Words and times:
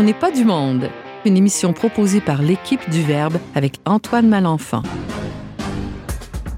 On 0.00 0.02
n'est 0.02 0.14
pas 0.14 0.30
du 0.30 0.46
monde, 0.46 0.88
une 1.26 1.36
émission 1.36 1.74
proposée 1.74 2.22
par 2.22 2.40
l'équipe 2.40 2.88
du 2.88 3.02
Verbe 3.02 3.36
avec 3.54 3.74
Antoine 3.84 4.30
Malenfant. 4.30 4.82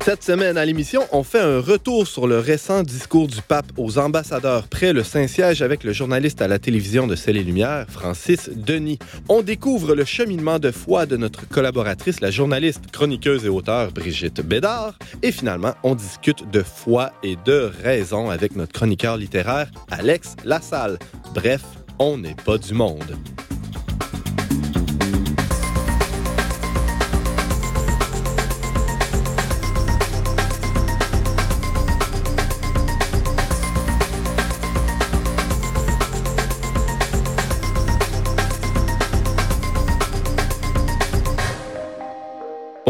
Cette 0.04 0.22
semaine 0.22 0.56
à 0.56 0.64
l'émission, 0.64 1.02
on 1.10 1.24
fait 1.24 1.40
un 1.40 1.58
retour 1.58 2.06
sur 2.06 2.28
le 2.28 2.38
récent 2.38 2.84
discours 2.84 3.26
du 3.26 3.42
pape 3.42 3.66
aux 3.76 3.98
ambassadeurs 3.98 4.68
près 4.68 4.92
le 4.92 5.02
Saint-Siège 5.02 5.60
avec 5.60 5.82
le 5.82 5.92
journaliste 5.92 6.40
à 6.40 6.46
la 6.46 6.60
télévision 6.60 7.08
de 7.08 7.16
Celle 7.16 7.36
et 7.36 7.42
Lumière, 7.42 7.86
Francis 7.88 8.48
Denis. 8.48 9.00
On 9.28 9.42
découvre 9.42 9.96
le 9.96 10.04
cheminement 10.04 10.60
de 10.60 10.70
foi 10.70 11.06
de 11.06 11.16
notre 11.16 11.48
collaboratrice, 11.48 12.20
la 12.20 12.30
journaliste, 12.30 12.92
chroniqueuse 12.92 13.44
et 13.44 13.48
auteure 13.48 13.90
Brigitte 13.90 14.40
Bédard. 14.40 14.96
Et 15.24 15.32
finalement, 15.32 15.74
on 15.82 15.96
discute 15.96 16.48
de 16.48 16.62
foi 16.62 17.10
et 17.24 17.36
de 17.44 17.72
raison 17.82 18.30
avec 18.30 18.54
notre 18.54 18.72
chroniqueur 18.72 19.16
littéraire, 19.16 19.68
Alex 19.90 20.36
Lassalle. 20.44 21.00
Bref, 21.34 21.62
on 22.02 22.18
n'est 22.18 22.34
pas 22.34 22.58
du 22.58 22.74
monde. 22.74 23.16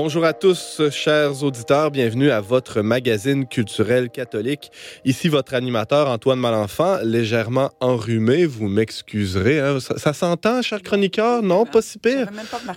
Bonjour 0.05 0.25
à 0.25 0.33
tous, 0.33 0.83
chers 0.91 1.45
auditeurs. 1.45 1.93
Bienvenue 1.93 2.33
à 2.33 2.41
votre 2.41 2.83
magazine 2.83 3.47
culturel 3.47 4.11
catholique. 4.11 4.73
Ici 5.05 5.29
votre 5.29 5.55
animateur 5.55 6.09
Antoine 6.09 6.41
Malenfant, 6.41 6.99
légèrement 7.05 7.71
enrhumé. 7.79 8.45
Vous 8.45 8.67
m'excuserez. 8.67 9.61
Hein. 9.61 9.79
Ça, 9.79 10.13
s'entend, 10.13 10.61
cher 10.61 10.83
chroniqueur? 10.83 11.45
Non, 11.45 11.67
pas 11.67 11.83
si 11.83 12.01
pire. 12.01 12.29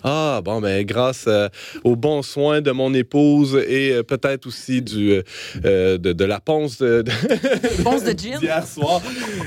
Ah, 0.04 0.40
bon, 0.46 0.62
ben, 0.62 0.86
grâce 0.86 1.26
euh, 1.28 1.50
aux 1.84 1.96
bons 1.96 2.22
soins 2.22 2.62
de 2.62 2.70
mon 2.70 2.94
épouse 2.94 3.56
et 3.68 3.94
euh, 3.94 4.04
peut-être 4.04 4.46
aussi 4.46 4.84
du, 4.84 5.24
euh, 5.66 5.98
de, 5.98 6.14
de, 6.14 6.26
la 6.26 6.40
ponce 6.40 6.78
de, 6.78 7.02
de, 7.02 7.82
ponce 7.84 8.04
de 8.04 8.12
gin. 8.12 8.40
hier 8.40 8.68
soir. 8.68 9.02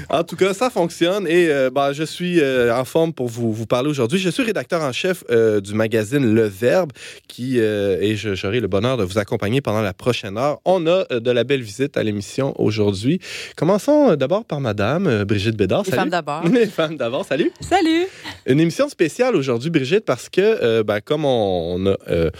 En 0.08 0.24
tout 0.24 0.34
cas, 0.34 0.52
ça 0.52 0.68
fonctionne 0.68 1.28
et 1.28 1.48
ben, 1.72 1.92
je 1.92 2.02
suis 2.02 2.42
en 2.42 2.84
forme 2.84 3.12
pour 3.12 3.28
vous, 3.28 3.52
vous 3.52 3.66
parler 3.66 3.88
aujourd'hui. 3.88 4.18
Je 4.18 4.30
suis 4.30 4.42
rédacteur 4.42 4.82
en 4.82 4.90
chef 4.90 5.22
du 5.62 5.74
magazine 5.74 6.34
Le 6.34 6.48
Verbe 6.48 6.90
qui 7.28 7.60
euh, 7.68 7.98
et 8.00 8.16
j'aurai 8.16 8.60
le 8.60 8.68
bonheur 8.68 8.96
de 8.96 9.04
vous 9.04 9.18
accompagner 9.18 9.60
pendant 9.60 9.82
la 9.82 9.92
prochaine 9.92 10.36
heure. 10.36 10.58
On 10.64 10.86
a 10.86 11.04
euh, 11.12 11.20
de 11.20 11.30
la 11.30 11.44
belle 11.44 11.62
visite 11.62 11.96
à 11.96 12.02
l'émission 12.02 12.54
aujourd'hui. 12.60 13.20
Commençons 13.56 14.10
euh, 14.10 14.16
d'abord 14.16 14.44
par 14.44 14.60
Madame 14.60 15.24
Brigitte 15.24 15.56
Bédard. 15.56 15.84
Les 15.86 15.92
femmes 15.92 16.10
d'abord. 16.10 16.46
Les 16.52 16.66
femmes 16.66 16.96
d'abord. 16.96 17.24
Salut. 17.24 17.52
Salut. 17.60 18.06
Une 18.46 18.60
émission 18.60 18.88
spéciale 18.88 19.36
aujourd'hui, 19.36 19.70
Brigitte, 19.70 20.04
parce 20.04 20.28
que, 20.28 20.82
ben, 20.82 21.00
comme 21.00 21.24
on, 21.24 21.86
a 21.86 22.30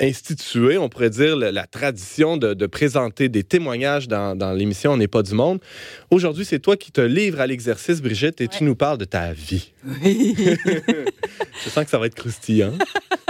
institué, 0.00 0.78
on 0.78 0.88
pourrait 0.88 1.10
dire, 1.10 1.36
la, 1.36 1.66
tradition 1.66 2.36
de, 2.36 2.66
présenter 2.66 3.28
des 3.28 3.42
témoignages 3.42 4.08
dans, 4.08 4.36
dans 4.36 4.52
l'émission 4.52 4.92
On 4.92 4.96
n'est 4.96 5.08
pas 5.08 5.22
du 5.22 5.34
monde. 5.34 5.58
Aujourd'hui, 6.10 6.44
c'est 6.44 6.60
toi 6.60 6.76
qui 6.76 6.92
te 6.92 7.00
livres 7.00 7.40
à 7.40 7.46
l'exercice, 7.46 8.00
Brigitte, 8.00 8.40
et 8.40 8.48
tu 8.48 8.64
nous 8.64 8.74
parles 8.74 8.98
de 8.98 9.04
ta 9.04 9.32
vie. 9.32 9.72
Oui. 9.84 10.34
je 11.64 11.68
sens 11.68 11.84
que 11.84 11.90
ça 11.90 11.98
va 11.98 12.06
être 12.06 12.14
croustillant. 12.14 12.72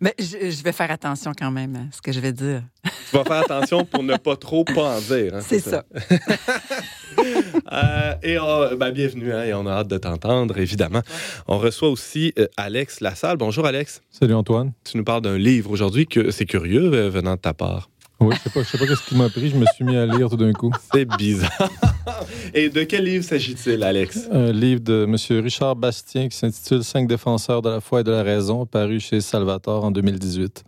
Mais 0.00 0.14
je, 0.18 0.62
vais 0.62 0.72
faire 0.72 0.90
attention 0.90 1.32
quand 1.36 1.50
même 1.50 1.76
à 1.76 1.94
ce 1.94 2.00
que 2.00 2.12
je 2.12 2.20
vais 2.20 2.32
dire. 2.32 2.62
Tu 3.10 3.16
vas 3.16 3.24
faire 3.24 3.42
attention 3.44 3.84
pour 3.84 4.02
ne 4.02 4.16
pas 4.16 4.36
trop 4.36 4.64
pas 4.64 4.96
en 4.96 5.00
dire. 5.00 5.34
Hein, 5.34 5.40
c'est 5.40 5.60
ça. 5.60 5.84
euh, 7.72 8.14
et 8.22 8.36
ben, 8.76 8.90
bienvenue, 8.90 9.32
hein, 9.32 9.44
et 9.44 9.54
on 9.54 9.66
a 9.66 9.72
hâte 9.72 9.88
de 9.88 9.98
t'entendre, 9.98 10.58
évidemment. 10.58 11.02
On 11.46 11.58
reçoit 11.58 11.88
aussi 11.88 12.32
euh, 12.38 12.46
Alex 12.56 13.00
Lassalle. 13.00 13.36
Bonjour, 13.36 13.66
Alex. 13.66 14.02
Salut, 14.10 14.34
Antoine. 14.34 14.72
Tu 14.84 14.96
nous 14.96 15.04
parles 15.04 15.22
d'un 15.22 15.38
livre 15.38 15.70
aujourd'hui 15.70 16.06
que 16.06 16.30
c'est 16.30 16.46
curieux 16.46 16.92
euh, 16.92 17.08
venant 17.08 17.34
de 17.34 17.40
ta 17.40 17.54
part. 17.54 17.88
Oui, 18.20 18.34
je 18.36 18.42
sais 18.42 18.50
pas, 18.50 18.64
sais 18.64 18.78
pas 18.78 18.86
ce 18.86 19.08
qui 19.08 19.16
m'a 19.16 19.28
pris. 19.28 19.50
Je 19.50 19.56
me 19.56 19.66
suis 19.74 19.84
mis 19.84 19.96
à 19.96 20.06
lire 20.06 20.30
tout 20.30 20.36
d'un 20.36 20.52
coup. 20.52 20.70
C'est 20.92 21.04
bizarre. 21.04 21.70
Et 22.54 22.68
de 22.68 22.84
quel 22.84 23.04
livre 23.04 23.24
s'agit-il, 23.24 23.82
Alex? 23.82 24.28
Un 24.30 24.52
livre 24.52 24.80
de 24.80 25.04
M. 25.04 25.16
Richard 25.42 25.76
Bastien 25.76 26.28
qui 26.28 26.36
s'intitule 26.36 26.84
Cinq 26.84 27.08
défenseurs 27.08 27.60
de 27.60 27.70
la 27.70 27.80
foi 27.80 28.00
et 28.00 28.04
de 28.04 28.12
la 28.12 28.22
raison, 28.22 28.66
paru 28.66 29.00
chez 29.00 29.20
Salvatore 29.20 29.84
en 29.84 29.90
2018. 29.90 30.64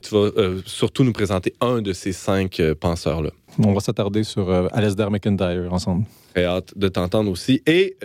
Tu 0.00 0.14
vas 0.14 0.30
euh, 0.36 0.60
surtout 0.64 1.02
nous 1.04 1.12
présenter 1.12 1.54
un 1.60 1.82
de 1.82 1.92
ces 1.92 2.12
cinq 2.12 2.60
euh, 2.60 2.74
penseurs-là. 2.74 3.30
On 3.58 3.72
va 3.72 3.80
s'attarder 3.80 4.22
sur 4.24 4.48
euh, 4.50 4.68
Alasdair 4.72 5.10
McIntyre 5.10 5.72
ensemble. 5.72 6.04
Très 6.32 6.44
hâte 6.44 6.72
de 6.76 6.88
t'entendre 6.88 7.30
aussi. 7.30 7.62
Et 7.66 7.96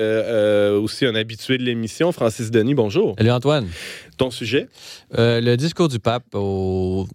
aussi 0.82 1.06
un 1.06 1.16
habitué 1.16 1.58
de 1.58 1.64
l'émission, 1.64 2.12
Francis 2.12 2.52
Denis, 2.52 2.74
bonjour. 2.74 3.16
Salut 3.18 3.32
Antoine. 3.32 3.68
Ton 4.18 4.32
sujet? 4.32 4.68
le 5.12 5.56
discours 5.56 5.90
du 5.90 6.00
pape 6.00 6.34
aux 6.34 7.08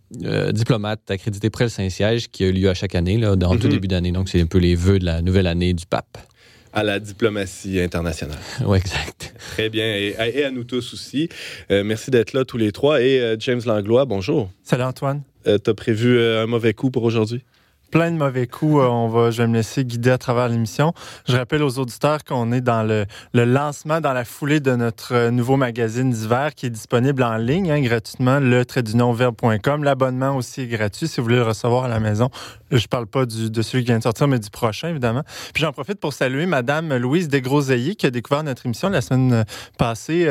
diplomates 0.50 1.10
accrédités 1.10 1.50
près 1.50 1.64
le 1.64 1.70
Saint-Siège 1.70 2.28
qui 2.28 2.44
a 2.44 2.50
lieu 2.50 2.68
à 2.68 2.74
chaque 2.74 2.94
année, 2.94 3.18
là, 3.18 3.36
dans 3.36 3.56
tout 3.56 3.66
mhm. 3.66 3.72
début 3.72 3.88
d'année. 3.88 4.12
Donc, 4.12 4.28
c'est 4.28 4.40
un 4.40 4.46
peu 4.46 4.58
les 4.58 4.74
vœux 4.74 4.98
de 4.98 5.04
la 5.04 5.22
nouvelle 5.22 5.46
année 5.46 5.74
du 5.74 5.86
pape 5.86 6.18
à 6.72 6.82
la 6.82 7.00
diplomatie 7.00 7.80
internationale. 7.80 8.38
Oui, 8.64 8.78
exact. 8.78 9.34
Très 9.52 9.68
bien. 9.68 9.84
Et, 9.84 10.44
à 10.44 10.50
nous 10.50 10.64
tous 10.64 10.94
aussi. 10.94 11.28
Euh, 11.70 11.82
merci 11.84 12.10
d'être 12.10 12.32
là 12.32 12.44
tous 12.44 12.56
les 12.56 12.72
trois. 12.72 13.02
Et 13.02 13.20
euh, 13.20 13.36
James 13.38 13.60
Langlois, 13.64 14.04
bonjour. 14.04 14.50
Salut 14.62 14.84
Antoine. 14.84 15.22
Euh, 15.46 15.58
tu 15.62 15.70
as 15.70 15.74
prévu 15.74 16.20
un 16.20 16.46
mauvais 16.46 16.74
coup 16.74 16.90
pour 16.90 17.04
aujourd'hui? 17.04 17.42
Plein 17.90 18.10
de 18.10 18.16
mauvais 18.16 18.46
coups. 18.46 18.82
Euh, 18.82 18.86
on 18.86 19.08
va, 19.08 19.30
je 19.30 19.42
vais 19.42 19.48
me 19.48 19.54
laisser 19.54 19.84
guider 19.84 20.10
à 20.10 20.18
travers 20.18 20.48
l'émission. 20.48 20.92
Je 21.26 21.36
rappelle 21.36 21.62
aux 21.62 21.78
auditeurs 21.78 22.24
qu'on 22.24 22.52
est 22.52 22.60
dans 22.60 22.82
le, 22.82 23.06
le, 23.32 23.44
lancement, 23.44 24.00
dans 24.00 24.12
la 24.12 24.24
foulée 24.24 24.60
de 24.60 24.74
notre 24.76 25.14
euh, 25.14 25.30
nouveau 25.30 25.56
magazine 25.56 26.10
d'hiver 26.10 26.54
qui 26.54 26.66
est 26.66 26.70
disponible 26.70 27.22
en 27.22 27.36
ligne 27.36 27.70
hein, 27.70 27.80
gratuitement, 27.80 28.40
le 28.40 28.64
trait 28.64 28.82
du 28.82 28.96
nom 28.96 29.12
verbe.com. 29.12 29.84
L'abonnement 29.84 30.36
aussi 30.36 30.62
est 30.62 30.66
gratuit 30.66 31.08
si 31.08 31.20
vous 31.20 31.24
voulez 31.24 31.36
le 31.36 31.44
recevoir 31.44 31.84
à 31.84 31.88
la 31.88 32.00
maison. 32.00 32.30
Je 32.70 32.86
parle 32.86 33.06
pas 33.06 33.24
de 33.24 33.62
celui 33.62 33.84
qui 33.84 33.90
vient 33.90 33.98
de 33.98 34.02
sortir, 34.02 34.28
mais 34.28 34.38
du 34.38 34.50
prochain, 34.50 34.90
évidemment. 34.90 35.22
Puis 35.54 35.62
j'en 35.62 35.72
profite 35.72 36.00
pour 36.00 36.12
saluer 36.12 36.44
Madame 36.44 36.94
Louise 36.96 37.28
Desgroseilliers 37.28 37.94
qui 37.94 38.06
a 38.06 38.10
découvert 38.10 38.42
notre 38.42 38.66
émission 38.66 38.90
la 38.90 39.00
semaine 39.00 39.32
euh, 39.32 39.44
passée, 39.78 40.28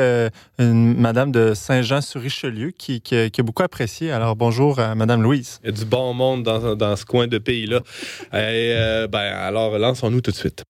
une 0.58 0.98
Madame 0.98 1.32
de 1.32 1.54
Saint-Jean-sur-Richelieu 1.54 2.70
qui, 2.70 3.00
qui, 3.00 3.16
a 3.16 3.42
beaucoup 3.42 3.62
apprécié. 3.62 4.12
Alors 4.12 4.36
bonjour 4.36 4.78
à 4.78 4.94
Madame 4.94 5.22
Louise. 5.22 5.58
Il 5.64 5.66
y 5.66 5.68
a 5.70 5.72
du 5.72 5.84
bon 5.84 6.14
monde 6.14 6.42
dans, 6.44 6.76
dans 6.76 6.96
ce 6.96 7.04
coin 7.04 7.26
de 7.26 7.38
pays-là. 7.48 7.80
Euh, 8.34 9.08
ben, 9.08 9.18
alors, 9.18 9.78
lançons-nous 9.78 10.20
tout 10.20 10.30
de 10.30 10.36
suite. 10.36 10.64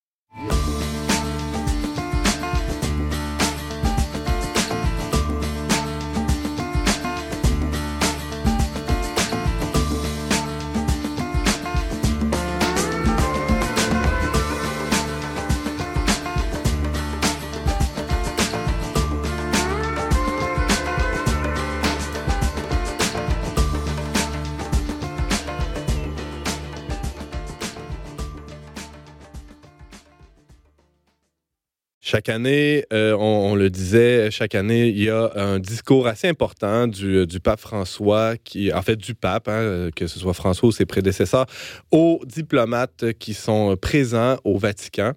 Chaque 32.10 32.30
année, 32.30 32.86
euh, 32.90 33.14
on, 33.18 33.54
le 33.54 33.68
disait, 33.68 34.30
chaque 34.30 34.54
année, 34.54 34.88
il 34.88 35.02
y 35.02 35.10
a 35.10 35.30
un 35.34 35.58
discours 35.58 36.06
assez 36.06 36.26
important 36.26 36.86
du, 36.86 37.26
du 37.26 37.38
pape 37.38 37.60
François, 37.60 38.38
qui, 38.38 38.72
en 38.72 38.80
fait, 38.80 38.96
du 38.96 39.14
pape, 39.14 39.46
hein, 39.46 39.90
que 39.94 40.06
ce 40.06 40.18
soit 40.18 40.32
François 40.32 40.70
ou 40.70 40.72
ses 40.72 40.86
prédécesseurs, 40.86 41.44
aux 41.90 42.22
diplomates 42.24 43.12
qui 43.18 43.34
sont 43.34 43.76
présents 43.76 44.38
au 44.44 44.56
Vatican. 44.56 45.12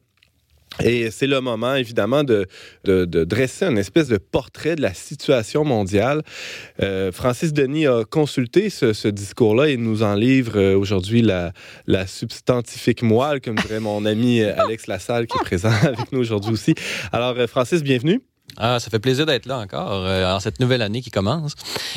Et 0.80 1.12
c'est 1.12 1.28
le 1.28 1.42
moment, 1.42 1.76
évidemment, 1.76 2.24
de, 2.24 2.48
dresser 2.86 3.66
un 3.66 3.76
espèce 3.76 4.08
de 4.08 4.18
portrait 4.18 4.76
de 4.76 4.82
la 4.82 4.94
situation 4.94 5.66
mondiale. 5.66 6.24
Euh, 6.82 7.12
Francis 7.12 7.54
Denis 7.54 7.88
a 7.88 8.04
consulté 8.06 8.70
ce, 8.70 9.08
discours-là 9.08 9.68
et 9.68 9.78
nous 9.78 10.04
en 10.04 10.16
livre 10.16 10.58
euh, 10.58 10.78
aujourd'hui 10.78 11.22
la, 11.22 11.52
la 11.86 12.08
substantifique 12.08 13.04
moelle, 13.04 13.42
comme 13.42 13.56
dirait 13.56 13.80
mon 13.80 14.06
ami 14.06 14.42
euh, 14.42 14.54
Alex 14.58 14.88
Lassalle, 14.88 15.28
qui 15.28 15.38
est 15.38 15.44
présent 15.44 15.72
avec 15.84 16.12
nous 16.12 16.20
aujourd'hui 16.20 16.54
aussi. 16.54 16.74
Alors, 17.12 17.36
Francis, 17.48 17.84
bienvenue. 17.84 18.22
Ah, 18.58 18.80
ça 18.80 18.90
fait 18.90 19.00
plaisir 19.00 19.26
d'être 19.26 19.46
là 19.46 19.58
encore 19.60 19.92
euh, 19.92 20.34
en 20.34 20.40
cette 20.40 20.60
nouvelle 20.60 20.82
année 20.82 21.02
qui 21.02 21.12
commence. 21.12 21.54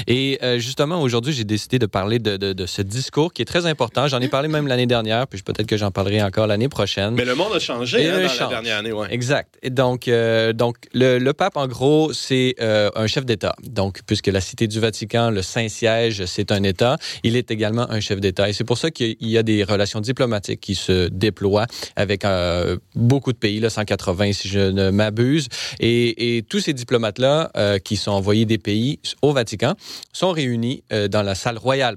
Et 0.06 0.38
euh, 0.42 0.58
justement, 0.58 1.00
aujourd'hui, 1.00 1.32
j'ai 1.32 1.44
décidé 1.44 1.78
de 1.78 1.86
parler 1.86 2.18
de, 2.18 2.36
de, 2.36 2.52
de, 2.52 2.66
ce 2.66 2.82
discours 2.82 3.32
qui 3.32 3.42
est 3.42 3.46
très 3.46 3.66
important. 3.66 4.08
J'en 4.08 4.20
ai 4.20 4.28
parlé 4.28 4.48
même 4.48 4.66
l'année 4.66 4.86
dernière, 4.86 5.26
puis 5.26 5.42
peut-être 5.42 5.66
que 5.66 5.76
j'en 5.76 5.90
parlerai 5.90 6.22
encore 6.22 6.46
l'année 6.46 6.68
prochaine. 6.68 7.14
Mais 7.14 7.24
le 7.24 7.34
monde 7.34 7.52
a 7.54 7.58
changé 7.58 8.08
hein, 8.08 8.20
dans 8.22 8.28
change. 8.28 8.40
la 8.40 8.48
dernière 8.48 8.78
année. 8.78 8.92
Exact. 9.10 9.58
Et 9.62 9.70
donc, 9.70 10.08
euh, 10.08 10.52
donc 10.52 10.76
le, 10.92 11.18
le 11.18 11.32
pape, 11.32 11.56
en 11.56 11.66
gros, 11.66 12.12
c'est 12.12 12.54
euh, 12.60 12.90
un 12.94 13.06
chef 13.06 13.24
d'État. 13.24 13.54
Donc, 13.62 14.00
puisque 14.06 14.28
la 14.28 14.40
Cité 14.40 14.66
du 14.66 14.80
Vatican, 14.80 15.30
le 15.30 15.42
Saint-Siège, 15.42 16.24
c'est 16.26 16.52
un 16.52 16.62
État, 16.62 16.96
il 17.22 17.36
est 17.36 17.50
également 17.50 17.90
un 17.90 18.00
chef 18.00 18.20
d'État. 18.20 18.48
Et 18.48 18.52
c'est 18.52 18.64
pour 18.64 18.78
ça 18.78 18.90
qu'il 18.90 19.16
y 19.20 19.38
a 19.38 19.42
des 19.42 19.64
relations 19.64 20.00
diplomatiques 20.00 20.60
qui 20.60 20.74
se 20.74 21.08
déploient 21.08 21.66
avec 21.96 22.24
euh, 22.24 22.76
beaucoup 22.94 23.32
de 23.32 23.38
pays, 23.38 23.60
là, 23.60 23.70
180 23.70 24.32
si 24.32 24.48
je 24.48 24.60
ne 24.60 24.90
m'abuse. 24.90 25.48
Et, 25.80 26.36
et 26.36 26.42
tous 26.44 26.60
ces 26.60 26.72
diplomates-là, 26.72 27.50
euh, 27.56 27.78
qui 27.78 27.96
sont 27.96 28.12
envoyés 28.12 28.46
des 28.46 28.58
pays 28.58 29.00
au 29.22 29.32
Vatican, 29.32 29.74
sont 30.12 30.30
réunis 30.30 30.82
euh, 30.92 31.08
dans 31.08 31.22
la 31.22 31.34
salle 31.34 31.58
royale 31.58 31.96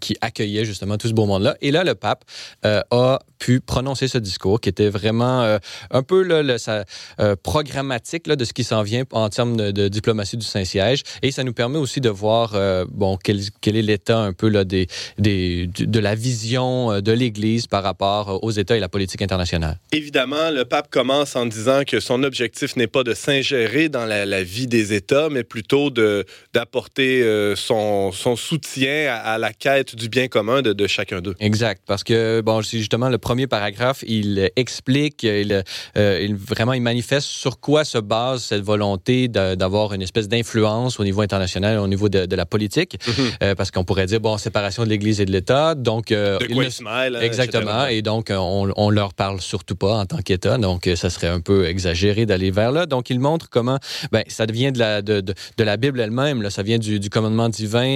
qui 0.00 0.16
accueillait 0.20 0.64
justement 0.64 0.96
tout 0.96 1.08
ce 1.08 1.12
beau 1.12 1.26
monde-là. 1.26 1.56
Et 1.60 1.70
là, 1.70 1.84
le 1.84 1.94
pape 1.94 2.24
euh, 2.64 2.82
a 2.90 3.20
pu 3.40 3.60
prononcer 3.60 4.06
ce 4.06 4.18
discours 4.18 4.60
qui 4.60 4.68
était 4.68 4.90
vraiment 4.90 5.42
euh, 5.42 5.58
un 5.90 6.04
peu 6.04 6.22
là, 6.22 6.42
le, 6.44 6.58
sa, 6.58 6.84
euh, 7.18 7.34
programmatique 7.42 8.28
là, 8.28 8.36
de 8.36 8.44
ce 8.44 8.52
qui 8.52 8.62
s'en 8.62 8.82
vient 8.82 9.02
en 9.10 9.28
termes 9.30 9.56
de, 9.56 9.70
de 9.72 9.88
diplomatie 9.88 10.36
du 10.36 10.46
Saint-Siège. 10.46 11.02
Et 11.22 11.32
ça 11.32 11.42
nous 11.42 11.54
permet 11.54 11.78
aussi 11.78 12.00
de 12.00 12.10
voir 12.10 12.52
euh, 12.54 12.84
bon, 12.88 13.16
quel, 13.16 13.40
quel 13.60 13.76
est 13.76 13.82
l'état 13.82 14.18
un 14.18 14.32
peu 14.32 14.48
là, 14.48 14.64
des, 14.64 14.86
des, 15.18 15.66
de 15.66 15.98
la 15.98 16.14
vision 16.14 17.00
de 17.00 17.12
l'Église 17.12 17.66
par 17.66 17.82
rapport 17.82 18.44
aux 18.44 18.50
États 18.50 18.76
et 18.76 18.80
la 18.80 18.90
politique 18.90 19.22
internationale. 19.22 19.80
Évidemment, 19.92 20.50
le 20.50 20.64
pape 20.64 20.90
commence 20.90 21.34
en 21.34 21.46
disant 21.46 21.82
que 21.86 21.98
son 21.98 22.22
objectif 22.22 22.76
n'est 22.76 22.86
pas 22.86 23.02
de 23.02 23.14
s'ingérer 23.14 23.88
dans 23.88 24.04
la, 24.04 24.26
la, 24.26 24.42
vie 24.42 24.66
des 24.66 24.92
États, 24.92 25.30
mais 25.30 25.44
plutôt 25.44 25.90
d'apporter 25.90 27.24
son, 27.56 28.12
son, 28.12 28.36
soutien 28.36 29.06
à, 29.10 29.32
à, 29.32 29.38
la 29.38 29.54
quête 29.54 29.96
du 29.96 30.10
bien 30.10 30.28
commun 30.28 30.60
de, 30.60 30.74
de 30.74 30.86
chacun 30.86 31.22
d'eux. 31.22 31.34
Exact, 31.40 31.82
parce 31.86 32.04
que 32.04 32.42
bon, 32.42 32.60
c'est 32.62 32.78
justement 32.78 33.08
le 33.08 33.18
premier 33.30 33.46
paragraphe, 33.46 34.02
il 34.08 34.50
explique, 34.56 35.22
il, 35.22 35.62
euh, 35.96 36.20
il, 36.20 36.34
vraiment, 36.34 36.72
il 36.72 36.82
manifeste 36.82 37.28
sur 37.28 37.60
quoi 37.60 37.84
se 37.84 37.98
base 37.98 38.42
cette 38.42 38.62
volonté 38.62 39.28
d'avoir 39.28 39.92
une 39.94 40.02
espèce 40.02 40.26
d'influence 40.26 40.98
au 40.98 41.04
niveau 41.04 41.20
international, 41.20 41.78
au 41.78 41.86
niveau 41.86 42.08
de, 42.08 42.26
de 42.26 42.36
la 42.42 42.44
politique, 42.44 42.94
mm 42.94 43.10
-hmm. 43.12 43.30
euh, 43.44 43.54
parce 43.54 43.70
qu'on 43.70 43.84
pourrait 43.84 44.06
dire 44.12 44.18
bon, 44.18 44.36
séparation 44.36 44.82
de 44.84 44.88
l'Église 44.88 45.20
et 45.20 45.26
de 45.26 45.34
l'État, 45.36 45.76
donc 45.76 46.10
euh, 46.10 46.38
de 46.40 46.46
quoi 46.54 46.64
il 46.64 46.72
smile, 46.72 47.12
hein, 47.16 47.28
exactement, 47.28 47.82
etc. 47.84 47.96
et 47.96 48.02
donc 48.10 48.24
on, 48.30 48.72
on 48.86 48.90
leur 48.98 49.12
parle 49.22 49.38
surtout 49.52 49.78
pas 49.84 49.94
en 50.02 50.06
tant 50.12 50.22
qu'État, 50.26 50.56
donc 50.68 50.80
ça 51.02 51.08
serait 51.14 51.32
un 51.38 51.42
peu 51.50 51.58
exagéré 51.74 52.22
d'aller 52.30 52.50
vers 52.60 52.72
là. 52.76 52.82
Donc 52.94 53.04
il 53.14 53.18
montre 53.28 53.46
comment, 53.56 53.78
ben, 54.14 54.24
ça 54.38 54.44
devient 54.50 54.72
de 54.76 54.80
la 54.86 54.92
de, 55.08 55.16
de, 55.28 55.32
de 55.60 55.64
la 55.70 55.76
Bible 55.82 55.98
elle-même, 56.04 56.38
ça 56.58 56.62
vient 56.68 56.80
du, 56.86 56.94
du 57.04 57.10
commandement 57.14 57.50
divin 57.62 57.92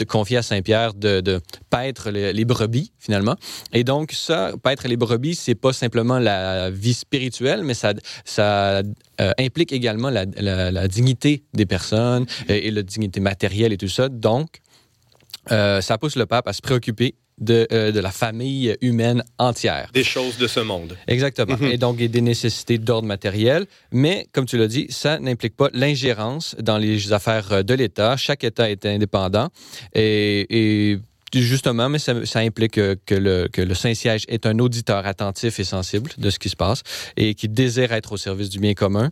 de 0.00 0.04
confier 0.14 0.38
à 0.42 0.44
Saint 0.50 0.62
Pierre 0.68 0.92
de, 1.06 1.12
de 1.28 1.34
paître 1.74 2.04
les, 2.16 2.32
les, 2.38 2.46
brebis 2.52 2.88
finalement. 3.06 3.36
Et 3.78 3.84
donc 3.92 4.06
ça, 4.26 4.38
paître 4.66 4.71
les 4.88 4.96
brebis, 4.96 5.34
c'est 5.34 5.54
pas 5.54 5.72
simplement 5.72 6.18
la 6.18 6.70
vie 6.70 6.94
spirituelle, 6.94 7.62
mais 7.64 7.74
ça, 7.74 7.94
ça 8.24 8.82
euh, 9.20 9.32
implique 9.38 9.72
également 9.72 10.10
la, 10.10 10.24
la, 10.36 10.70
la, 10.70 10.88
dignité 10.88 11.44
des 11.54 11.66
personnes 11.66 12.26
et, 12.48 12.68
et 12.68 12.70
la 12.70 12.82
dignité 12.82 13.20
matérielle 13.20 13.72
et 13.72 13.76
tout 13.76 13.88
ça. 13.88 14.08
Donc, 14.08 14.60
euh, 15.50 15.80
ça 15.80 15.98
pousse 15.98 16.16
le 16.16 16.26
pape 16.26 16.46
à 16.48 16.52
se 16.52 16.62
préoccuper 16.62 17.14
de, 17.38 17.66
euh, 17.72 17.90
de, 17.90 18.00
la 18.00 18.10
famille 18.10 18.76
humaine 18.80 19.24
entière. 19.38 19.90
Des 19.92 20.04
choses 20.04 20.36
de 20.38 20.46
ce 20.46 20.60
monde. 20.60 20.96
Exactement. 21.08 21.56
Mm 21.56 21.64
-hmm. 21.64 21.72
Et 21.72 21.78
donc, 21.78 21.96
des 21.96 22.20
nécessités 22.20 22.78
d'ordre 22.78 23.08
matériel. 23.08 23.66
Mais, 23.90 24.26
comme 24.32 24.46
tu 24.46 24.56
l'as 24.56 24.68
dit, 24.68 24.86
ça 24.90 25.18
n'implique 25.18 25.56
pas 25.56 25.70
l'ingérence 25.72 26.54
dans 26.60 26.78
les 26.78 27.12
affaires 27.12 27.64
de 27.64 27.74
l'État. 27.74 28.16
Chaque 28.16 28.44
État 28.44 28.70
est 28.70 28.84
indépendant. 28.86 29.48
Et, 29.94 30.46
et 30.58 30.98
Justement, 31.34 31.88
mais 31.88 31.98
ça, 31.98 32.26
ça 32.26 32.40
implique 32.40 32.72
que, 32.72 32.96
que, 33.06 33.14
le, 33.14 33.48
que 33.52 33.62
le 33.62 33.74
Saint-Siège 33.74 34.24
est 34.28 34.46
un 34.46 34.58
auditeur 34.58 35.06
attentif 35.06 35.58
et 35.60 35.64
sensible 35.64 36.10
de 36.18 36.30
ce 36.30 36.38
qui 36.38 36.48
se 36.48 36.56
passe 36.56 36.82
et 37.16 37.34
qui 37.34 37.48
désire 37.48 37.92
être 37.92 38.12
au 38.12 38.16
service 38.16 38.50
du 38.50 38.58
bien 38.58 38.74
commun. 38.74 39.10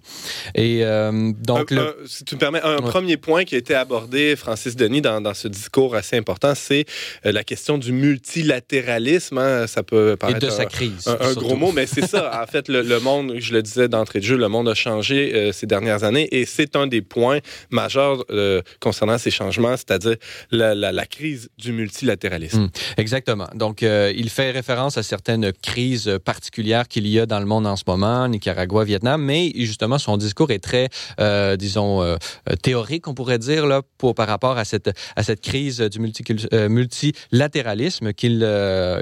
Et 0.55 0.81
euh, 0.85 1.33
donc, 1.39 1.73
un, 1.73 1.75
le... 1.75 1.83
un, 1.83 1.93
si 2.07 2.25
tu 2.25 2.35
me 2.35 2.41
permets, 2.41 2.61
un 2.63 2.77
ouais. 2.77 2.91
premier 2.91 3.17
point 3.17 3.45
qui 3.45 3.55
a 3.55 3.59
été 3.59 3.75
abordé, 3.75 4.37
Francis 4.37 4.77
Denis, 4.77 5.01
dans, 5.01 5.21
dans 5.21 5.35
ce 5.35 5.49
discours 5.49 5.95
assez 5.95 6.17
important, 6.17 6.55
c'est 6.55 6.85
euh, 7.25 7.33
la 7.33 7.43
question 7.43 7.79
du 7.79 7.93
multilatéralisme. 7.93 9.39
Hein. 9.39 9.67
Ça 9.67 9.83
peut 9.83 10.17
paraître 10.19 10.45
et 10.45 10.47
de 10.47 10.51
sa 10.51 10.67
crise. 10.67 11.07
Un, 11.07 11.17
un 11.21 11.33
gros 11.33 11.57
mot, 11.57 11.73
mais 11.73 11.87
c'est 11.87 12.07
ça. 12.07 12.43
En 12.43 12.47
fait, 12.47 12.69
le, 12.69 12.83
le, 12.83 13.01
monde, 13.01 13.35
je 13.39 13.53
le 13.55 13.63
disais 13.63 13.89
d'entrée 13.89 14.21
de 14.21 14.25
jeu, 14.25 14.37
le 14.37 14.49
monde 14.49 14.69
a 14.69 14.75
changé 14.75 15.35
euh, 15.35 15.53
ces 15.53 15.67
dernières 15.67 16.05
années 16.05 16.29
et 16.33 16.45
c'est 16.45 16.77
un 16.77 16.87
des 16.87 17.01
points 17.01 17.39
majeurs 17.71 18.25
euh, 18.31 18.61
concernant 18.81 19.17
ces 19.19 19.31
changements, 19.31 19.77
c'est-à-dire 19.77 20.17
la, 20.51 20.75
la, 20.75 20.93
la, 20.93 21.07
crise 21.07 21.49
du 21.59 21.73
multilatéralisme. 21.73 22.10
Mmh, 22.57 22.69
exactement. 22.97 23.49
Donc, 23.55 23.83
euh, 23.83 24.13
il 24.17 24.31
fait 24.31 24.51
référence 24.51 24.99
à 24.99 25.03
certaines 25.03 25.53
crises 25.53 26.19
particulières 26.25 26.89
qu'il 26.89 27.07
y 27.07 27.19
a 27.19 27.27
dans 27.27 27.41
le 27.41 27.47
monde 27.47 27.67
en 27.67 27.77
ce 27.77 27.85
moment, 27.87 28.29
Nicaragua, 28.29 28.85
Vietnam, 28.85 29.23
mais 29.23 29.53
justement, 29.55 29.99
son 29.99 30.17
discours 30.17 30.51
est 30.51 30.59
très, 30.59 30.89
euh, 31.21 31.57
disons, 31.57 32.03
euh, 32.03 32.17
théorique, 32.63 33.09
on 33.09 33.15
pourrait 33.15 33.39
dire, 33.39 33.67
là, 33.67 33.83
pour, 33.99 34.15
par 34.15 34.29
rapport 34.29 34.59
à 34.59 34.65
cette, 34.65 34.91
à 35.17 35.23
cette 35.23 35.41
crise 35.41 35.81
du 35.81 36.01
multi, 36.01 36.25
multilatéralisme, 36.53 38.13
qu'il 38.13 38.47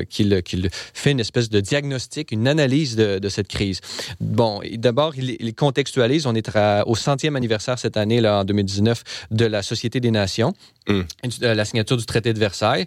qu'il 0.08 0.42
qu'il 0.42 0.68
fait 0.72 1.12
une 1.12 1.20
espèce 1.20 1.48
de 1.50 1.60
diagnostic, 1.60 2.32
une 2.32 2.48
analyse 2.48 2.96
de, 2.96 3.18
de 3.18 3.28
cette 3.28 3.48
crise. 3.48 3.80
Bon, 4.20 4.60
d'abord, 4.74 5.14
il, 5.16 5.36
il, 5.40 5.54
contextualise, 5.54 6.26
on 6.26 6.34
est 6.34 6.54
à, 6.56 6.86
au 6.86 6.94
centième 6.94 7.36
anniversaire 7.36 7.78
cette 7.78 7.96
année, 7.96 8.20
là, 8.20 8.40
en 8.40 8.44
2019, 8.44 9.02
de 9.30 9.44
la 9.44 9.62
Société 9.62 10.00
des 10.00 10.10
Nations, 10.10 10.54
mm. 10.88 11.02
la 11.40 11.64
signature 11.64 11.96
du 11.96 12.06
traité 12.06 12.32
de 12.32 12.38
Versailles. 12.38 12.86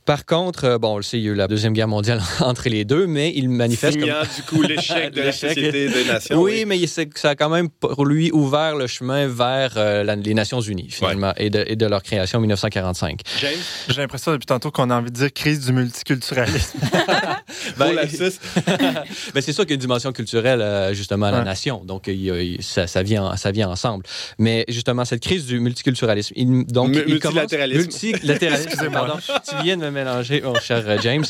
Par 0.05 0.25
contre, 0.25 0.65
euh, 0.65 0.77
bon, 0.79 0.95
on 0.95 0.97
le 0.97 1.03
sait, 1.03 1.19
il 1.19 1.23
y 1.23 1.29
a 1.29 1.31
eu 1.31 1.35
la 1.35 1.47
Deuxième 1.47 1.73
Guerre 1.73 1.87
mondiale 1.87 2.21
entre 2.39 2.69
les 2.69 2.85
deux, 2.85 3.05
mais 3.05 3.31
il 3.35 3.49
manifeste 3.49 3.99
Signant, 3.99 4.15
comme... 4.21 4.35
du 4.35 4.41
coup, 4.43 4.61
l'échec 4.63 5.13
de 5.13 5.21
la 5.21 5.31
Société 5.31 5.89
des 5.89 6.05
Nations. 6.05 6.41
Oui, 6.41 6.65
oui. 6.65 6.65
mais 6.65 6.87
ça 6.87 7.29
a 7.29 7.35
quand 7.35 7.49
même, 7.49 7.69
pour 7.69 8.05
lui, 8.05 8.31
ouvert 8.31 8.75
le 8.75 8.87
chemin 8.87 9.27
vers 9.27 9.73
euh, 9.77 10.03
la, 10.03 10.15
les 10.15 10.33
Nations 10.33 10.59
Unies, 10.59 10.89
finalement, 10.89 11.33
ouais. 11.37 11.45
et, 11.45 11.49
de, 11.51 11.63
et, 11.67 11.75
de, 11.75 11.85
leur 11.85 12.01
création 12.01 12.39
en 12.39 12.41
1945. 12.41 13.21
James? 13.39 13.51
J'ai 13.89 14.01
l'impression 14.01 14.31
depuis 14.31 14.47
tantôt 14.47 14.71
qu'on 14.71 14.89
a 14.89 14.95
envie 14.95 15.11
de 15.11 15.15
dire 15.15 15.33
crise 15.33 15.65
du 15.65 15.71
multiculturalisme. 15.71 16.79
ben, 17.77 17.93
ben, 17.93 18.09
c'est 18.09 19.53
sûr 19.53 19.63
qu'il 19.63 19.71
y 19.71 19.73
a 19.73 19.75
une 19.75 19.81
dimension 19.81 20.11
culturelle, 20.11 20.61
euh, 20.61 20.93
justement, 20.93 21.27
à 21.27 21.31
la 21.31 21.39
ouais. 21.39 21.45
nation. 21.45 21.83
Donc, 21.85 22.07
il, 22.07 22.25
il, 22.25 22.63
ça, 22.63 22.87
ça, 22.87 23.03
vient, 23.03 23.35
ça 23.35 23.51
vient 23.51 23.69
ensemble. 23.69 24.03
Mais 24.39 24.65
justement, 24.67 25.05
cette 25.05 25.21
crise 25.21 25.45
du 25.45 25.59
multiculturalisme, 25.59 26.33
il, 26.35 26.65
donc, 26.65 26.95
M 26.95 27.03
il 27.05 27.13
multilatéralisme. 27.13 27.87
Commence, 27.87 28.03
multilatéralisme. 28.03 28.91
pardon. 28.91 29.13
Tu 29.47 29.63
viens 29.63 29.77
de 29.77 29.90
me 29.91 29.95
mélanger, 29.95 30.41
mon 30.41 30.55
cher 30.55 31.01
James. 31.01 31.25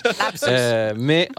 Euh, 0.48 0.94
mais 0.98 1.30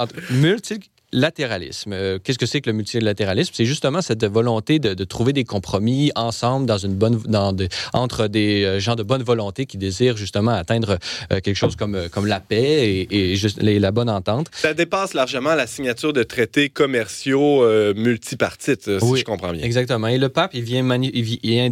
multilatéralisme. 1.13 1.93
Euh, 1.93 2.19
Qu'est-ce 2.23 2.39
que 2.39 2.47
c'est 2.47 2.61
que 2.61 2.71
le 2.71 2.77
multilatéralisme? 2.77 3.53
C'est 3.55 3.65
justement 3.65 4.03
cette 4.03 4.25
volonté 4.25 4.79
de, 4.79 4.95
de, 4.95 5.05
trouver 5.05 5.33
des 5.33 5.45
compromis 5.45 6.11
ensemble 6.15 6.67
dans 6.67 6.79
une 6.79 6.95
bonne, 6.95 7.21
dans 7.27 7.53
de, 7.53 7.69
entre 7.93 8.29
des 8.29 8.65
euh, 8.65 8.81
gens 8.81 8.95
de 8.97 9.03
bonne 9.03 9.23
volonté 9.23 9.67
qui 9.67 9.77
désirent 9.77 10.17
justement 10.17 10.53
atteindre 10.53 10.99
euh, 11.33 11.41
quelque 11.41 11.57
chose 11.57 11.77
comme, 11.77 12.09
comme 12.11 12.27
la 12.27 12.41
paix 12.41 13.07
et, 13.11 13.33
et, 13.33 13.37
juste, 13.37 13.63
et, 13.63 13.79
la 13.79 13.91
bonne 13.91 14.09
entente. 14.11 14.49
Ça 14.53 14.75
dépasse 14.75 15.15
largement 15.15 15.55
la 15.55 15.67
signature 15.67 16.13
de 16.13 16.23
traités 16.23 16.71
commerciaux 16.71 17.63
euh, 17.63 17.95
multipartites, 17.95 18.99
si 18.99 19.05
oui, 19.05 19.21
je 19.21 19.25
comprends 19.25 19.53
bien. 19.53 19.63
Exactement. 19.63 20.09
Et 20.09 20.19
le 20.19 20.29
pape, 20.29 20.53
il 20.55 20.63
vient, 20.63 20.89
il 21.03 21.23
vient 21.23 21.71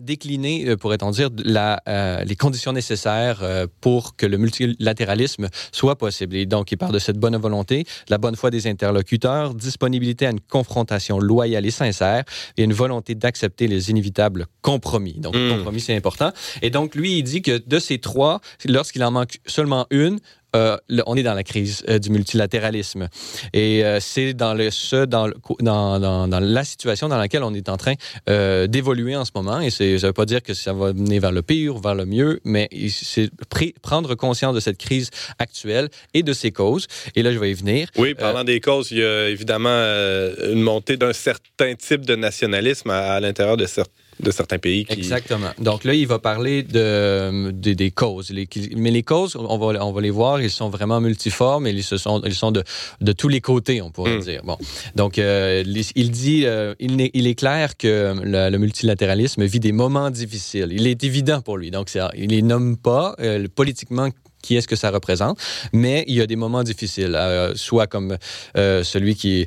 décliner, 0.00 0.76
pourrait-on 0.76 1.10
dire, 1.10 1.30
la, 1.44 1.82
les 2.24 2.36
conditions 2.36 2.72
nécessaires 2.72 3.42
pour 3.80 4.16
que 4.16 4.26
le 4.26 4.38
multilatéralisme 4.38 5.48
soit 5.72 5.96
possible. 5.96 6.36
Et 6.36 6.46
donc, 6.46 6.72
il 6.72 6.76
parle 6.76 6.92
de 6.92 6.98
cette 6.98 7.19
bonne 7.20 7.36
volonté, 7.36 7.84
la 8.08 8.18
bonne 8.18 8.34
foi 8.34 8.50
des 8.50 8.66
interlocuteurs, 8.66 9.54
disponibilité 9.54 10.26
à 10.26 10.30
une 10.30 10.40
confrontation 10.40 11.20
loyale 11.20 11.66
et 11.66 11.70
sincère 11.70 12.24
et 12.56 12.64
une 12.64 12.72
volonté 12.72 13.14
d'accepter 13.14 13.68
les 13.68 13.90
inévitables 13.90 14.46
compromis. 14.62 15.14
Donc, 15.14 15.36
mmh. 15.36 15.50
compromis, 15.50 15.80
c'est 15.80 15.94
important. 15.94 16.32
Et 16.62 16.70
donc, 16.70 16.94
lui, 16.94 17.18
il 17.18 17.22
dit 17.22 17.42
que 17.42 17.62
de 17.64 17.78
ces 17.78 17.98
trois, 17.98 18.40
lorsqu'il 18.66 19.04
en 19.04 19.10
manque 19.12 19.38
seulement 19.46 19.86
une, 19.90 20.18
euh, 20.56 20.76
on 21.06 21.16
est 21.16 21.22
dans 21.22 21.34
la 21.34 21.42
crise 21.42 21.84
euh, 21.88 21.98
du 21.98 22.10
multilatéralisme. 22.10 23.08
Et 23.52 23.84
euh, 23.84 23.98
c'est 24.00 24.34
dans, 24.34 24.54
le, 24.54 24.70
ce, 24.70 25.04
dans, 25.04 25.26
le, 25.26 25.34
dans, 25.60 26.00
dans, 26.00 26.28
dans, 26.28 26.40
la 26.40 26.64
situation 26.64 27.08
dans 27.08 27.18
laquelle 27.18 27.42
on 27.42 27.54
est 27.54 27.68
en 27.68 27.76
train 27.76 27.94
d'évoluer 28.66 29.16
en 29.16 29.24
ce 29.24 29.30
moment. 29.34 29.60
Et 29.60 29.70
ça 29.70 29.84
ne 29.84 29.98
veut 29.98 30.12
pas 30.12 30.26
dire 30.26 30.42
que 30.42 30.54
ça 30.54 30.72
va 30.72 30.92
mener 30.92 31.18
vers 31.18 31.32
le 31.32 31.42
pire 31.42 31.76
ou 31.76 31.80
vers 31.80 31.94
le 31.94 32.06
mieux, 32.06 32.40
mais 32.44 32.68
c'est 32.88 33.30
prendre 33.82 34.14
conscience 34.14 34.54
de 34.54 34.60
cette 34.60 34.78
crise 34.78 35.10
actuelle 35.38 35.88
et 36.14 36.22
de 36.22 36.32
ses 36.32 36.50
causes. 36.50 36.86
Et 37.14 37.22
là, 37.22 37.32
je 37.32 37.38
vais 37.38 37.50
y 37.50 37.54
venir. 37.54 37.88
Oui, 37.96 38.14
parlant 38.14 38.44
des 38.44 38.60
causes, 38.60 38.90
il 38.90 38.98
y 38.98 39.04
a 39.04 39.28
évidemment 39.28 39.68
une 39.68 40.62
montée 40.62 40.96
d'un 40.96 41.12
certain 41.12 41.74
type 41.74 42.06
de 42.06 42.16
nationalisme 42.16 42.90
à, 42.90 43.12
à 43.12 43.20
l'intérieur 43.20 43.56
de 43.56 43.66
certains 43.66 43.90
de 44.22 44.30
certains 44.30 44.58
pays. 44.58 44.84
Qui... 44.84 44.92
Exactement. 44.94 45.50
Donc 45.58 45.84
là, 45.84 45.94
il 45.94 46.06
va 46.06 46.18
parler 46.18 46.62
de, 46.62 47.50
de 47.50 47.72
des 47.72 47.90
causes. 47.90 48.30
Les, 48.30 48.48
mais 48.76 48.90
les 48.90 49.02
causes, 49.02 49.36
on 49.36 49.58
va, 49.58 49.84
on 49.84 49.92
va 49.92 50.00
les 50.00 50.10
voir, 50.10 50.40
ils 50.40 50.50
sont 50.50 50.68
vraiment 50.68 51.00
multiformes 51.00 51.66
et 51.66 51.70
ils, 51.70 51.82
se 51.82 51.96
sont, 51.96 52.20
ils 52.24 52.34
sont 52.34 52.52
de, 52.52 52.62
de 53.00 53.12
tous 53.12 53.28
les 53.28 53.40
côtés, 53.40 53.80
on 53.82 53.90
pourrait 53.90 54.10
Mm. 54.18 54.20
dire. 54.20 54.42
Bon. 54.44 54.58
Donc, 54.96 55.18
euh, 55.18 55.62
il 55.94 56.10
dit, 56.10 56.44
euh, 56.46 56.74
il, 56.80 57.00
est, 57.00 57.10
il 57.14 57.26
est 57.26 57.34
clair 57.34 57.76
que 57.76 58.14
le, 58.22 58.50
le 58.50 58.58
multilatéralisme 58.58 59.44
vit 59.44 59.60
des 59.60 59.72
moments 59.72 60.10
difficiles. 60.10 60.68
Il 60.72 60.86
est 60.86 61.04
évident 61.04 61.40
pour 61.40 61.56
lui. 61.56 61.70
Donc, 61.70 61.90
il 62.16 62.30
les 62.30 62.42
nomme 62.42 62.76
pas 62.76 63.14
euh, 63.20 63.46
politiquement 63.54 64.08
qui 64.42 64.56
est-ce 64.56 64.66
que 64.66 64.76
ça 64.76 64.90
représente, 64.90 65.38
mais 65.74 66.02
il 66.08 66.14
y 66.14 66.22
a 66.22 66.26
des 66.26 66.36
moments 66.36 66.62
difficiles, 66.62 67.14
euh, 67.14 67.52
soit 67.56 67.86
comme 67.86 68.16
euh, 68.56 68.82
celui 68.82 69.14
qui 69.14 69.46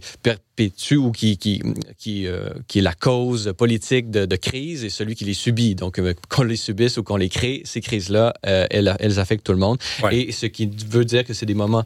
perpétue 0.55 0.95
ou 0.97 1.11
qui, 1.11 1.37
qui, 1.37 1.61
qui, 1.97 2.27
euh, 2.27 2.49
qui 2.67 2.79
est 2.79 2.81
la 2.81 2.93
cause 2.93 3.53
politique 3.57 4.11
de, 4.11 4.25
de 4.25 4.35
crise 4.35 4.83
et 4.83 4.89
celui 4.89 5.15
qui 5.15 5.25
les 5.25 5.33
subit. 5.33 5.75
Donc, 5.75 5.99
euh, 5.99 6.13
qu'on 6.29 6.43
les 6.43 6.55
subisse 6.55 6.97
ou 6.97 7.03
qu'on 7.03 7.17
les 7.17 7.29
crée, 7.29 7.61
ces 7.65 7.81
crises-là, 7.81 8.33
euh, 8.45 8.67
elles, 8.69 8.95
elles 8.99 9.19
affectent 9.19 9.45
tout 9.45 9.51
le 9.53 9.57
monde. 9.57 9.77
Ouais. 10.03 10.15
Et 10.17 10.31
ce 10.31 10.45
qui 10.45 10.69
veut 10.89 11.05
dire 11.05 11.23
que 11.23 11.33
c'est 11.33 11.45
des 11.45 11.53
moments 11.55 11.83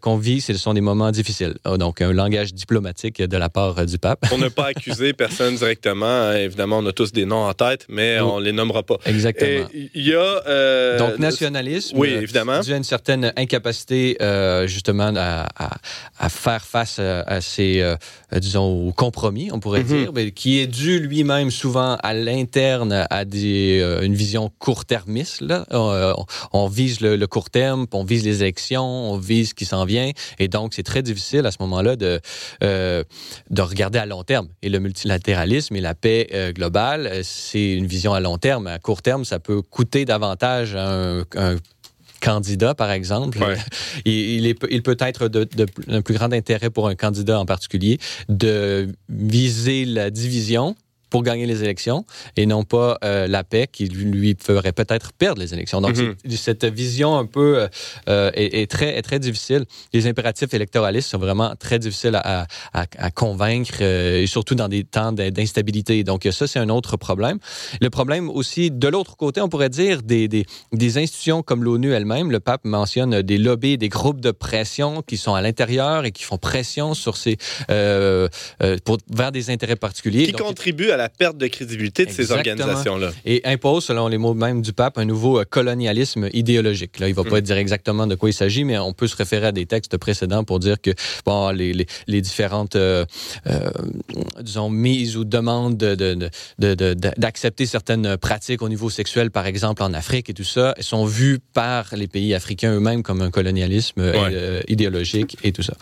qu'on 0.00 0.16
vit, 0.16 0.40
ce 0.40 0.54
sont 0.54 0.74
des 0.74 0.80
moments 0.80 1.10
difficiles. 1.10 1.54
Euh, 1.66 1.76
Donc, 1.76 2.00
un 2.00 2.12
langage 2.12 2.54
diplomatique 2.54 3.20
de 3.20 3.36
la 3.36 3.48
part 3.48 3.84
du 3.86 3.98
pape. 3.98 4.20
Pour 4.28 4.38
ne 4.38 4.48
pas 4.48 4.66
accuser 4.66 5.12
personne 5.24 5.56
directement, 5.56 6.06
hein, 6.06 6.36
évidemment, 6.36 6.78
on 6.78 6.86
a 6.86 6.92
tous 6.92 7.12
des 7.12 7.24
noms 7.26 7.44
en 7.46 7.52
tête, 7.54 7.86
mais 7.88 8.18
Oui. 8.20 8.28
on 8.32 8.38
les 8.38 8.52
nommera 8.52 8.82
pas. 8.82 8.96
Exactement. 9.06 9.66
Il 9.74 9.90
y 10.06 10.14
a... 10.14 10.98
Donc, 10.98 11.18
nationalisme. 11.18 11.96
Oui, 11.98 12.10
évidemment. 12.10 12.60
dû 12.60 12.72
à 12.72 12.76
une 12.76 12.84
certaine 12.84 13.32
incapacité, 13.36 14.16
justement, 14.66 15.12
à, 15.16 15.48
à- 15.56 15.76
à 16.18 16.28
faire 16.28 16.64
face 16.64 16.98
à, 17.00 17.20
à 17.22 17.40
ces, 17.40 17.82
disons, 18.32 18.88
aux 18.88 18.92
compromis, 18.92 19.50
on 19.52 19.60
pourrait 19.60 19.82
Mhm. 19.84 19.86
dire, 19.86 20.12
mais 20.12 20.30
qui 20.32 20.58
est 20.58 20.66
dû 20.66 20.98
lui-même 20.98 21.50
souvent 21.50 21.96
à 22.02 22.14
l'interne 22.14 23.06
à 23.10 23.24
des, 23.24 23.80
euh, 23.80 24.02
une 24.02 24.14
vision 24.14 24.50
court-termiste. 24.58 25.40
Là. 25.40 25.66
Euh, 25.72 26.12
on, 26.52 26.64
on 26.64 26.68
vise 26.68 27.00
le, 27.00 27.16
le 27.16 27.26
court 27.26 27.50
terme, 27.50 27.86
on 27.92 28.04
vise 28.04 28.24
les 28.24 28.42
élections, 28.42 28.84
on 28.84 29.18
vise 29.18 29.50
ce 29.50 29.54
qui 29.54 29.64
s'en 29.66 29.84
vient. 29.84 30.10
Et 30.38 30.48
donc, 30.48 30.74
c'est 30.74 30.82
très 30.82 31.02
difficile 31.02 31.46
à 31.46 31.50
ce 31.50 31.58
moment-là 31.60 31.96
de, 31.96 32.20
euh, 32.62 33.04
de 33.50 33.62
regarder 33.62 33.98
à 33.98 34.06
long 34.06 34.24
terme. 34.24 34.48
Et 34.62 34.68
le 34.68 34.78
multilatéralisme 34.80 35.76
et 35.76 35.80
la 35.80 35.94
paix 35.94 36.28
euh, 36.34 36.52
globale, 36.52 37.06
euh, 37.06 37.20
c'est 37.22 37.72
une 37.74 37.86
vision 37.86 38.12
à 38.14 38.20
long 38.20 38.38
terme. 38.38 38.66
À 38.66 38.78
court 38.78 39.02
terme, 39.02 39.24
ça 39.24 39.38
peut 39.38 39.62
coûter 39.62 40.04
davantage 40.04 40.74
à 40.74 40.90
un, 40.90 41.20
un 41.36 41.56
candidat, 42.24 42.74
par 42.74 42.90
exemple. 42.90 43.38
Ouais. 43.38 43.56
Il, 44.04 44.12
il 44.12 44.46
est, 44.46 44.58
il 44.70 44.82
peut 44.82 44.96
être 45.00 45.28
de, 45.28 45.44
de- 45.44 45.66
d'un 45.86 46.02
plus 46.02 46.14
grand 46.14 46.32
intérêt 46.32 46.70
pour 46.70 46.88
un 46.88 46.94
candidat 46.94 47.38
en 47.38 47.46
particulier 47.46 47.98
de 48.28 48.88
viser 49.08 49.84
la 49.84 50.10
division 50.10 50.74
pour 51.14 51.22
gagner 51.22 51.46
les 51.46 51.62
élections 51.62 52.04
et 52.36 52.44
non 52.44 52.64
pas 52.64 52.98
euh, 53.04 53.28
la 53.28 53.44
paix 53.44 53.68
qui 53.70 53.84
lui 53.86 54.36
ferait 54.42 54.72
peut-être 54.72 55.12
perdre 55.12 55.40
les 55.40 55.54
élections. 55.54 55.80
Donc, 55.80 55.96
Mhm. 55.96 56.16
cette 56.30 56.64
vision 56.64 57.16
un 57.16 57.24
peu 57.24 57.50
euh, 57.58 57.68
euh, 58.08 58.32
est, 58.34 58.62
est 58.62 58.68
très, 58.68 58.96
est 58.98 59.02
très 59.02 59.20
difficile. 59.20 59.64
Les 59.92 60.08
impératifs 60.08 60.52
électoralistes 60.52 61.08
sont 61.10 61.18
vraiment 61.18 61.54
très 61.54 61.78
difficiles 61.78 62.16
à, 62.16 62.48
à- 62.72 62.86
à 62.98 63.10
convaincre 63.12 63.74
euh, 63.80 64.22
et 64.22 64.26
surtout 64.26 64.56
dans 64.56 64.66
des 64.66 64.82
temps 64.82 65.12
d'in- 65.12 65.30
d'instabilité. 65.30 66.02
Donc, 66.02 66.26
ça, 66.32 66.48
c'est 66.48 66.58
un 66.58 66.68
autre 66.68 66.96
problème. 66.96 67.38
Le 67.80 67.90
problème 67.90 68.28
aussi, 68.28 68.72
de 68.72 68.88
l'autre 68.88 69.16
côté, 69.16 69.40
on 69.40 69.48
pourrait 69.48 69.68
dire 69.84 70.02
des, 70.02 70.26
des, 70.26 70.44
des 70.72 70.98
institutions 70.98 71.44
comme 71.44 71.62
l'ONU 71.62 71.92
elle-même. 71.92 72.32
Le 72.32 72.40
pape 72.40 72.64
mentionne 72.64 73.22
des 73.22 73.38
lobbies, 73.38 73.78
des 73.78 73.88
groupes 73.88 74.20
de 74.20 74.32
pression 74.32 75.00
qui 75.02 75.16
sont 75.16 75.34
à 75.34 75.42
l'intérieur 75.42 76.06
et 76.06 76.10
qui 76.10 76.24
font 76.24 76.38
pression 76.38 76.92
sur 76.94 77.16
ces, 77.16 77.36
pour, 78.84 78.98
vers 79.12 79.30
des 79.30 79.50
intérêts 79.50 79.76
particuliers. 79.76 80.24
qui 80.26 80.32
Donc, 80.32 80.40
contribue 80.42 80.90
à 80.90 80.96
la 80.96 81.03
perte 81.08 81.36
de 81.38 81.46
crédibilité 81.46 82.06
de 82.06 82.10
ces 82.10 82.30
organisations-là. 82.32 83.10
et 83.24 83.40
impose, 83.44 83.84
selon 83.84 84.08
les 84.08 84.18
mots 84.18 84.34
même 84.34 84.62
du 84.62 84.72
pape, 84.72 84.98
un 84.98 85.04
nouveau 85.04 85.40
euh, 85.40 85.44
colonialisme 85.44 86.28
idéologique. 86.32 86.98
Là, 86.98 87.08
il 87.08 87.14
va 87.14 87.22
Mm. 87.22 87.28
pas 87.30 87.40
dire 87.40 87.56
exactement 87.56 88.06
de 88.06 88.14
quoi 88.14 88.28
il 88.30 88.32
s'agit, 88.32 88.64
mais 88.64 88.78
on 88.78 88.92
peut 88.92 89.06
se 89.08 89.16
référer 89.16 89.46
à 89.48 89.52
des 89.52 89.66
textes 89.66 89.96
précédents 89.96 90.44
pour 90.44 90.58
dire 90.60 90.80
que 90.80 90.90
bon, 91.24 91.50
les, 91.50 91.72
les, 91.72 91.86
les 92.06 92.20
différentes, 92.20 92.76
euh, 92.76 93.04
euh, 93.46 93.70
disons, 94.40 94.70
mises 94.70 95.16
ou 95.16 95.24
demandes 95.24 95.76
de- 95.76 95.94
de- 95.94 96.14
de- 96.58 96.74
de- 96.74 96.94
d'accepter 96.94 97.66
certaines 97.66 98.16
pratiques 98.16 98.62
au 98.62 98.68
niveau 98.68 98.90
sexuel, 98.90 99.30
par 99.30 99.46
exemple 99.46 99.82
en 99.82 99.92
Afrique 99.94 100.30
et 100.30 100.34
tout 100.34 100.44
ça, 100.44 100.74
sont 100.80 101.04
vues 101.04 101.38
par 101.52 101.94
les 101.96 102.06
pays 102.08 102.34
africains 102.34 102.72
eux-mêmes 102.74 103.02
comme 103.02 103.22
un 103.22 103.30
colonialisme 103.30 104.00
euh, 104.00 104.12
Ouais. 104.12 104.30
euh, 104.32 104.60
idéologique 104.68 105.36
et 105.42 105.52
tout 105.52 105.62
ça. 105.62 105.74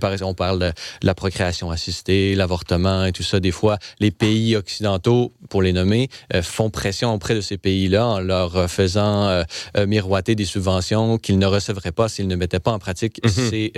Par 0.00 0.12
exemple, 0.12 0.30
on 0.30 0.34
parle 0.34 0.58
de 0.58 0.72
la 1.02 1.14
procréation 1.14 1.70
assistée, 1.70 2.34
l'avortement 2.34 3.04
et 3.04 3.12
tout 3.12 3.22
ça. 3.22 3.40
Des 3.40 3.50
fois, 3.50 3.78
les 4.00 4.10
pays 4.10 4.56
occidentaux, 4.64 5.32
pour 5.50 5.60
les 5.62 5.72
nommer, 5.72 6.08
euh, 6.34 6.42
font 6.42 6.70
pression 6.70 7.12
auprès 7.14 7.34
de 7.34 7.40
ces 7.40 7.58
pays-là 7.58 8.06
en 8.06 8.20
leur 8.20 8.56
euh, 8.56 8.66
faisant 8.68 9.28
euh, 9.28 9.44
miroiter 9.86 10.34
des 10.34 10.44
subventions 10.54 11.18
qu'ils 11.18 11.38
ne 11.38 11.46
recevraient 11.46 11.92
pas 12.00 12.08
s'ils 12.08 12.28
ne 12.28 12.36
mettaient 12.36 12.64
pas 12.68 12.72
en 12.72 12.78
pratique 12.78 13.20
Mhm. 13.24 13.30
ces, 13.50 13.72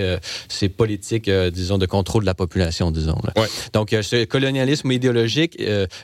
ces 0.49 0.69
politiques, 0.69 1.28
disons, 1.61 1.78
de 1.78 1.87
contrôle 1.87 2.23
de 2.23 2.26
la 2.26 2.35
population, 2.35 2.90
disons. 2.90 3.19
là. 3.26 3.33
Ouais. 3.43 3.49
Donc, 3.73 3.88
ce 4.11 4.25
colonialisme 4.25 4.90
idéologique 4.93 5.55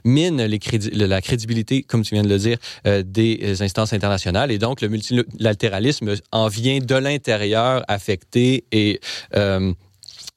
mine 0.04 0.42
les 0.52 0.58
crédi- 0.58 0.90
la 1.14 1.20
crédibilité, 1.20 1.82
comme 1.82 2.02
tu 2.02 2.14
viens 2.14 2.24
de 2.24 2.28
le 2.36 2.38
dire, 2.38 2.58
des 3.04 3.62
instances 3.62 3.92
internationales. 3.92 4.50
Et 4.50 4.58
donc, 4.58 4.80
le 4.80 4.88
multilatéralisme 4.88 6.14
en 6.32 6.48
vient 6.48 6.78
de 6.80 6.94
l'intérieur 6.96 7.82
affecter 7.88 8.64
et, 8.72 9.00
euh, 9.36 9.72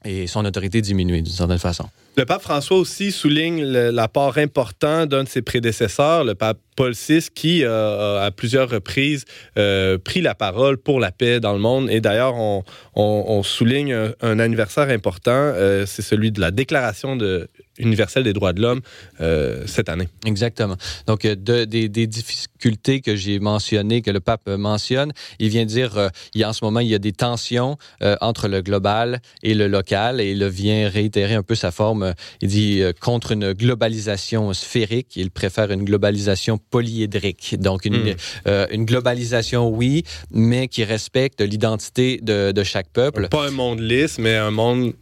et 0.03 0.27
son 0.27 0.45
autorité 0.45 0.81
diminuer 0.81 1.21
d'une 1.21 1.33
certaine 1.33 1.59
façon. 1.59 1.85
Le 2.17 2.23
pape 2.23 2.41
François 2.41 2.77
aussi 2.77 3.11
souligne 3.11 3.65
l'apport 3.65 4.37
important 4.37 5.05
d'un 5.05 5.25
de 5.25 5.27
ses 5.27 5.41
prédécesseurs, 5.41 6.23
le 6.23 6.33
pape 6.33 6.59
Paul 6.77 6.93
VI, 6.93 7.27
qui 7.33 7.65
euh, 7.65 8.21
a 8.21 8.25
à 8.25 8.31
plusieurs 8.31 8.69
reprises 8.69 9.25
euh, 9.57 9.97
pris 9.97 10.21
la 10.21 10.33
parole 10.33 10.77
pour 10.77 11.01
la 11.01 11.11
paix 11.11 11.41
dans 11.41 11.51
le 11.51 11.59
monde. 11.59 11.89
Et 11.89 11.99
d'ailleurs, 11.99 12.35
on, 12.35 13.43
souligne 13.43 13.93
un, 13.93 14.13
un 14.21 14.39
anniversaire 14.39 14.89
important, 14.89 15.31
euh, 15.31 15.85
c'est 15.85 16.01
celui 16.01 16.31
de 16.31 16.39
la 16.39 16.51
Déclaration 16.51 17.17
de, 17.17 17.49
universelle 17.77 18.23
des 18.23 18.33
droits 18.33 18.53
de 18.53 18.61
l'homme 18.61 18.81
euh, 19.21 19.63
cette 19.67 19.89
année. 19.89 20.07
Exactement. 20.25 20.75
Donc, 21.07 21.25
euh, 21.25 21.35
de- 21.35 21.65
des, 21.65 21.89
des 21.89 22.07
difficultés 22.07 23.01
que 23.01 23.15
j'ai 23.15 23.39
mentionnées, 23.39 24.01
que 24.01 24.11
le 24.11 24.19
pape 24.19 24.47
mentionne, 24.47 25.11
il 25.39 25.49
vient 25.49 25.65
dire, 25.65 25.97
euh, 25.97 26.09
il 26.33 26.41
y 26.41 26.43
a, 26.43 26.49
en 26.49 26.53
ce 26.53 26.63
moment, 26.63 26.79
il 26.79 26.87
y 26.87 26.95
a 26.95 26.99
des 26.99 27.11
tensions 27.11 27.77
euh, 28.01 28.15
entre 28.21 28.47
le 28.47 28.61
global 28.61 29.19
et 29.43 29.53
le 29.53 29.67
local, 29.67 30.21
et 30.21 30.31
il 30.31 30.45
vient 30.47 30.89
réitérer 30.89 31.35
un 31.35 31.43
peu 31.43 31.55
sa 31.55 31.71
forme. 31.71 32.13
il 32.41 32.47
dit, 32.49 32.81
contre 33.01 33.31
une 33.31 33.53
globalisation 33.53 34.53
sphérique, 34.53 35.15
il 35.15 35.31
préfère 35.31 35.71
une 35.71 35.83
globalisation 35.83 36.57
polyédrique. 36.69 37.55
Donc, 37.59 37.85
une, 37.85 37.95
Mm. 37.95 38.15
euh, 38.47 38.67
une 38.71 38.85
globalisation, 38.85 39.69
oui, 39.69 40.03
mais 40.31 40.67
qui 40.67 40.83
respecte 40.83 41.41
l'identité 41.41 42.19
de, 42.21 42.51
de 42.51 42.63
chaque 42.63 42.89
peuple. 42.89 43.27
Pas 43.29 43.47
un 43.47 43.51
monde 43.51 43.79
lisse, 43.79 44.17
mais 44.19 44.35
un 44.35 44.51
monde 44.51 44.93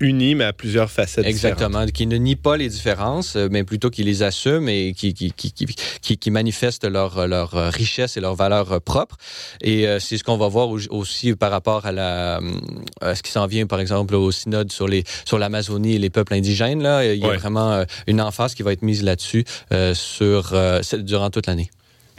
uni, 0.00 0.34
mais 0.34 0.44
à 0.44 0.52
plusieurs 0.52 0.90
facettes 0.90 1.24
différentes. 1.26 1.56
Exactement, 1.60 1.86
qui 1.86 2.06
ne 2.06 2.16
nie 2.20 2.36
pas 2.36 2.56
les 2.56 2.68
différences, 2.68 3.36
euh, 3.36 3.48
mais 3.50 3.64
plutôt 3.64 3.90
qui 3.90 4.02
les 4.04 4.22
assume 4.22 4.68
et 4.68 4.92
qui, 4.96 5.14
qui, 5.14 5.32
qui, 5.32 5.52
qui, 5.52 5.66
qui, 6.00 6.16
qui 6.18 6.30
manifestent 6.30 6.84
leur, 6.84 7.26
leur 7.26 7.54
euh, 7.56 7.70
richesse 7.70 8.16
et 8.16 8.20
leur 8.20 8.34
valeur 8.34 8.72
euh, 8.72 8.78
propre. 8.80 9.16
Et 9.60 9.86
euh, 9.88 9.98
c'est 9.98 10.18
ce 10.18 10.24
qu'on 10.24 10.36
va 10.36 10.48
voir 10.48 10.68
au- 10.68 10.78
aussi 10.90 11.34
par 11.34 11.50
rapport 11.50 11.86
à, 11.86 11.92
la, 11.92 12.38
euh, 12.38 12.52
à 13.00 13.14
ce 13.14 13.22
qui 13.22 13.30
s'en 13.32 13.46
vient, 13.46 13.66
par 13.66 13.80
exemple, 13.80 14.14
au 14.14 14.30
synode 14.30 14.70
sur 14.70 14.86
les 14.86 15.04
sur 15.24 15.38
l'Amazonie 15.38 15.94
et 15.94 15.98
les 15.98 16.10
peuples 16.10 16.34
indigènes. 16.34 16.82
Là, 16.82 17.04
il 17.04 17.18
y 17.20 17.24
a 17.24 17.28
Ouais. 17.28 17.36
vraiment 17.36 17.72
euh, 17.72 17.84
une 18.06 18.20
emphase 18.20 18.54
qui 18.54 18.62
va 18.62 18.72
être 18.72 18.82
mise 18.82 19.02
là-dessus 19.02 19.44
euh, 19.72 19.94
sur, 19.94 20.50
euh, 20.52 20.80
durant 20.98 21.30
toute 21.30 21.46
l'année. 21.46 21.70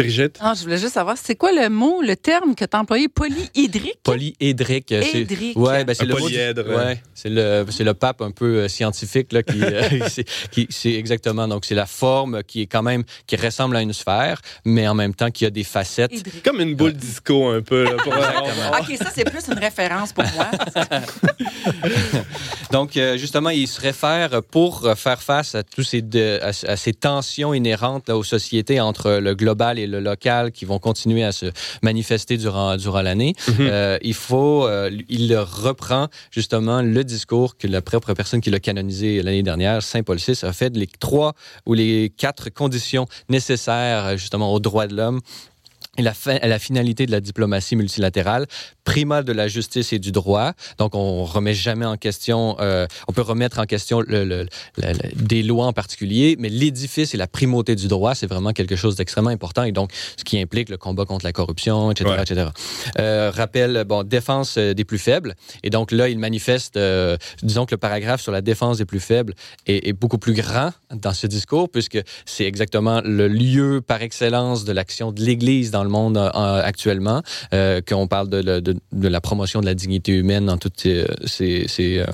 Brigitte? 0.02 0.40
Non, 0.42 0.54
je 0.54 0.62
voulais 0.64 0.78
juste 0.78 0.94
savoir, 0.94 1.18
c'est 1.18 1.36
quoi 1.36 1.52
le 1.52 1.70
mot, 1.70 2.02
le 2.02 2.16
terme 2.16 2.56
que 2.56 2.66
tu 2.66 2.76
as 2.76 2.80
employé, 2.80 3.08
polyhydrique? 3.08 4.00
Polyédrique. 4.04 4.92
euh. 4.92 5.02
Ouais, 5.56 5.84
ben 5.86 5.94
c'est 5.94 6.06
le 6.06 6.14
mot 6.14 6.20
polyèdre. 6.20 6.68
Ouais, 6.76 7.02
c'est 7.14 7.30
le 7.30 7.66
c'est 7.70 7.84
le 7.84 7.94
pape 7.94 8.22
un 8.22 8.32
peu 8.32 8.62
euh, 8.62 8.68
scientifique 8.68 9.32
là 9.34 9.44
qui 9.44 9.62
euh, 9.64 9.82
c'est- 10.10 10.26
qui 10.52 10.68
c'est 10.70 10.94
exactement 10.94 11.48
donc 11.48 11.66
c'est 11.66 11.76
la 11.76 11.86
forme 11.86 12.44
qui 12.44 12.62
est 12.62 12.66
quand 12.68 12.84
même 12.84 13.04
qui 13.28 13.36
ressemble 13.36 13.76
à 13.76 13.82
une 13.82 13.94
sphère 13.94 14.42
mais 14.66 14.88
en 14.88 14.94
même 14.96 15.14
temps 15.14 15.30
qui 15.32 15.46
a 15.46 15.50
des 15.50 15.64
facettes. 15.64 16.12
Comme 16.44 16.60
une 16.62 16.76
boule 16.76 16.94
disco 16.94 17.50
un 17.50 17.62
peu. 17.62 17.84
Là, 17.84 17.92
pour- 18.04 18.14
Exactement. 18.16 18.72
OK, 18.80 18.98
ça, 18.98 19.10
c'est 19.14 19.24
plus 19.30 19.48
une 19.48 19.60
référence 19.60 20.14
pour 20.14 20.24
moi. 20.36 20.50
Donc 22.72 22.98
justement, 23.18 23.50
il 23.50 23.68
se 23.68 23.80
réfère 23.82 24.42
pour 24.50 24.88
faire 24.96 25.22
face 25.22 25.56
à 25.56 25.64
tous 25.64 25.84
ces 25.84 26.02
de- 26.02 26.40
à, 26.42 26.48
à 26.72 26.78
ces 26.78 26.94
tensions 26.94 27.54
inhérentes 27.54 28.08
là, 28.08 28.18
aux 28.18 28.24
sociétés 28.24 28.80
entre 28.80 29.12
le 29.22 29.36
global 29.36 29.78
et 29.80 29.88
le 29.92 30.00
local 30.00 30.52
qui 30.52 30.66
vont 30.66 30.80
continuer 30.80 31.24
à 31.24 31.32
se 31.32 31.48
manifester 31.84 32.38
durant 32.38 32.78
durant 32.78 33.02
l'année. 33.02 33.36
Mhm. 33.48 33.56
Euh, 33.60 33.98
il 34.02 34.14
faut, 34.14 34.66
euh, 34.66 34.90
il 35.10 35.36
reprend 35.38 36.08
justement 36.32 36.82
le 36.82 37.04
discours 37.04 37.58
que 37.58 37.68
la 37.68 37.82
propre 37.82 38.14
personne 38.14 38.42
qui 38.42 38.50
l'a 38.50 38.60
canonisé 38.60 39.22
l'année 39.22 39.44
dernière, 39.44 39.84
Saint 39.84 40.04
Paul 40.04 40.18
VI, 40.18 40.40
a 40.44 40.54
fait 40.54 40.76
les 40.76 40.88
trois 40.88 41.34
ou 41.66 41.74
les 41.74 42.12
quatre 42.16 42.50
conditions 42.50 43.06
nécessaires 43.30 44.18
justement 44.18 44.54
aux 44.54 44.60
droits 44.60 44.88
de 44.88 44.96
l'homme 44.96 45.22
et 45.98 46.02
la, 46.04 46.14
fin, 46.14 46.38
la 46.42 46.58
finalité 46.60 47.06
de 47.06 47.12
la 47.12 47.20
diplomatie 47.20 47.76
multilatérale, 47.76 48.48
primat 48.86 49.24
de 49.24 49.34
la 49.34 49.50
justice 49.50 49.92
et 49.92 50.00
du 50.00 50.12
droit. 50.14 50.54
Donc, 50.78 50.96
on 50.96 51.26
remet 51.26 51.54
jamais 51.54 51.86
en 51.86 51.98
question, 51.98 52.56
euh, 52.62 52.88
on 53.10 53.14
peut 53.14 53.22
remettre 53.22 53.60
en 53.60 53.66
question 53.66 54.00
le, 54.00 54.24
le, 54.24 54.46
le, 54.78 54.94
des 55.16 55.44
lois 55.44 55.66
en 55.66 55.74
particulier, 55.74 56.38
mais 56.40 56.48
l'édifice 56.48 57.14
et 57.14 57.18
la 57.18 57.28
primauté 57.28 57.76
du 57.76 57.88
droit, 57.90 58.16
c'est 58.16 58.28
vraiment 58.28 58.54
quelque 58.54 58.78
chose 58.78 58.96
d'extrêmement 58.96 59.30
important. 59.32 59.64
Et 59.64 59.74
donc, 59.74 59.92
ce 60.16 60.24
qui 60.24 60.40
implique 60.40 60.70
le 60.70 60.78
combat 60.78 61.04
contre 61.06 61.26
la 61.26 61.34
corruption, 61.34 61.92
etc., 61.92 62.10
Ouais. 62.10 62.22
etc. 62.22 62.48
Euh, 63.00 63.30
rappel, 63.34 63.84
bon, 63.86 64.04
défense 64.04 64.56
euh, 64.58 64.74
des 64.74 64.86
plus 64.86 64.98
faibles. 64.98 65.36
Et 65.64 65.70
donc 65.70 65.92
là, 65.92 66.08
il 66.10 66.20
manifeste, 66.20 66.78
euh, 66.78 67.18
disons 67.44 67.66
que 67.66 67.76
le 67.76 67.78
paragraphe 67.80 68.22
sur 68.22 68.32
la 68.32 68.42
défense 68.42 68.78
des 68.78 68.86
plus 68.86 69.00
faibles 69.00 69.34
est, 69.68 69.88
est 69.90 69.94
beaucoup 69.94 70.18
plus 70.18 70.34
grand 70.34 70.72
dans 70.94 71.14
ce 71.14 71.28
discours, 71.28 71.70
puisque 71.70 72.00
c'est 72.26 72.46
exactement 72.46 73.02
le 73.04 73.28
lieu 73.28 73.82
par 73.86 74.02
excellence 74.02 74.64
de 74.66 74.72
l'action 74.72 75.12
de 75.12 75.22
l'Église 75.22 75.72
dans 75.72 75.81
le 75.84 75.90
monde 75.90 76.18
euh, 76.18 76.30
actuellement, 76.64 77.22
euh, 77.54 77.82
qu'on 77.82 78.08
parle 78.08 78.30
de, 78.30 79.08
la 79.08 79.22
promotion 79.22 79.62
de 79.62 79.66
la 79.66 79.74
dignité 79.74 80.14
humaine 80.14 80.46
dans 80.46 80.58
toutes 80.58 80.80
ces 80.80 81.68
euh, 81.80 82.06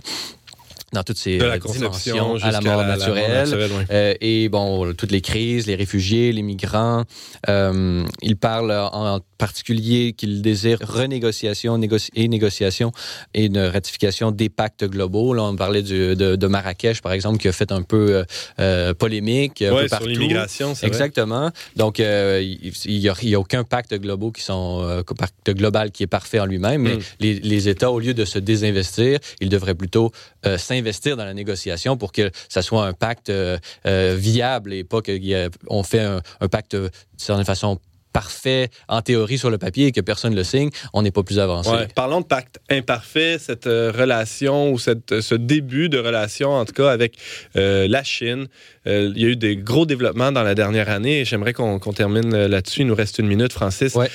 dans 0.94 1.04
toutes 1.04 1.18
ces 1.18 1.38
la 1.38 1.46
euh, 1.56 1.58
dimensions 1.60 2.36
à 2.42 2.52
la 2.52 2.62
mort 2.62 2.78
la- 2.78 2.84
la 2.88 2.98
mort 2.98 2.98
naturelle. 2.98 3.50
naturelle. 3.50 3.88
Euh, 3.92 4.14
et 4.22 4.48
bon, 4.50 4.94
toutes 4.94 5.12
les 5.12 5.20
crises, 5.22 5.68
les 5.68 5.76
réfugiés, 5.76 6.32
les 6.32 6.42
migrants. 6.42 7.04
Euh, 7.50 8.04
il 8.22 8.38
parle 8.38 8.72
en 8.72 9.20
particulier 9.38 10.14
qu'il 10.14 10.42
désire 10.42 10.80
renégociation 10.82 11.78
négoci- 11.78 12.10
et 12.16 12.28
négociation 12.28 12.92
et 13.34 13.46
une 13.46 13.60
ratification 13.60 14.32
des 14.32 14.50
pactes 14.50 14.86
globaux. 14.86 15.34
Là, 15.34 15.44
on 15.44 15.56
parlait 15.56 15.84
du- 15.84 16.16
de, 16.16 16.36
de 16.38 16.48
Marrakech, 16.48 17.02
par 17.02 17.12
exemple, 17.12 17.38
qui 17.38 17.48
a 17.48 17.52
fait 17.52 17.72
un 17.72 17.82
peu 17.84 18.24
euh, 18.60 18.94
polémique 18.94 19.62
un 19.62 19.74
Ouais, 19.74 19.88
sur 19.90 20.08
l'immigration, 20.08 20.74
c'est 20.74 20.88
vrai. 20.88 20.96
Exactement. 20.96 21.52
Donc, 21.76 22.00
il 22.00 22.72
n'y 22.86 23.10
a, 23.36 23.40
aucun 23.40 23.64
pacte 23.64 23.94
global 23.94 24.32
qui 24.32 24.42
sont 24.42 25.04
pacte 25.18 25.52
global 25.52 25.92
qui 25.92 26.04
est 26.04 26.08
parfait 26.08 26.40
en 26.40 26.46
lui-même, 26.46 26.82
mais 26.82 26.96
Mm. 26.96 27.02
les, 27.20 27.34
les 27.36 27.70
États, 27.70 27.92
au 27.92 28.00
lieu 28.00 28.14
de 28.14 28.26
se 28.26 28.40
désinvestir, 28.40 29.20
ils 29.42 29.50
devraient 29.50 29.76
plutôt 29.76 30.12
euh, 30.46 30.58
s'investir 30.78 31.18
dans 31.18 31.26
la 31.26 31.34
négociation 31.34 31.98
pour 31.98 32.12
que 32.12 32.32
ça 32.50 32.62
soit 32.62 32.86
un 32.86 32.94
pacte 32.94 33.30
euh, 33.30 33.58
euh, 33.86 34.16
viable 34.18 34.74
et 34.74 34.84
pas 34.84 35.02
qu'on 35.02 35.84
fait 35.84 36.02
un, 36.02 36.22
un 36.40 36.48
pacte 36.48 36.76
euh, 36.76 36.90
d'une 36.90 37.20
certaine 37.20 37.46
façon 37.46 37.80
parfait 38.22 38.70
en 38.88 39.02
théorie 39.10 39.38
sur 39.44 39.52
le 39.56 39.60
papier 39.66 39.86
et 39.88 39.92
que 39.92 40.02
personne 40.12 40.32
ne 40.32 40.38
le 40.38 40.44
signe, 40.54 40.70
on 40.94 41.02
n'est 41.04 41.12
pas 41.20 41.24
plus 41.30 41.40
avancé. 41.40 41.70
Ouais. 41.70 41.88
Parlons 42.04 42.22
de 42.22 42.26
pacte 42.36 42.56
imparfait, 42.80 43.38
cette 43.48 43.68
euh, 43.68 43.92
relation 44.02 44.72
ou 44.72 44.80
cette, 44.80 45.22
ce 45.30 45.36
début 45.54 45.88
de 45.96 46.00
relation, 46.00 46.50
en 46.62 46.66
tout 46.66 46.74
cas, 46.74 46.90
avec 46.90 47.12
euh, 47.56 47.88
la 47.88 48.04
Chine. 48.04 48.48
Euh, 48.88 49.12
il 49.16 49.22
y 49.22 49.26
a 49.26 49.30
eu 49.30 49.36
des 49.36 49.56
gros 49.58 49.86
développements 49.86 50.32
dans 50.32 50.44
la 50.52 50.56
dernière 50.56 50.90
année 50.90 51.16
et 51.22 51.26
j'aimerais 51.26 51.54
qu'on 51.54 51.80
termine 52.02 52.32
là-dessus. 52.48 52.82
Il 52.82 52.88
nous 52.88 52.96
reste 53.04 53.20
une 53.20 53.28
minute, 53.28 53.54
Francis. 53.54 53.94
Ouais. 53.96 54.10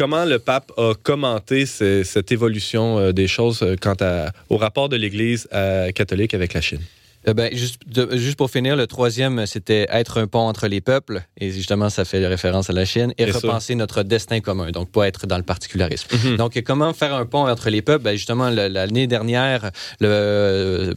Comment 0.00 0.24
le 0.24 0.38
pape 0.38 0.70
a 0.76 0.92
commenté 1.10 1.64
ce- 1.66 2.02
cette 2.04 2.30
évolution 2.32 3.12
des 3.12 3.28
choses 3.36 3.64
quant 3.80 3.96
à- 4.00 4.32
au 4.50 4.56
rapport 4.56 4.88
de 4.88 4.96
l'Église 4.96 5.48
catholique 5.94 6.34
avec 6.34 6.52
la 6.54 6.60
Chine? 6.60 6.82
Euh, 7.28 7.34
ben, 7.34 7.50
juste, 7.56 7.80
de- 7.86 8.16
juste 8.16 8.36
pour 8.36 8.50
finir, 8.50 8.76
le 8.76 8.86
troisième, 8.86 9.46
c'était 9.46 9.86
être 9.90 10.18
un 10.20 10.26
pont 10.26 10.46
entre 10.46 10.68
les 10.68 10.80
peuples. 10.80 11.22
Et 11.38 11.50
justement, 11.50 11.90
ça 11.90 12.04
fait 12.04 12.24
référence 12.26 12.70
à 12.70 12.72
la 12.72 12.84
Chine. 12.84 13.12
Et 13.18 13.30
ça. 13.32 13.38
repenser 13.38 13.74
notre 13.74 14.02
destin 14.04 14.40
commun. 14.40 14.70
Donc, 14.70 14.90
pas 14.92 15.08
être 15.08 15.26
dans 15.26 15.36
le 15.36 15.42
particularisme. 15.42 16.08
Mhm. 16.16 16.36
Donc, 16.36 16.62
comment 16.64 16.92
faire 16.92 17.14
un 17.14 17.26
pont 17.26 17.46
entre 17.48 17.68
les 17.70 17.82
peuples? 17.82 18.04
Ben, 18.04 18.16
justement, 18.16 18.48
l'année 18.50 19.06
dernière, 19.06 19.70
le 20.00 20.94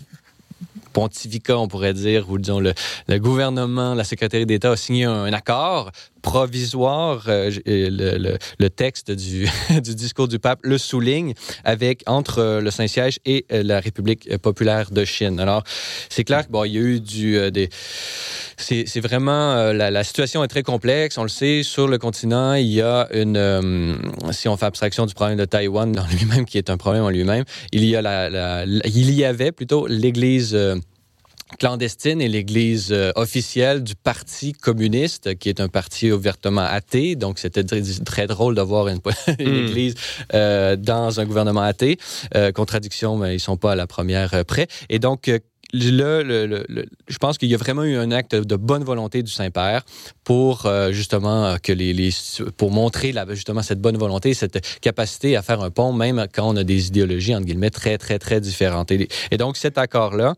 pontificat, 0.94 1.58
on 1.58 1.68
pourrait 1.68 1.94
dire, 1.94 2.30
ou 2.30 2.38
disons 2.38 2.60
le, 2.60 2.74
gouvernement, 3.20 3.94
la 3.94 4.04
secrétaire 4.04 4.46
d'État 4.46 4.72
a 4.72 4.78
signé 4.78 5.06
un, 5.06 5.32
accord 5.34 5.92
provisoire. 6.22 7.24
euh, 7.28 8.38
le, 8.60 8.68
texte 8.70 9.12
du, 9.12 9.48
discours 9.96 10.28
du 10.28 10.40
pape 10.40 10.60
le 10.64 10.78
souligne 10.78 11.34
avec 11.64 12.04
entre 12.08 12.40
euh, 12.40 12.62
le 12.62 12.72
Saint-Siège 12.72 13.20
et 13.26 13.46
euh, 13.52 13.64
la 13.64 13.80
République 13.80 14.38
populaire 14.38 14.92
de 14.92 15.06
Chine. 15.06 15.40
Alors, 15.40 15.64
c'est 16.10 16.24
clair 16.24 16.46
que 16.46 16.52
bon, 16.52 16.64
il 16.64 16.74
y 16.74 16.78
a 16.78 16.82
eu 16.82 17.00
du 17.00 17.40
c'est 18.58 19.00
vraiment 19.00 19.72
la, 19.72 20.04
situation 20.04 20.44
est 20.44 20.48
très 20.48 20.64
complexe. 20.64 21.18
On 21.18 21.24
le 21.24 21.30
sait 21.30 21.64
sur 21.64 21.88
le 21.88 21.98
continent, 21.98 22.54
il 22.54 22.68
y 22.68 22.82
a 22.82 23.08
une 23.14 23.98
si 24.32 24.48
on 24.48 24.58
fait 24.58 24.66
abstraction 24.66 25.06
du 25.06 25.14
problème 25.14 25.38
de 25.38 25.46
Taïwan 25.46 25.92
dans 25.92 26.06
lui-même 26.12 26.46
qui 26.46 26.58
est 26.58 26.70
un 26.70 26.78
problème 26.78 27.04
en 27.04 27.10
lui-même, 27.10 27.46
il 27.72 27.86
y 27.86 27.96
a 27.96 28.66
il 28.66 29.12
y 29.12 29.24
avait 29.24 29.52
plutôt 29.52 29.88
l'Église 29.88 30.58
clandestine 31.58 32.22
et 32.22 32.28
l'Église 32.28 32.90
euh, 32.92 33.12
officielle 33.16 33.84
du 33.84 33.96
Parti 33.96 34.54
communiste, 34.54 35.38
qui 35.40 35.50
est 35.50 35.60
un 35.60 35.68
parti 35.68 36.12
ouvertement 36.12 36.62
athée. 36.62 37.16
Donc, 37.16 37.40
c'était 37.40 37.64
très, 37.64 37.82
très 38.06 38.28
drôle 38.28 38.56
d'avoir 38.56 38.88
une, 38.88 39.00
une 39.40 39.50
Mm. 39.64 39.68
Église 39.68 39.96
euh, 40.34 40.76
dans 40.76 41.20
un 41.20 41.26
gouvernement 41.26 41.62
athée. 41.62 41.98
Euh, 42.36 42.52
contradiction, 42.52 43.18
mais 43.18 43.36
ils 43.36 43.40
sont 43.40 43.58
pas 43.58 43.72
à 43.72 43.76
la 43.76 43.88
première 43.88 44.46
près. 44.46 44.68
Et 44.90 45.00
donc, 45.00 45.32
le, 45.72 46.24
le- 46.24 46.48
le- 46.48 46.66
le- 46.68 46.86
je 47.08 47.18
pense 47.18 47.38
qu'il 47.38 47.48
y 47.50 47.54
a 47.54 47.58
vraiment 47.58 47.84
eu 47.84 47.96
un 47.96 48.10
acte 48.12 48.34
de 48.36 48.56
bonne 48.56 48.84
volonté 48.84 49.22
du 49.22 49.32
Saint-Père 49.32 49.84
pour 50.24 50.66
euh, 50.66 50.92
justement 50.92 51.58
que 51.62 51.72
les, 51.72 51.94
les- 51.94 52.12
pour 52.58 52.72
montrer 52.72 53.12
la, 53.12 53.26
justement 53.36 53.62
cette 53.62 53.80
bonne 53.80 53.98
volonté, 53.98 54.34
cette 54.34 54.66
capacité 54.82 55.36
à 55.36 55.42
faire 55.44 55.62
un 55.62 55.70
pont, 55.70 55.94
même 55.94 56.26
quand 56.34 56.50
on 56.50 56.56
a 56.56 56.64
des 56.64 56.88
idéologies 56.88 57.36
entre 57.36 57.46
guillemets 57.46 57.70
très 57.70 57.98
très 58.00 58.18
très 58.18 58.42
différentes. 58.42 58.92
Et, 58.92 59.08
et 59.30 59.38
donc 59.38 59.58
cet 59.58 59.78
accord-là, 59.78 60.34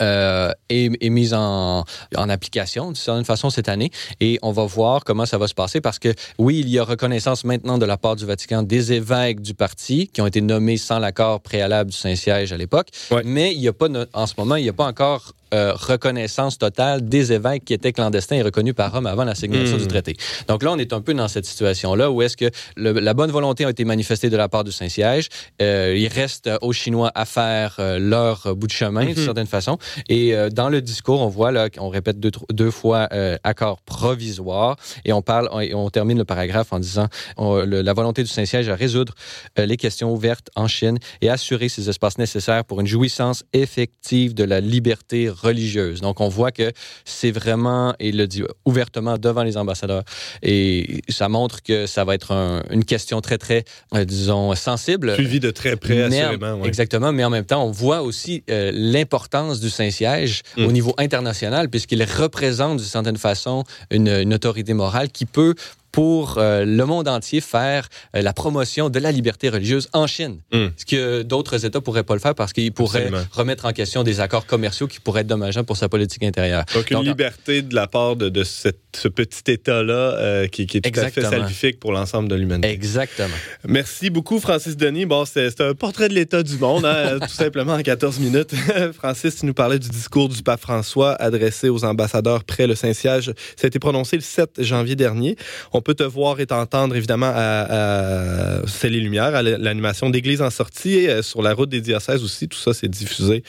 euh, 0.00 0.52
est, 0.68 0.90
est 1.04 1.10
mise 1.10 1.34
en, 1.34 1.84
en 2.16 2.28
application 2.28 2.86
d'une 2.86 2.94
certaine 2.94 3.24
façon 3.24 3.50
cette 3.50 3.68
année 3.68 3.90
et 4.20 4.38
on 4.42 4.52
va 4.52 4.64
voir 4.64 5.04
comment 5.04 5.26
ça 5.26 5.38
va 5.38 5.46
se 5.48 5.54
passer 5.54 5.80
parce 5.80 5.98
que 5.98 6.14
oui, 6.38 6.60
il 6.60 6.68
y 6.68 6.78
a 6.78 6.84
reconnaissance 6.84 7.44
maintenant 7.44 7.78
de 7.78 7.86
la 7.86 7.96
part 7.96 8.16
du 8.16 8.24
Vatican 8.26 8.62
des 8.62 8.92
évêques 8.92 9.40
du 9.40 9.54
parti 9.54 10.08
qui 10.08 10.20
ont 10.20 10.26
été 10.26 10.40
nommés 10.40 10.76
sans 10.76 10.98
l'accord 10.98 11.40
préalable 11.40 11.90
du 11.90 11.96
Saint-Siège 11.96 12.52
à 12.52 12.56
l'époque, 12.56 12.88
Ouais. 13.10 13.22
mais 13.24 13.52
il 13.54 13.60
y 13.60 13.68
a 13.68 13.72
pas 13.72 13.88
en 14.12 14.26
ce 14.26 14.34
moment, 14.38 14.56
il 14.56 14.62
n'y 14.62 14.68
a 14.68 14.72
pas 14.72 14.86
encore 14.86 15.32
euh, 15.54 15.72
reconnaissance 15.74 16.58
totale 16.58 17.08
des 17.08 17.32
évêques 17.32 17.64
qui 17.64 17.74
étaient 17.74 17.92
clandestins 17.92 18.36
et 18.36 18.42
reconnus 18.42 18.74
par 18.74 18.92
Rome 18.92 19.06
avant 19.06 19.24
la 19.24 19.34
signature 19.34 19.78
du 19.78 19.86
traité. 19.86 20.16
Donc 20.48 20.62
là, 20.62 20.72
on 20.72 20.78
est 20.78 20.92
un 20.92 21.00
peu 21.00 21.14
dans 21.14 21.28
cette 21.28 21.46
situation-là 21.46 22.10
où 22.10 22.22
est-ce 22.22 22.36
que 22.36 22.50
le- 22.76 22.92
la 22.92 23.14
bonne 23.14 23.30
volonté 23.30 23.64
a 23.64 23.70
été 23.70 23.84
manifestée 23.84 24.30
de 24.30 24.36
la 24.36 24.48
part 24.48 24.64
du 24.64 24.72
Saint-Siège. 24.72 25.28
Euh, 25.62 25.94
il 25.96 26.08
reste 26.08 26.48
aux 26.62 26.72
Chinois 26.72 27.10
à 27.14 27.24
faire 27.24 27.76
euh, 27.78 27.98
leur 27.98 28.54
bout 28.56 28.66
de 28.66 28.72
chemin, 28.72 29.04
d'une 29.06 29.18
Mhm. 29.18 29.24
certaine 29.24 29.46
façon. 29.46 29.78
Et 30.08 30.34
dans 30.52 30.68
le 30.68 30.80
discours, 30.80 31.20
on 31.20 31.28
voit 31.28 31.52
là 31.52 31.68
qu'on 31.70 31.88
répète 31.88 32.18
deux, 32.20 32.70
fois 32.70 33.08
accord 33.44 33.80
provisoire 33.82 34.76
et 35.04 35.12
on 35.12 35.22
parle 35.22 35.48
on, 35.52 35.60
et 35.60 35.74
on 35.74 35.88
termine 35.90 36.18
le 36.18 36.24
paragraphe 36.24 36.72
en 36.72 36.78
disant 36.78 37.06
on- 37.36 37.56
le- 37.64 37.82
la 37.82 37.92
volonté 37.92 38.22
du 38.22 38.28
Saint-Siège 38.28 38.68
à 38.68 38.74
résoudre 38.74 39.14
les 39.56 39.76
questions 39.76 40.12
ouvertes 40.12 40.48
en 40.56 40.68
Chine 40.68 40.98
et 41.20 41.28
assurer 41.30 41.68
ces 41.68 41.88
espaces 41.88 42.18
nécessaires 42.18 42.64
pour 42.64 42.80
une 42.80 42.86
jouissance 42.86 43.44
effective 43.52 44.34
de 44.34 44.44
la 44.44 44.60
liberté 44.60 45.28
religieuse. 45.40 46.00
Donc 46.00 46.20
on 46.20 46.28
voit 46.28 46.52
que 46.52 46.72
c'est 47.04 47.30
vraiment, 47.30 47.94
et 47.98 48.08
il 48.10 48.16
le 48.16 48.26
dit 48.26 48.42
ouvertement 48.64 49.18
devant 49.18 49.42
les 49.42 49.56
ambassadeurs, 49.56 50.02
et 50.42 51.02
ça 51.08 51.28
montre 51.28 51.62
que 51.62 51.86
ça 51.86 52.04
va 52.04 52.14
être 52.14 52.32
un- 52.32 52.62
une 52.70 52.84
question 52.84 53.20
très, 53.20 53.38
très, 53.38 53.64
euh, 53.94 54.04
disons, 54.04 54.54
sensible. 54.54 55.14
Suivi 55.14 55.40
de 55.40 55.50
très 55.50 55.76
près, 55.76 56.08
Mais 56.08 56.20
assurément. 56.22 56.54
ouais. 56.60 56.68
Exactement, 56.68 57.12
mais 57.12 57.24
en 57.24 57.30
même 57.30 57.44
temps, 57.44 57.64
on 57.64 57.70
voit 57.70 58.02
aussi 58.02 58.42
euh, 58.50 58.70
l'importance 58.74 59.60
du 59.60 59.70
Saint-Siège 59.70 60.42
Mm. 60.56 60.64
au 60.66 60.72
niveau 60.72 60.94
international, 60.98 61.68
puisqu'il 61.68 62.02
représente 62.02 62.78
d'une 62.78 62.86
certaine 62.86 63.16
façon 63.16 63.64
une, 63.90 64.08
une 64.08 64.34
autorité 64.34 64.74
morale 64.74 65.10
qui 65.10 65.24
peut, 65.26 65.54
pour 65.92 66.38
euh, 66.38 66.64
le 66.64 66.84
monde 66.86 67.08
entier, 67.08 67.40
faire 67.40 67.88
euh, 68.16 68.22
la 68.22 68.32
promotion 68.32 68.90
de 68.90 68.98
la 68.98 69.12
liberté 69.12 69.48
religieuse 69.48 69.88
en 69.92 70.06
Chine. 70.06 70.40
Mm. 70.52 70.66
Ce 70.76 70.84
que 70.84 71.22
d'autres 71.22 71.64
États 71.64 71.80
pourraient 71.80 72.04
pas 72.04 72.14
le 72.14 72.20
faire 72.20 72.34
parce 72.34 72.52
qu'ils 72.52 72.72
pourraient 72.72 73.06
Absolument. 73.06 73.24
remettre 73.32 73.64
en 73.66 73.72
question 73.72 74.02
des 74.02 74.20
accords 74.20 74.46
commerciaux 74.46 74.86
qui 74.86 75.00
pourraient 75.00 75.22
être 75.22 75.26
dommageants 75.26 75.64
pour 75.64 75.76
sa 75.76 75.88
politique 75.88 76.22
intérieure. 76.22 76.64
Donc, 76.74 76.90
une 76.90 76.96
Donc, 76.98 77.06
liberté 77.06 77.62
de 77.62 77.74
la 77.74 77.86
part 77.86 78.16
de, 78.16 78.28
de 78.28 78.44
cette- 78.44 78.89
ce 78.96 79.08
petit 79.08 79.52
État-là 79.52 79.92
euh, 79.92 80.46
qui, 80.46 80.66
qui 80.66 80.78
est 80.78 80.80
tout 80.80 81.00
à 81.00 81.10
fait 81.10 81.22
salvifique 81.22 81.80
pour 81.80 81.92
l'ensemble 81.92 82.28
de 82.28 82.34
l'humanité. 82.34 82.68
Exactement. 82.68 83.34
Merci 83.66 84.10
beaucoup, 84.10 84.40
Francis 84.40 84.76
Denis. 84.76 85.06
Bon, 85.06 85.24
c'est 85.24 85.60
un 85.60 85.74
portrait 85.74 86.08
de 86.08 86.14
l'État 86.14 86.42
du 86.42 86.56
monde, 86.58 86.84
hein, 86.84 87.18
tout 87.22 87.28
simplement 87.28 87.74
en 87.74 87.82
14 87.82 88.18
minutes. 88.18 88.54
Francis, 88.94 89.36
tu 89.36 89.46
nous 89.46 89.54
parlais 89.54 89.78
du 89.78 89.88
discours 89.88 90.28
du 90.28 90.42
pape 90.42 90.60
François 90.60 91.14
adressé 91.14 91.68
aux 91.68 91.84
ambassadeurs 91.84 92.44
près 92.44 92.66
le 92.66 92.74
Saint-Siège. 92.74 93.32
Ça 93.56 93.64
a 93.64 93.66
été 93.66 93.78
prononcé 93.78 94.16
le 94.16 94.22
7 94.22 94.62
janvier 94.62 94.96
dernier. 94.96 95.36
On 95.72 95.80
peut 95.80 95.94
te 95.94 96.02
voir 96.02 96.40
et 96.40 96.46
t'entendre, 96.46 96.96
évidemment, 96.96 97.32
à, 97.34 98.58
à 98.60 98.66
C'est 98.66 98.88
les 98.90 99.00
Lumières, 99.00 99.34
à 99.34 99.42
l'animation 99.42 100.10
d'Église 100.10 100.42
en 100.42 100.50
sortie, 100.50 100.94
et 100.94 101.10
euh, 101.10 101.22
sur 101.22 101.42
la 101.42 101.54
route 101.54 101.68
des 101.68 101.80
diocèses 101.80 102.22
aussi. 102.22 102.48
Tout 102.48 102.58
ça, 102.58 102.74
c'est 102.74 102.88
diffusé 102.88 103.42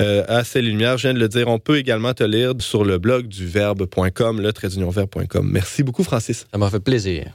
euh, 0.00 0.24
à 0.28 0.44
C'est 0.44 0.62
les 0.62 0.70
Lumières. 0.70 0.98
Je 0.98 1.08
viens 1.08 1.14
de 1.14 1.18
le 1.18 1.28
dire. 1.28 1.48
On 1.48 1.58
peut 1.58 1.78
également 1.78 2.14
te 2.14 2.24
lire 2.24 2.52
sur 2.60 2.84
le 2.84 2.98
blog 2.98 3.26
du 3.26 3.46
verbe.com, 3.46 4.40
le 4.40 4.52
trait 4.52 4.68
d'union 4.68 4.85
Merci 5.52 5.82
beaucoup, 5.82 6.04
Francis. 6.04 6.46
Ça 6.50 6.58
m'a 6.58 6.70
fait 6.70 6.80
plaisir. 6.80 7.34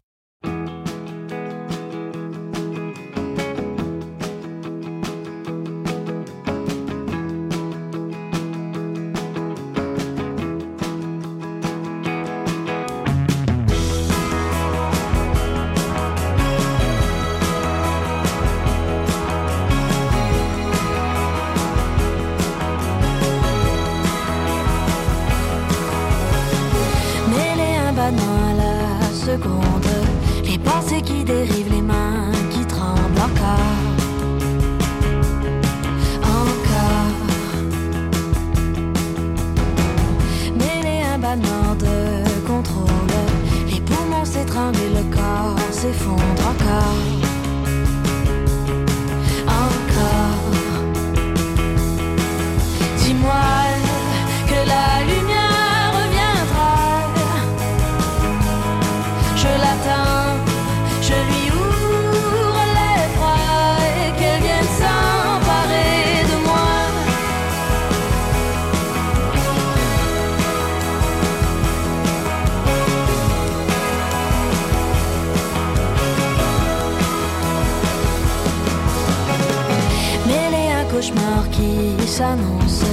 S'annonce, 82.11 82.83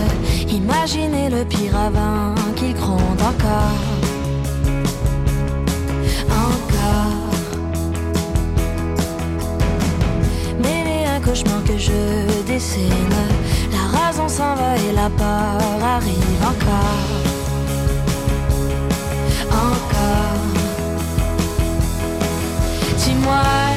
imaginez 0.49 1.29
le 1.29 1.45
pire 1.45 1.77
avant 1.77 2.35
qu'il 2.55 2.73
gronde 2.75 3.21
encore. 3.33 3.85
Encore. 6.47 7.47
Mêler 10.63 11.05
un 11.17 11.21
cauchemar 11.21 11.65
que 11.65 11.77
je 11.77 12.01
dessine, 12.47 13.19
la 13.73 13.85
raison 13.99 14.29
s'en 14.29 14.55
va 14.55 14.77
et 14.89 14.93
la 14.93 15.11
peur 15.11 15.79
arrive 15.97 16.43
encore. 16.53 17.03
Encore. 19.51 20.47
Dis-moi 23.03 23.68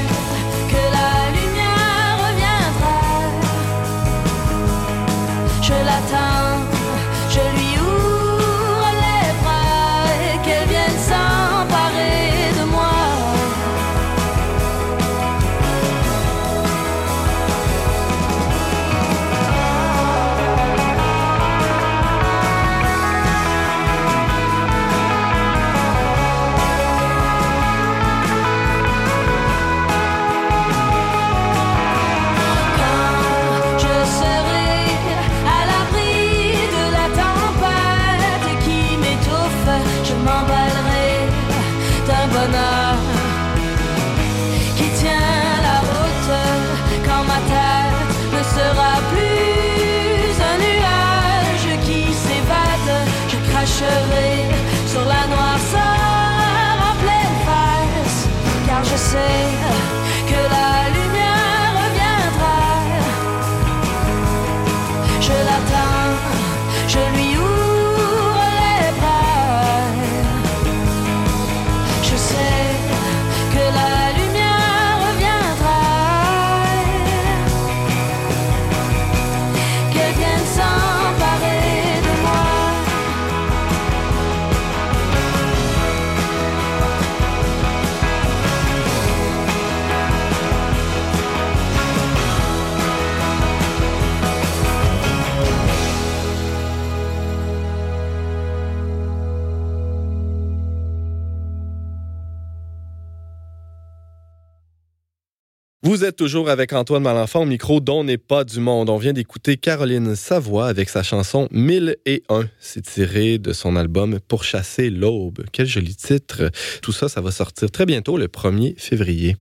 toujours 106.12 106.50
avec 106.50 106.74
Antoine 106.74 107.04
Malenfant 107.04 107.42
au 107.42 107.46
micro 107.46 107.80
dont 107.80 108.04
n'est 108.04 108.18
pas 108.18 108.44
du 108.44 108.60
monde. 108.60 108.90
On 108.90 108.98
vient 108.98 109.14
d'écouter 109.14 109.58
Caroline 109.58 110.16
Savoie 110.16 110.68
avec 110.68 110.90
sa 110.90 111.04
chanson 111.04 111.48
1001. 111.52 112.50
C'est 112.60 112.86
tiré 112.86 113.38
de 113.38 113.54
son 113.54 113.76
album 113.76 114.20
Pour 114.28 114.44
chasser 114.44 114.90
l'aube. 114.90 115.44
Quel 115.52 115.68
joli 115.68 115.96
titre. 115.96 116.50
Tout 116.82 116.92
ça, 116.92 117.10
ça 117.10 117.22
va 117.22 117.32
sortir 117.32 117.72
très 117.72 117.86
bientôt, 117.86 118.18
le 118.18 118.28
1er 118.28 118.78
février. 118.78 119.36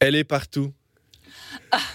Elle 0.00 0.14
est 0.14 0.24
partout. 0.24 0.72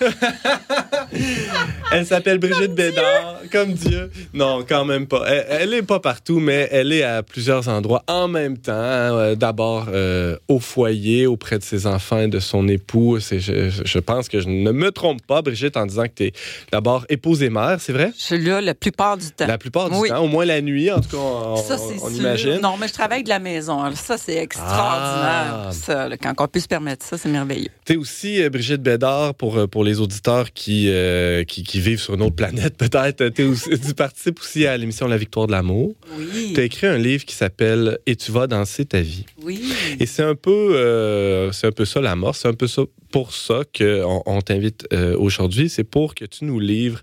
elle 1.92 2.06
s'appelle 2.06 2.38
Brigitte 2.40 2.74
Bédard, 2.74 3.42
comme 3.52 3.74
Dieu. 3.74 4.12
Non, 4.34 4.64
quand 4.68 4.86
même 4.86 5.08
pas. 5.08 5.24
Elle, 5.28 5.46
elle 5.50 5.74
est 5.74 5.82
pas 5.84 6.00
partout, 6.00 6.40
mais 6.40 6.68
elle 6.72 6.92
est 6.94 7.04
à 7.04 7.24
plusieurs 7.24 7.68
endroits 7.68 8.04
en 8.08 8.28
même 8.28 8.58
temps. 8.58 8.72
Euh, 8.74 9.36
D'abord 9.36 9.88
euh, 9.94 10.38
au 10.48 10.60
foyer, 10.60 11.28
auprès 11.28 11.58
de 11.58 11.64
ses 11.64 11.88
enfants 11.88 12.20
et 12.20 12.28
de 12.28 12.40
son 12.40 12.68
époux. 12.68 13.20
C'est, 13.20 13.40
je, 13.40 13.70
je 13.70 14.00
pense 14.00 14.30
que 14.30 14.40
je 14.40 14.48
ne 14.48 14.72
me 14.72 14.92
trompe 14.92 15.26
pas, 15.26 15.42
Brigitte, 15.42 15.78
en 15.78 15.86
disant 15.86 16.04
que 16.04 16.14
tu 16.16 16.24
es 16.26 16.34
d'abord 16.72 17.06
épouse 17.10 17.44
et 17.44 17.50
mère, 17.50 17.78
c'est 17.80 17.94
vrai? 17.94 18.12
Je 18.18 18.24
suis 18.24 18.38
là 18.44 18.62
la 18.62 18.74
plupart 18.76 19.18
du 19.18 19.30
temps. 19.32 19.48
La 19.48 19.58
plupart 19.58 19.90
du 19.90 19.98
Oui. 19.98 20.10
temps, 20.10 20.24
au 20.24 20.28
moins 20.28 20.46
la 20.46 20.62
nuit, 20.62 20.92
en 20.92 21.00
tout 21.02 21.10
cas, 21.10 21.18
on, 21.18 21.56
ça, 21.58 21.78
c'est 21.78 22.02
on 22.02 22.10
sûr. 22.10 22.18
imagine. 22.18 22.60
Non, 22.62 22.76
mais 22.80 22.88
je 22.88 22.94
travaille 22.94 23.24
de 23.24 23.30
la 23.30 23.40
maison. 23.40 23.82
Alors, 23.82 23.98
ça, 23.98 24.18
c'est 24.18 24.36
extraordinaire. 24.38 25.68
Ah. 25.68 25.70
Ça, 25.72 26.08
là, 26.10 26.18
quand 26.18 26.34
on 26.40 26.48
peut 26.48 26.60
se 26.60 26.68
permettre 26.68 27.06
ça, 27.06 27.18
c'est 27.18 27.30
merveilleux. 27.30 27.70
Tu 27.86 27.94
es 27.94 27.96
aussi, 27.98 28.42
euh, 28.42 28.50
Brigitte 28.50 28.82
Bédard, 28.82 29.34
pour, 29.36 29.68
pour 29.72 29.84
les 29.84 30.00
auditeurs 30.00 30.52
qui, 30.54 30.88
euh, 30.90 31.44
qui, 31.44 31.64
qui 31.64 31.80
vivent 31.80 32.00
sur 32.00 32.14
une 32.14 32.22
autre 32.22 32.36
planète, 32.36 32.78
peut-être, 32.78 33.30
tu 33.30 33.94
participes 33.96 34.40
aussi 34.40 34.66
à 34.68 34.78
l'émission 34.78 35.08
La 35.08 35.18
Victoire 35.18 35.48
de 35.48 35.54
l'amour. 35.54 35.96
Oui. 36.18 36.52
Tu 36.54 36.60
as 36.60 36.64
écrit 36.64 36.88
un 36.88 36.98
livre 36.98 37.26
qui 37.26 37.34
s'appelle 37.36 37.98
Et 38.06 38.16
tu 38.16 38.32
vas 38.32 38.48
danser 38.48 38.86
ta 38.86 39.02
vie. 39.02 39.26
Oui. 39.42 39.64
Et 40.00 40.06
c'est 40.06 40.24
un 40.24 40.36
peu, 40.36 40.76
euh, 40.76 41.52
c'est 41.52 41.68
un 41.68 41.72
peu 41.72 41.86
ça 41.86 42.02
l'amorce. 42.02 42.40
C'est 42.42 42.48
un 42.50 42.54
peu 42.54 42.68
ça 42.68 42.84
pour 43.12 43.34
ça 43.34 43.62
qu'on 43.78 44.22
on 44.26 44.42
t'invite 44.42 44.88
euh, 44.94 45.18
aujourd'hui. 45.18 45.70
C'est 45.70 45.84
pour 45.84 46.14
que 46.16 46.26
tu 46.26 46.46
nous 46.46 46.60
livres 46.60 47.02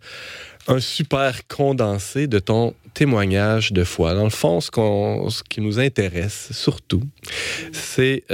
un 0.68 0.80
super 0.80 1.46
condensé 1.48 2.26
de 2.26 2.38
ton 2.38 2.74
témoignage 2.92 3.72
de 3.72 3.84
foi. 3.84 4.14
Dans 4.14 4.24
le 4.24 4.30
fond, 4.30 4.60
ce, 4.60 4.70
qu'on- 4.70 5.30
ce 5.30 5.42
qui 5.42 5.60
nous 5.62 5.78
intéresse 5.80 6.48
surtout, 6.52 7.02
c'est 7.72 8.24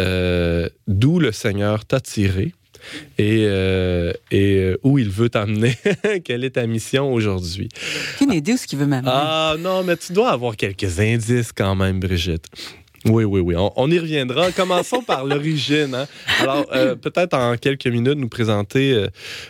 d'où 0.89 1.19
le 1.21 1.31
Seigneur 1.33 1.85
t'a 1.85 2.01
tiré 2.01 2.53
et, 3.19 3.45
euh, 3.49 4.13
et 4.31 4.57
euh, 4.59 4.77
où 4.83 4.99
il 4.99 5.11
veut 5.11 5.29
t'amener. 5.29 5.77
Quelle 6.25 6.45
est 6.45 6.51
ta 6.51 6.67
mission 6.67 7.13
aujourd'hui? 7.13 7.69
Aucune 8.15 8.33
idée 8.33 8.53
où 8.53 8.57
ce 8.57 8.67
qu'il 8.67 8.79
veut 8.79 8.87
m'amener. 8.87 9.11
Ah 9.13 9.55
non, 9.59 9.83
mais 9.85 9.97
tu 9.97 10.13
dois 10.13 10.31
avoir 10.31 10.57
quelques 10.57 10.99
indices 11.01 11.53
quand 11.53 11.75
même, 11.75 12.01
Brigitte. 12.01 12.47
Oui, 13.07 13.25
oui, 13.25 13.41
oui. 13.41 13.55
On, 13.55 13.71
on 13.77 13.91
y 13.91 13.99
reviendra. 13.99 14.51
Commençons 14.53 15.03
par 15.03 15.25
l'origine. 15.27 15.95
hein. 15.95 16.07
Alors, 16.41 16.65
euh, 16.75 16.95
peut-être 16.97 17.35
en 17.35 17.55
quelques 17.59 17.87
minutes, 17.87 18.17
nous 18.17 18.31
présenter 18.31 18.95
euh, 18.95 19.09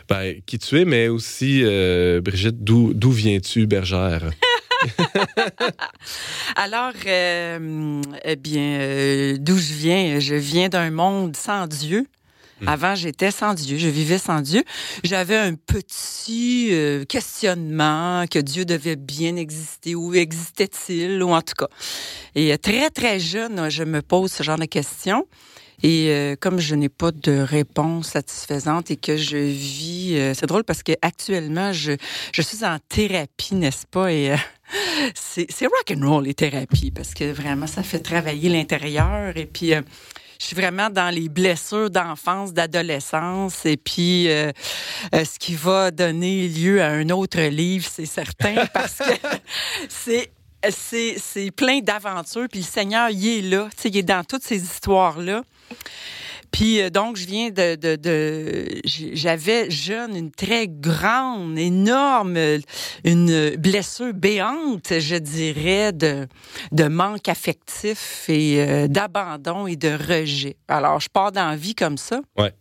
ben, 0.08 0.34
qui 0.44 0.58
tu 0.58 0.80
es, 0.80 0.84
mais 0.84 1.06
aussi, 1.06 1.60
euh, 1.62 2.20
Brigitte, 2.20 2.64
d'où 2.64 3.10
viens-tu, 3.12 3.66
bergère? 3.68 4.30
Alors, 6.56 6.92
eh 7.06 8.36
bien, 8.36 9.36
d'où 9.38 9.56
je 9.56 9.72
viens? 9.72 10.18
Je 10.20 10.34
viens 10.34 10.68
d'un 10.68 10.90
monde 10.90 11.36
sans 11.36 11.66
Dieu. 11.66 12.06
Hmm. 12.60 12.68
Avant, 12.68 12.94
j'étais 12.94 13.30
sans 13.30 13.54
Dieu, 13.54 13.78
je 13.78 13.88
vivais 13.88 14.18
sans 14.18 14.40
Dieu. 14.40 14.62
J'avais 15.02 15.36
un 15.36 15.54
petit 15.54 16.68
euh, 16.70 17.04
questionnement 17.04 18.26
que 18.30 18.38
Dieu 18.38 18.64
devait 18.64 18.96
bien 18.96 19.36
exister 19.36 19.94
ou 19.94 20.14
existait-il, 20.14 21.22
ou 21.22 21.30
en 21.30 21.42
tout 21.42 21.54
cas. 21.58 21.68
Et 22.34 22.52
euh, 22.52 22.56
très, 22.56 22.90
très 22.90 23.18
jeune, 23.18 23.70
je 23.70 23.82
me 23.82 24.02
pose 24.02 24.32
ce 24.32 24.42
genre 24.42 24.58
de 24.58 24.66
questions. 24.66 25.26
Et 25.82 26.08
euh, 26.10 26.36
comme 26.38 26.60
je 26.60 26.74
n'ai 26.76 26.88
pas 26.88 27.10
de 27.10 27.38
réponse 27.40 28.10
satisfaisante 28.10 28.90
et 28.90 28.96
que 28.96 29.16
je 29.16 29.36
vis, 29.36 30.32
c'est 30.34 30.46
drôle 30.46 30.64
parce 30.64 30.82
que 30.82 30.92
actuellement 31.02 31.72
je, 31.72 31.92
je 32.32 32.42
suis 32.42 32.64
en 32.64 32.78
thérapie, 32.88 33.54
n'est-ce 33.54 33.86
pas? 33.86 34.12
Et 34.12 34.32
euh, 34.32 34.36
c'est 35.14 35.46
c'est 35.50 35.66
rock 35.66 35.92
and 35.94 36.08
roll 36.08 36.24
les 36.24 36.34
thérapies 36.34 36.92
parce 36.92 37.12
que 37.12 37.30
vraiment 37.32 37.66
ça 37.66 37.82
fait 37.82 37.98
travailler 37.98 38.48
l'intérieur 38.48 39.36
et 39.36 39.46
puis. 39.46 39.72
Je 40.38 40.46
suis 40.46 40.56
vraiment 40.56 40.90
dans 40.90 41.10
les 41.10 41.28
blessures 41.28 41.90
d'enfance, 41.90 42.52
d'adolescence, 42.52 43.64
et 43.66 43.76
puis 43.76 44.28
euh, 44.28 44.52
euh, 45.14 45.24
ce 45.24 45.38
qui 45.38 45.54
va 45.54 45.90
donner 45.90 46.48
lieu 46.48 46.82
à 46.82 46.88
un 46.88 47.08
autre 47.10 47.40
livre, 47.40 47.86
c'est 47.90 48.06
certain, 48.06 48.66
parce 48.74 48.98
que 48.98 49.12
c'est 49.88 50.30
c'est 50.70 51.50
plein 51.50 51.80
d'aventures, 51.80 52.46
puis 52.50 52.60
le 52.60 52.66
Seigneur, 52.66 53.10
il 53.10 53.26
est 53.26 53.42
là, 53.42 53.68
tu 53.76 53.82
sais, 53.82 53.88
il 53.90 53.98
est 53.98 54.02
dans 54.02 54.24
toutes 54.24 54.42
ces 54.42 54.62
histoires-là. 54.62 55.42
Puis 56.54 56.80
euh, 56.80 56.88
donc, 56.88 57.16
je 57.16 57.26
viens 57.26 57.50
de... 57.50 58.68
J'avais 58.84 59.68
jeune 59.72 60.14
une 60.14 60.30
très 60.30 60.68
grande, 60.68 61.58
énorme, 61.58 62.38
une 63.02 63.56
blessure 63.56 64.14
béante, 64.14 65.00
je 65.00 65.16
dirais, 65.16 65.92
de, 65.92 66.28
de 66.70 66.84
manque 66.84 67.28
affectif 67.28 68.26
et 68.28 68.62
euh, 68.62 68.86
d'abandon 68.86 69.66
et 69.66 69.74
de 69.74 69.88
rejet. 69.88 70.56
Alors, 70.68 71.00
je 71.00 71.08
pars 71.08 71.32
dans 71.32 71.56
vie 71.56 71.74
comme 71.74 71.98
ça. 71.98 72.20
Ouais. 72.38 72.52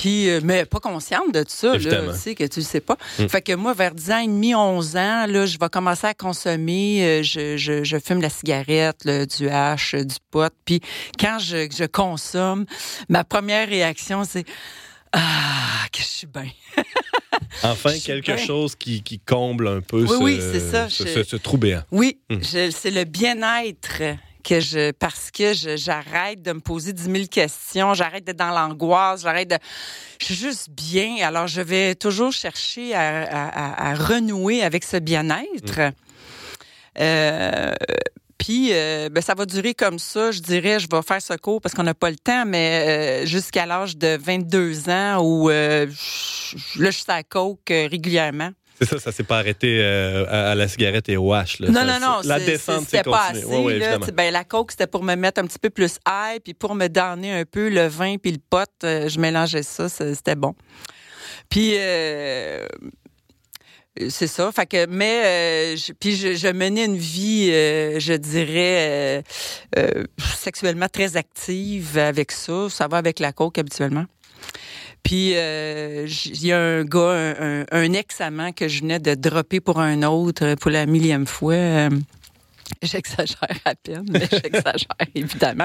Puis, 0.00 0.28
euh, 0.30 0.40
mais 0.44 0.64
pas 0.64 0.78
consciente 0.80 1.32
de 1.34 1.44
ça, 1.48 1.76
là, 1.76 1.78
tu 2.12 2.18
sais, 2.18 2.34
que 2.34 2.44
tu 2.44 2.60
le 2.60 2.64
sais 2.64 2.80
pas. 2.80 2.96
Mm. 3.18 3.26
Fait 3.28 3.42
que 3.42 3.52
moi, 3.54 3.72
vers 3.74 3.94
10 3.94 4.10
ans 4.12 4.18
et 4.18 4.26
demi, 4.26 4.54
11 4.54 4.96
ans, 4.96 5.26
là, 5.26 5.44
je 5.46 5.58
vais 5.58 5.68
commencer 5.68 6.06
à 6.06 6.14
consommer, 6.14 7.02
euh, 7.02 7.22
je, 7.22 7.56
je, 7.56 7.82
je 7.82 7.96
fume 7.98 8.20
la 8.20 8.30
cigarette, 8.30 9.04
là, 9.04 9.26
du 9.26 9.48
hash, 9.48 9.94
euh, 9.94 10.04
du 10.04 10.16
pot. 10.30 10.52
Puis 10.64 10.80
quand 11.18 11.38
je, 11.40 11.68
je 11.76 11.84
consomme, 11.86 12.64
ma 13.08 13.24
première 13.24 13.68
réaction, 13.68 14.22
c'est 14.24 14.44
Ah, 15.12 15.86
que 15.92 15.98
je 16.00 16.04
suis 16.06 16.26
bien. 16.26 16.46
Enfin, 17.62 17.90
quelque 17.98 18.26
bien. 18.26 18.36
chose 18.36 18.74
qui, 18.76 19.02
qui 19.02 19.18
comble 19.18 19.66
un 19.68 19.80
peu 19.80 20.02
Oui, 20.02 20.08
ce, 20.08 20.22
oui, 20.22 20.38
c'est 20.40 20.60
ça, 20.70 20.88
ce, 20.88 21.04
je- 21.04 21.08
ce- 21.08 21.22
ce 21.24 21.36
trou 21.36 21.56
béant. 21.56 21.82
Oui, 21.90 22.18
Mm. 22.30 22.36
c'est 22.42 22.90
le 22.90 23.04
bien-être 23.04 24.02
que 24.48 24.60
je 24.60 24.92
parce 24.92 25.30
que 25.30 25.52
j'arrête 25.76 26.40
de 26.42 26.52
me 26.52 26.60
poser 26.60 26.92
10 26.92 27.02
000 27.02 27.16
questions, 27.30 27.92
j'arrête 27.94 28.24
d'être 28.24 28.36
dans 28.38 28.50
l'angoisse, 28.50 29.22
j'arrête 29.22 29.48
de 29.50 29.56
je 30.20 30.24
suis 30.26 30.34
juste 30.34 30.70
bien. 30.70 31.16
Alors 31.26 31.46
je 31.46 31.60
vais 31.60 31.94
toujours 31.94 32.32
chercher 32.32 32.94
à, 32.94 33.22
à- 33.24 33.48
à- 33.48 33.90
à 33.90 33.94
renouer 33.94 34.62
avec 34.62 34.84
ce 34.84 34.96
bien-être. 34.96 35.92
Euh, 36.98 37.72
puis, 38.38 38.68
euh, 38.72 39.08
ben, 39.10 39.20
ça 39.20 39.34
va 39.34 39.44
durer 39.46 39.74
comme 39.74 39.98
ça. 39.98 40.30
Je 40.30 40.40
dirais, 40.40 40.78
je 40.80 40.86
vais 40.90 41.02
faire 41.02 41.20
ce 41.20 41.34
cours 41.34 41.60
parce 41.60 41.74
qu'on 41.74 41.82
n'a 41.82 41.94
pas 41.94 42.10
le 42.10 42.16
temps, 42.16 42.44
mais 42.46 43.22
euh, 43.24 43.26
jusqu'à 43.26 43.66
l'âge 43.66 43.96
de 43.96 44.16
22 44.20 44.88
ans 44.88 45.18
où 45.20 45.50
euh, 45.50 45.86
je- 45.90 46.82
là, 46.82 46.90
je 46.90 46.96
suis 46.96 47.04
à 47.08 47.16
la 47.16 47.22
coke 47.24 47.68
régulièrement. 47.68 48.50
C'est 48.78 48.88
ça, 48.88 48.98
ça 49.00 49.10
s'est 49.12 49.24
pas 49.24 49.38
arrêté 49.38 49.78
euh, 49.80 50.24
à, 50.28 50.50
à 50.52 50.54
la 50.54 50.68
cigarette 50.68 51.08
et 51.08 51.16
au 51.16 51.32
hash. 51.32 51.58
Là. 51.58 51.68
Non, 51.68 51.74
Ça- 51.80 51.84
non, 51.98 52.06
non. 52.06 52.20
La 52.24 52.38
descente, 52.38 52.84
c'était 52.84 52.98
c'est 52.98 53.02
pas 53.10 53.26
assez. 53.30 53.44
Ouais, 53.44 53.58
ouais, 53.64 53.78
là. 53.78 53.98
ben, 54.14 54.32
la 54.32 54.44
coke, 54.44 54.70
c'était 54.70 54.86
pour 54.86 55.02
me 55.02 55.14
mettre 55.16 55.40
un 55.40 55.46
petit 55.46 55.58
peu 55.58 55.70
plus 55.70 55.98
high, 56.08 56.40
puis 56.42 56.54
pour 56.54 56.74
me 56.74 56.86
donner 56.88 57.32
un 57.32 57.44
peu 57.44 57.68
le 57.68 57.86
vin 57.88 58.16
puis 58.18 58.30
le 58.32 58.38
pot, 58.50 58.68
euh, 58.84 59.08
je 59.08 59.18
mélangeais 59.18 59.62
ça, 59.64 59.88
c'était 59.88 60.36
bon. 60.36 60.54
Puis 61.48 61.72
euh, 61.76 62.66
c'est 64.10 64.26
ça. 64.28 64.52
Fait 64.52 64.66
que, 64.66 64.86
mais 64.86 65.76
je- 65.76 65.92
puis 65.92 66.14
je, 66.14 66.34
je 66.34 66.48
menais 66.48 66.84
une 66.84 66.96
vie, 66.98 67.46
je 67.50 68.12
dirais, 68.14 69.24
sexuellement 70.36 70.88
très 70.88 71.16
active 71.16 71.98
avec 71.98 72.30
ça. 72.30 72.68
Ça 72.70 72.86
va 72.86 72.98
avec 72.98 73.18
la 73.18 73.32
coke 73.32 73.58
habituellement. 73.58 74.04
Puis 75.02 75.32
euh, 75.34 76.06
il 76.26 76.44
y 76.46 76.52
a 76.52 76.58
un 76.60 76.84
gars, 76.84 77.34
un, 77.40 77.64
un- 77.70 77.92
ex-amant 77.92 78.52
que 78.52 78.68
je 78.68 78.80
venais 78.80 78.98
de 78.98 79.14
dropper 79.14 79.60
pour 79.60 79.78
un 79.80 80.02
autre 80.02 80.44
euh, 80.44 80.56
pour 80.56 80.70
la 80.70 80.86
millième 80.86 81.26
fois. 81.26 81.54
Euh, 81.54 81.90
J'exagère 82.82 83.48
à 83.64 83.74
peine, 83.74 84.04
mais 84.10 84.28
j'exagère 84.30 84.86
évidemment. 85.14 85.64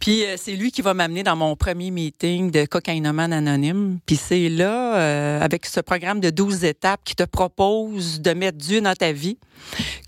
Puis 0.00 0.24
c'est 0.36 0.56
lui 0.56 0.72
qui 0.72 0.82
va 0.82 0.92
m'amener 0.92 1.22
dans 1.22 1.36
mon 1.36 1.54
premier 1.54 1.92
meeting 1.92 2.50
de 2.50 2.64
cocaïnomane 2.66 3.32
anonyme. 3.32 4.00
Puis 4.04 4.16
c'est 4.16 4.48
là, 4.48 5.38
avec 5.40 5.64
ce 5.64 5.78
programme 5.78 6.18
de 6.18 6.30
12 6.30 6.64
étapes 6.64 7.02
qui 7.04 7.14
te 7.14 7.22
propose 7.22 8.20
de 8.20 8.32
mettre 8.32 8.58
Dieu 8.58 8.80
dans 8.80 8.94
ta 8.96 9.12
vie, 9.12 9.38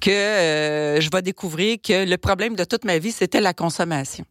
que 0.00 0.10
je 1.00 1.08
vais 1.12 1.22
découvrir 1.22 1.76
que 1.80 2.04
le 2.04 2.16
problème 2.18 2.56
de 2.56 2.64
toute 2.64 2.84
ma 2.84 2.98
vie, 2.98 3.12
c'était 3.12 3.40
la 3.40 3.54
consommation. 3.54 4.24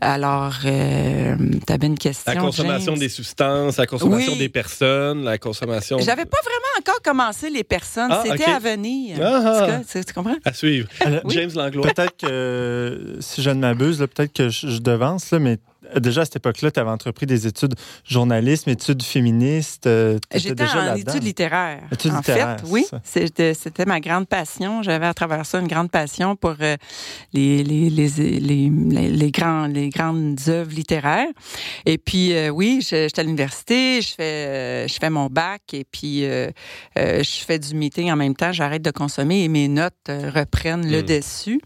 Alors, 0.00 0.52
euh, 0.64 1.36
tu 1.66 1.72
avais 1.72 1.86
une 1.86 1.98
question. 1.98 2.30
La 2.32 2.38
consommation 2.40 2.92
James? 2.92 3.00
des 3.00 3.08
substances, 3.08 3.78
la 3.78 3.86
consommation 3.86 4.32
Oui. 4.32 4.38
des 4.38 4.48
personnes, 4.50 5.24
la 5.24 5.38
consommation. 5.38 5.98
J'avais 5.98 6.26
pas 6.26 6.38
vraiment 6.44 6.78
encore 6.78 7.00
commencé 7.02 7.48
les 7.48 7.64
personnes. 7.64 8.10
Ah, 8.10 8.22
C'était 8.24 8.44
à 8.44 8.58
venir. 8.58 9.18
Ah, 9.22 9.66
ah. 9.68 9.80
tu, 9.90 10.04
tu 10.04 10.12
comprends? 10.12 10.36
À 10.44 10.52
suivre. 10.52 10.88
Alors, 11.00 11.22
James 11.30 11.50
Langlois. 11.54 11.86
Peut-être 11.92 12.16
que, 12.18 13.16
si 13.20 13.42
je 13.42 13.50
ne 13.50 13.60
m'abuse, 13.60 14.00
là, 14.00 14.06
peut-être 14.06 14.32
que 14.34 14.48
je, 14.50 14.68
je 14.68 14.78
devance, 14.80 15.30
là, 15.30 15.38
mais 15.38 15.58
déjà 15.96 16.22
à 16.22 16.24
cette 16.24 16.36
époque-là, 16.36 16.70
tu 16.70 16.80
avais 16.80 16.90
entrepris 16.90 17.26
des 17.26 17.46
études 17.46 17.74
journalisme, 18.04 18.70
études 18.70 19.02
féministes. 19.02 19.86
euh, 19.86 20.18
J'étais 20.34 20.64
en 20.64 20.94
études 20.94 21.22
littéraires. 21.22 21.82
Études 21.92 22.12
en 22.12 22.16
littéraires, 22.18 22.60
fait, 22.60 22.66
oui, 22.68 22.86
c'était 23.04 23.84
ma 23.86 24.00
grande 24.00 24.26
passion. 24.28 24.82
J'avais 24.82 25.06
à 25.06 25.14
travers 25.14 25.44
ça 25.46 25.58
une 25.60 25.68
grande 25.68 25.90
passion 25.90 26.36
pour 26.36 26.54
euh, 26.60 26.76
les, 27.32 27.62
les, 27.62 27.90
les, 27.90 28.70
les, 29.10 29.30
grands, 29.30 29.66
les 29.66 29.88
grandes 29.90 30.38
œuvres 30.48 30.72
littéraires. 30.72 31.28
Et 31.84 31.98
puis, 31.98 32.32
euh, 32.34 32.50
oui, 32.50 32.80
j'étais 32.88 33.20
à 33.20 33.22
l'université, 33.22 34.00
je 34.02 34.14
fais, 34.14 34.88
je 34.88 34.94
fais 34.94 35.10
mon 35.10 35.26
bac 35.26 35.62
et 35.72 35.84
puis 35.84 36.22
je 36.96 37.44
fais 37.46 37.58
du 37.58 37.74
meeting 37.74 38.10
en 38.10 38.16
même 38.16 38.34
temps. 38.34 38.52
J'arrête 38.52 38.82
de 38.82 38.90
consommer 38.90 39.44
et 39.44 39.48
mes 39.48 39.68
notes 39.68 39.94
reprennent 40.08 40.90
le 40.90 41.02
Mm. 41.02 41.06
dessus. 41.06 41.60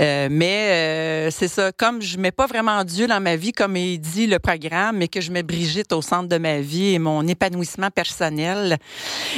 Euh, 0.00 0.28
mais 0.30 1.28
euh, 1.28 1.30
c'est 1.30 1.48
ça, 1.48 1.72
comme 1.72 2.02
je 2.02 2.18
mets 2.18 2.32
pas 2.32 2.46
vraiment 2.46 2.84
Dieu 2.84 3.06
dans 3.06 3.20
ma 3.20 3.36
vie, 3.36 3.52
comme 3.52 3.76
il 3.76 3.98
dit 3.98 4.26
le 4.26 4.38
programme, 4.38 4.98
mais 4.98 5.08
que 5.08 5.20
je 5.20 5.30
mets 5.30 5.42
Brigitte 5.42 5.92
au 5.92 6.02
centre 6.02 6.28
de 6.28 6.38
ma 6.38 6.60
vie 6.60 6.94
et 6.94 6.98
mon 6.98 7.26
épanouissement 7.26 7.90
personnel. 7.90 8.78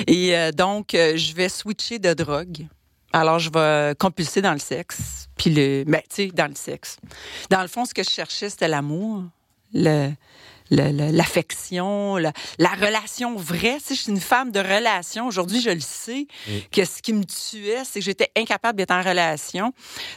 Et 0.07 0.37
euh, 0.37 0.51
donc, 0.51 0.95
euh, 0.95 1.17
je 1.17 1.35
vais 1.35 1.49
switcher 1.49 1.99
de 1.99 2.13
drogue. 2.15 2.67
Alors, 3.13 3.39
je 3.39 3.51
vais 3.51 3.95
compulser 3.99 4.43
dans 4.43 4.53
le 4.53 4.59
sexe. 4.59 5.29
Puis 5.37 5.51
le. 5.51 5.85
Ben, 5.85 6.03
tu 6.09 6.27
sais, 6.27 6.27
dans 6.29 6.49
le 6.49 6.57
sexe. 6.57 6.99
Dans 7.49 7.63
le 7.63 7.69
fond, 7.69 7.85
ce 7.85 7.95
que 7.95 8.03
je 8.03 8.11
cherchais, 8.11 8.51
c'était 8.51 8.69
l'amour. 8.69 9.25
Le. 9.73 10.11
L'affection, 10.71 12.17
la, 12.17 12.33
la 12.59 12.71
relation 12.71 13.37
vraie. 13.37 13.77
Tu 13.79 13.85
sais, 13.89 13.95
je 13.95 14.03
suis 14.03 14.13
une 14.13 14.21
femme 14.21 14.51
de 14.51 14.61
relation. 14.61 15.27
Aujourd'hui, 15.27 15.61
je 15.61 15.71
le 15.71 15.81
sais 15.81 16.27
que 16.73 16.85
ce 16.85 17.03
qui 17.03 17.13
me 17.13 17.25
tuait, 17.25 17.83
c'est 17.85 18.01
que 18.01 18.05
j'étais 18.05 18.31
incapable 18.37 18.77
d'être 18.79 18.91
en 18.93 19.03
relation. 19.03 19.73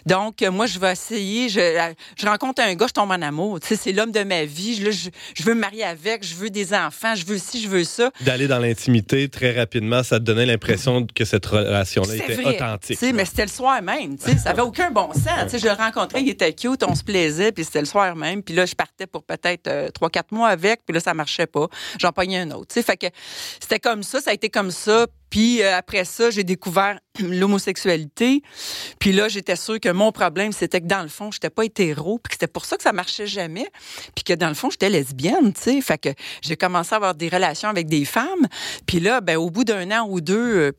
Donc, 0.06 0.42
euh, 0.42 0.52
moi, 0.52 0.66
je 0.66 0.80
vais 0.80 0.92
essayer. 0.92 1.50
Je, 1.50 1.60
euh, 1.60 1.94
je 2.18 2.26
rencontre 2.26 2.62
un 2.62 2.74
gars, 2.76 2.88
je 2.88 2.94
tombe 2.94 3.12
en 3.12 3.22
amour. 3.22 3.60
Tu 3.60 3.68
sais, 3.70 3.76
c'est 3.76 3.92
l'homme 3.92 4.12
de 4.12 4.24
ma 4.24 4.46
vie. 4.46 4.76
Je, 4.76 4.86
là, 4.86 4.92
je, 4.92 5.10
je 5.34 5.44
veux 5.44 5.54
me 5.54 5.62
marier 5.62 5.84
avec, 5.84 6.26
je 6.26 6.36
veux 6.36 6.50
des 6.50 6.74
enfants, 6.74 7.16
je 7.16 7.26
veux 7.26 7.38
ci, 7.38 7.62
je 7.62 7.68
veux 7.68 7.84
ça. 7.84 8.12
D'aller 8.22 8.48
dans 8.48 8.60
l'intimité 8.60 9.30
très 9.30 9.58
rapidement, 9.58 10.04
ça 10.04 10.20
te 10.20 10.24
donnait 10.26 10.46
l'impression 10.46 11.06
que 11.14 11.26
cette 11.26 11.46
relation-là 11.46 12.16
était 12.16 12.34
vrai. 12.36 12.56
authentique. 12.56 12.98
Tu 13.00 13.06
sais, 13.06 13.14
mais 13.14 13.26
c'était 13.26 13.46
le 13.46 13.52
soir 13.52 13.82
même. 13.82 14.18
Tu 14.18 14.26
sais, 14.32 14.38
ça 14.38 14.52
avait 14.52 14.62
aucun 14.62 14.92
bon 14.92 15.12
sens. 15.14 15.24
Tu 15.44 15.50
sais, 15.50 15.60
je 15.60 15.66
le 15.66 15.74
rencontrais, 15.74 16.22
il 16.22 16.30
était 16.30 16.54
cute, 16.54 16.84
on 16.84 16.96
se 16.96 17.04
plaisait, 17.04 17.52
puis 17.52 17.64
c'était 17.64 17.80
le 17.82 17.86
soir 17.86 18.16
même. 18.16 18.44
Puis 18.44 18.56
là, 18.56 18.66
je 18.66 18.76
partais 18.76 19.08
pour 19.08 19.24
peut-être 19.24 19.68
euh, 19.68 19.90
trois, 19.90 20.10
quatre 20.10 20.32
mois 20.32 20.40
avec, 20.45 20.82
puis 20.86 20.93
là, 20.93 20.99
ça 20.99 21.13
marchait 21.13 21.47
pas. 21.47 21.67
J'en 21.99 22.12
pognais 22.12 22.39
un 22.39 22.51
autre. 22.51 22.80
Fait 22.82 22.97
que 22.97 23.08
c'était 23.60 23.80
comme 23.80 24.04
ça, 24.04 24.21
ça 24.21 24.32
a 24.32 24.34
été 24.34 24.49
comme 24.49 24.71
ça. 24.71 25.08
Puis 25.32 25.63
euh, 25.63 25.76
après 25.76 26.06
ça, 26.06 26.30
j'ai 26.30 26.44
découvert 26.44 27.00
l'homosexualité. 27.20 28.44
Puis 29.00 29.13
là, 29.13 29.30
j'étais 29.30 29.56
sûre 29.56 29.80
que 29.80 29.89
mon 29.89 30.12
problème, 30.12 30.52
c'était 30.52 30.82
que 30.82 30.86
dans 30.86 31.02
le 31.02 31.08
fond, 31.08 31.32
j'étais 31.32 31.50
pas 31.50 31.65
hétéro, 31.65 32.20
puis 32.20 32.30
que 32.30 32.36
c'était 32.36 32.52
pour 32.52 32.65
ça 32.65 32.78
que 32.78 32.84
ça 32.84 32.91
marchait 32.91 33.28
jamais, 33.28 33.67
puis 34.13 34.24
que 34.24 34.34
dans 34.34 34.50
le 34.50 34.54
fond, 34.54 34.70
j'étais 34.70 34.89
lesbienne, 34.89 35.54
tu 35.54 35.62
sais. 35.62 35.82
Fait 35.82 35.98
que 35.98 36.10
j'ai 36.41 36.58
commencé 36.58 36.94
à 36.94 36.98
avoir 36.98 37.15
des 37.15 37.30
relations 37.30 37.70
avec 37.70 37.88
des 37.88 38.06
femmes. 38.06 38.48
Puis 38.86 39.00
là, 39.00 39.22
ben 39.22 39.38
au 39.38 39.50
bout 39.50 39.63
d'un 39.63 39.89
an 39.91 40.06
ou 40.08 40.20
deux, 40.20 40.58
euh, 40.58 40.72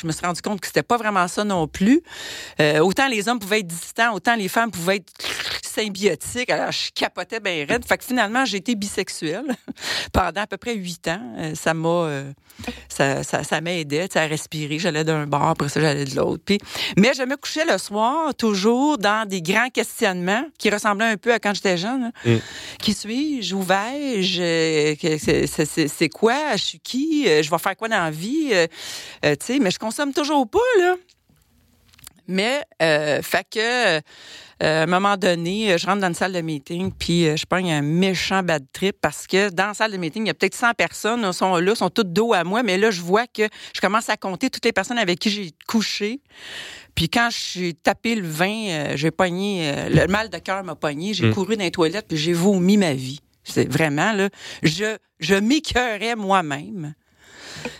je 0.00 0.06
me 0.06 0.12
suis 0.12 0.26
rendu 0.26 0.42
compte 0.42 0.60
que 0.60 0.66
c'était 0.66 0.82
pas 0.82 0.96
vraiment 0.96 1.28
ça 1.28 1.44
non 1.44 1.68
plus. 1.68 2.02
Euh, 2.60 2.80
autant 2.80 3.06
les 3.06 3.28
hommes 3.28 3.38
pouvaient 3.38 3.60
être 3.60 3.68
distants, 3.68 4.12
autant 4.12 4.34
les 4.34 4.48
femmes 4.48 4.72
pouvaient 4.72 4.96
être 4.96 5.12
symbiotiques. 5.64 6.50
Alors, 6.50 6.72
je 6.72 6.90
capotais 6.92 7.38
bien 7.38 7.64
raide. 7.68 7.84
Fait 7.86 7.96
que 7.96 8.04
finalement, 8.04 8.44
j'ai 8.44 8.56
été 8.56 8.74
bisexuelle 8.74 9.46
pendant 10.12 10.40
à 10.40 10.46
peu 10.48 10.56
près 10.56 10.74
huit 10.74 11.06
ans. 11.06 11.54
Ça 11.54 11.74
m'a... 11.74 12.24
ça, 12.88 13.22
ça, 13.22 13.60
sais, 14.10 14.18
à 14.20 14.26
respirer. 14.26 14.78
J'allais 14.78 15.04
d'un 15.04 15.26
bord, 15.26 15.48
après 15.48 15.68
ça, 15.68 15.80
j'allais 15.80 16.04
de 16.04 16.14
l'autre. 16.16 16.42
Puis, 16.44 16.58
mais 16.96 17.12
je 17.16 17.22
me 17.22 17.36
couchais 17.36 17.64
le 17.64 17.78
soir 17.78 18.34
toujours 18.34 18.98
dans 18.98 19.26
des 19.28 19.42
grands 19.42 19.68
questionnements 19.70 20.44
qui 20.58 20.70
ressemblaient 20.70 21.06
un 21.06 21.16
peu 21.16 21.32
à 21.32 21.38
quand 21.38 21.54
j'étais 21.54 21.76
jeune. 21.76 22.04
hein. 22.04 22.12
Mm. 22.24 22.36
Qui 22.80 22.92
suis-je? 22.94 23.54
Où 23.54 23.62
vais-je? 23.62 24.42
Euh, 24.42 25.86
c'est- 25.88 26.08
quoi? 26.08 26.56
Je 26.56 26.62
suis 26.64 26.80
qui? 26.80 27.24
Euh, 27.26 27.42
Je 27.42 27.50
vais 27.50 27.58
faire 27.58 27.76
quoi 27.76 27.88
dans 27.88 28.02
la 28.02 28.10
vie? 28.10 28.48
Euh, 28.52 28.66
euh, 29.24 29.34
tu 29.38 29.46
sais, 29.54 29.58
mais 29.58 29.70
je 29.70 29.78
consomme 29.78 30.12
toujours 30.12 30.48
pas, 30.48 30.58
là. 30.78 30.94
Mais, 32.30 32.62
euh, 32.80 33.20
fait 33.22 33.44
que, 33.50 33.58
euh, 33.58 34.00
à 34.60 34.82
un 34.82 34.86
moment 34.86 35.16
donné, 35.16 35.72
euh, 35.72 35.78
je 35.78 35.86
rentre 35.86 36.00
dans 36.00 36.06
une 36.06 36.14
salle 36.14 36.32
de 36.32 36.40
meeting, 36.40 36.92
puis 36.96 37.24
je 37.36 37.44
pogne 37.44 37.72
un 37.72 37.82
méchant 37.82 38.44
bad 38.44 38.64
trip 38.72 38.96
parce 39.00 39.26
que 39.26 39.50
dans 39.50 39.66
la 39.66 39.74
salle 39.74 39.90
de 39.90 39.96
meeting, 39.96 40.24
il 40.24 40.28
y 40.28 40.30
a 40.30 40.34
peut-être 40.34 40.54
100 40.54 40.74
personnes, 40.74 41.24
elles 41.24 41.34
sont 41.34 41.56
là, 41.56 41.74
sont 41.74 41.90
toutes 41.90 42.12
dos 42.12 42.32
à 42.32 42.44
moi, 42.44 42.62
mais 42.62 42.78
là, 42.78 42.92
je 42.92 43.00
vois 43.00 43.26
que 43.26 43.42
je 43.74 43.80
commence 43.80 44.08
à 44.08 44.16
compter 44.16 44.48
toutes 44.48 44.64
les 44.64 44.72
personnes 44.72 44.98
avec 44.98 45.18
qui 45.18 45.28
j'ai 45.28 45.50
couché. 45.66 46.20
Puis 46.94 47.08
quand 47.08 47.30
j'ai 47.32 47.74
tapé 47.74 48.14
le 48.14 48.28
vin, 48.28 48.94
j'ai 48.94 49.10
pogné, 49.10 49.72
le 49.90 50.06
mal 50.06 50.28
de 50.28 50.38
cœur 50.38 50.62
m'a 50.62 50.76
pogné, 50.76 51.14
j'ai 51.14 51.26
Mm. 51.26 51.34
couru 51.34 51.56
dans 51.56 51.64
les 51.64 51.70
toilettes, 51.72 52.06
puis 52.08 52.16
j'ai 52.16 52.32
vomi 52.32 52.76
ma 52.76 52.94
vie. 52.94 53.20
C'est 53.42 53.68
vraiment, 53.68 54.12
là, 54.12 54.28
je, 54.62 54.96
je 55.18 55.34
m'écœurais 55.34 56.14
moi-même. 56.14 56.94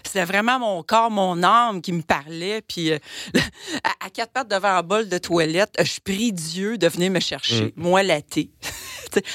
C'était 0.05 0.25
vraiment 0.25 0.59
mon 0.59 0.83
corps, 0.83 1.11
mon 1.11 1.43
âme 1.43 1.81
qui 1.83 1.93
me 1.93 2.03
parlait. 2.03 2.63
Puis 2.67 2.91
euh, 2.93 2.99
à, 3.85 4.07
à 4.07 4.11
quatre 4.11 4.33
pattes 4.33 4.51
devant 4.51 4.69
un 4.77 4.83
bol 4.83 5.09
de 5.09 5.19
toilette, 5.19 5.75
je 5.81 6.01
prie 6.05 6.33
Dieu 6.33 6.79
de 6.79 6.89
venir 6.89 7.11
me 7.11 7.21
chercher. 7.21 7.73
Moi, 7.77 8.03
l'athée. 8.03 8.51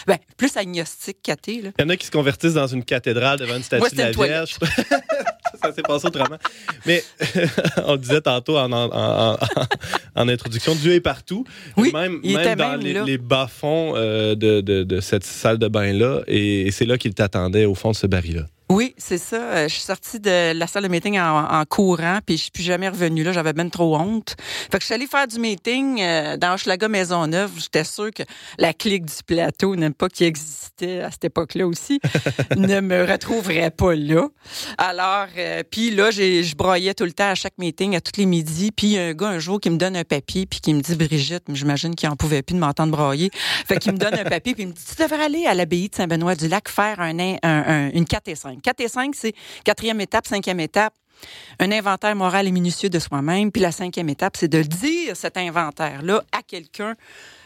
Ben, 0.07 0.17
plus 0.37 0.55
agnostique 0.55 1.17
qu'athée. 1.21 1.55
Il 1.77 1.81
y 1.81 1.83
en 1.83 1.89
a 1.89 1.97
qui 1.97 2.05
se 2.05 2.11
convertissent 2.11 2.53
dans 2.53 2.65
une 2.65 2.85
cathédrale 2.85 3.37
devant 3.37 3.57
une 3.57 3.61
statue 3.63 3.81
Moi, 3.81 3.89
de 3.89 3.97
la 3.97 4.11
Vierge. 4.25 4.55
ça 5.61 5.73
s'est 5.73 5.81
passé 5.81 6.07
autrement. 6.07 6.37
Mais 6.85 7.03
on 7.83 7.91
le 7.91 7.97
disait 7.97 8.21
tantôt 8.21 8.57
en, 8.57 8.71
en, 8.71 8.89
en- 9.33 9.37
en 10.15 10.27
introduction, 10.29 10.75
Dieu 10.75 10.93
est 10.93 11.01
partout. 11.01 11.43
Oui, 11.75 11.91
même, 11.91 12.21
il 12.23 12.37
même 12.37 12.41
était 12.41 12.55
dans 12.55 12.77
même 12.77 13.05
les, 13.05 13.17
bas-fonds 13.17 13.95
euh, 13.97 14.35
de, 14.35 14.61
de- 14.61 14.83
de 14.83 15.01
cette 15.01 15.25
salle 15.25 15.57
de 15.57 15.67
bain-là. 15.67 16.21
Et, 16.27 16.67
et 16.67 16.71
c'est 16.71 16.85
là 16.85 16.97
qu'il 16.97 17.13
t'attendait, 17.13 17.65
au 17.65 17.75
fond 17.75 17.91
de 17.91 17.97
ce 17.97 18.07
baril-là. 18.07 18.45
Oui, 18.67 18.95
c'est 18.97 19.19
ça. 19.19 19.35
Euh, 19.35 19.67
Je 19.67 19.73
suis 19.73 19.83
sortie 19.83 20.19
de 20.19 20.51
la 20.53 20.65
salle 20.67 20.83
de 20.83 20.87
meeting 20.87 21.19
en, 21.19 21.45
en 21.59 21.65
courant, 21.65 22.17
puis 22.25 22.35
je 22.37 22.43
suis 22.43 22.51
plus 22.51 22.63
jamais 22.63 22.89
revenue 22.89 23.23
là. 23.23 23.31
J'avais 23.31 23.53
ben 23.53 23.69
trop 23.69 23.95
honte. 23.95 24.35
Fait 24.39 24.77
que 24.77 24.81
je 24.81 24.85
suis 24.85 24.93
allée 24.95 25.05
faire 25.05 25.27
du 25.27 25.37
meeting 25.39 26.01
euh, 26.01 26.35
dans 26.37 26.53
Hochelaga 26.55 26.87
Maisonneuve. 26.87 27.51
J'étais 27.59 27.83
sûre 27.83 28.09
que 28.11 28.23
la 28.57 28.73
clique 28.73 29.05
du 29.05 29.13
plateau, 29.25 29.75
n'aime 29.75 29.93
pas 29.93 30.09
qui 30.09 30.23
existait 30.23 31.01
à 31.01 31.11
cette 31.11 31.25
époque-là 31.25 31.67
aussi, 31.67 31.99
ne 32.57 32.79
me 32.79 33.05
retrouverait 33.05 33.69
pas 33.69 33.93
là. 33.93 34.27
Alors, 34.79 35.27
euh, 35.37 35.61
puis 35.69 35.91
là, 35.91 36.09
je 36.09 36.55
broyais 36.55 36.95
tout 36.95 37.05
le 37.05 37.13
temps 37.13 37.29
à 37.29 37.35
chaque 37.35 37.57
meeting, 37.59 37.95
à 37.95 38.01
tous 38.01 38.19
les 38.19 38.25
midis. 38.25 38.71
Puis 38.71 38.87
il 38.87 38.93
y 38.93 38.97
a 38.97 39.03
un 39.05 39.13
gars 39.13 39.27
un 39.27 39.39
jour 39.39 39.59
qui 39.61 39.69
me 39.69 39.77
donne 39.77 39.95
un 39.95 40.03
papier, 40.03 40.47
puis 40.47 40.59
qui 40.59 40.73
me 40.73 40.81
dit 40.81 40.95
Brigitte, 40.95 41.43
mais 41.47 41.55
j'imagine 41.55 41.93
qu'il 41.93 42.09
en 42.09 42.15
pouvait 42.15 42.41
plus 42.41 42.55
de 42.55 42.59
m'entendre 42.59 42.91
broyer. 42.97 43.29
Fait 43.67 43.77
qu'il 43.77 43.91
me 43.91 43.97
donne 43.99 44.15
un 44.15 44.23
papier, 44.23 44.55
puis 44.55 44.63
il 44.63 44.69
me 44.69 44.73
dit 44.73 44.81
Tu 44.83 45.01
devrais 45.03 45.23
aller 45.25 45.45
à 45.45 45.53
l'abbaye 45.53 45.87
de 45.89 45.95
Saint-Benoît-du-Lac 45.95 46.67
faire 46.67 46.99
un, 46.99 47.19
in- 47.19 47.35
un- 47.43 47.63
un- 47.67 47.91
une 47.91 48.05
4 48.05 48.27
et 48.29 48.35
5. 48.35 48.54
4 48.61 48.81
et 48.81 48.87
5, 48.87 49.15
c'est 49.15 49.33
quatrième 49.63 50.01
étape, 50.01 50.27
cinquième 50.27 50.59
étape. 50.59 50.93
Un 51.59 51.71
inventaire 51.71 52.15
moral 52.15 52.47
et 52.47 52.51
minutieux 52.51 52.89
de 52.89 52.99
soi-même. 52.99 53.51
Puis 53.51 53.61
la 53.61 53.71
cinquième 53.71 54.09
étape, 54.09 54.35
c'est 54.37 54.49
de 54.49 54.61
dire 54.61 55.15
cet 55.15 55.37
inventaire-là 55.37 56.23
à 56.31 56.41
quelqu'un 56.43 56.93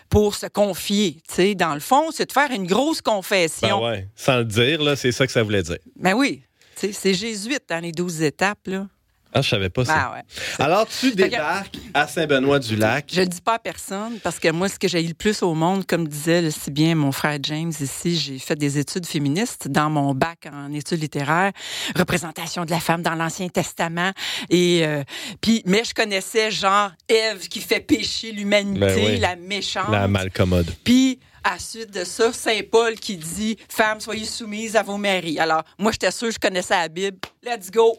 pour 0.09 0.33
se 0.35 0.47
confier. 0.47 1.17
Tu 1.27 1.35
sais, 1.35 1.55
dans 1.55 1.75
le 1.75 1.79
fond, 1.79 2.09
c'est 2.11 2.25
de 2.25 2.31
faire 2.31 2.49
une 2.51 2.65
grosse 2.65 3.01
Ben 3.03 3.11
confession. 3.13 3.83
ouais, 3.85 4.07
sans 4.15 4.37
le 4.37 4.45
dire, 4.45 4.81
là, 4.81 4.95
c'est 4.95 5.11
ça 5.11 5.27
que 5.27 5.31
ça 5.31 5.43
voulait 5.43 5.61
dire. 5.61 5.77
Ben 5.95 6.13
oui. 6.13 6.41
C'est 6.75 7.13
jésuite 7.13 7.63
dans 7.69 7.79
les 7.83 7.91
douze 7.91 8.21
étapes, 8.23 8.67
là. 8.67 8.87
Ah, 9.33 9.41
je 9.41 9.49
savais 9.49 9.69
pas 9.69 9.85
ça. 9.85 9.93
Ben 9.93 10.15
ouais. 10.17 10.63
Alors, 10.65 10.87
tu 10.87 11.11
que- 11.11 11.15
débarques 11.15 11.77
à 11.93 12.07
Saint-Benoît-du-Lac. 12.07 13.09
Je 13.13 13.21
le 13.21 13.27
dis 13.27 13.41
pas 13.41 13.55
à 13.55 13.59
personne 13.59 14.19
parce 14.23 14.39
que 14.39 14.49
moi, 14.51 14.67
ce 14.69 14.79
que 14.79 14.87
j'ai 14.87 15.03
eu 15.03 15.07
le 15.09 15.13
plus 15.13 15.43
au 15.43 15.53
monde, 15.53 15.85
comme 15.85 16.07
disait 16.07 16.41
le- 16.41 16.51
si 16.51 16.71
bien 16.71 16.95
mon 16.95 17.11
frère 17.11 17.37
James 17.43 17.71
ici, 17.79 18.17
j'ai 18.17 18.39
fait 18.39 18.55
des 18.55 18.77
études 18.79 19.05
féministes 19.05 19.67
dans 19.67 19.89
mon 19.89 20.13
bac 20.15 20.47
en 20.51 20.73
études 20.73 21.01
littéraires, 21.01 21.51
représentation 21.95 22.65
de 22.65 22.71
la 22.71 22.79
femme 22.79 23.01
dans 23.03 23.15
l'Ancien 23.15 23.49
Testament. 23.49 24.11
Et 24.49 24.81
euh, 24.85 25.03
puis, 25.41 25.61
mais 25.65 25.83
je 25.83 25.93
connaissais 25.93 26.49
genre 26.51 26.91
Ève 27.07 27.47
qui 27.47 27.59
fait 27.61 27.79
pécher 27.81 28.31
l'humanité, 28.31 28.79
Ben 28.79 28.95
oui. 29.05 29.17
la 29.19 29.35
méchante. 29.35 29.91
La 29.91 30.07
malcommode. 30.07 30.71
Puis, 30.83 31.19
à 31.43 31.51
la 31.53 31.59
suite 31.59 31.91
de 31.93 32.03
ça, 32.03 32.33
Saint 32.33 32.59
Paul 32.69 32.95
qui 32.95 33.15
dit 33.17 33.57
Femmes, 33.69 33.99
soyez 34.01 34.25
soumises 34.25 34.75
à 34.75 34.83
vos 34.83 34.97
maris. 34.97 35.39
Alors, 35.39 35.63
moi, 35.77 35.91
j'étais 35.91 36.11
sûre, 36.11 36.31
je 36.31 36.39
connaissais 36.39 36.75
la 36.75 36.87
Bible. 36.89 37.17
Let's 37.43 37.69
go. 37.71 37.95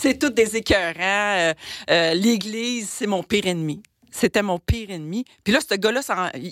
C'est 0.00 0.18
tout 0.18 0.30
des 0.30 0.56
écœurants. 0.56 0.94
Euh, 1.00 1.52
euh, 1.90 2.14
L'Église, 2.14 2.88
c'est 2.88 3.06
mon 3.06 3.22
pire 3.22 3.46
ennemi. 3.46 3.82
C'était 4.10 4.42
mon 4.42 4.58
pire 4.58 4.90
ennemi. 4.90 5.24
Puis 5.44 5.52
là, 5.52 5.60
ce 5.60 5.74
gars-là, 5.74 6.00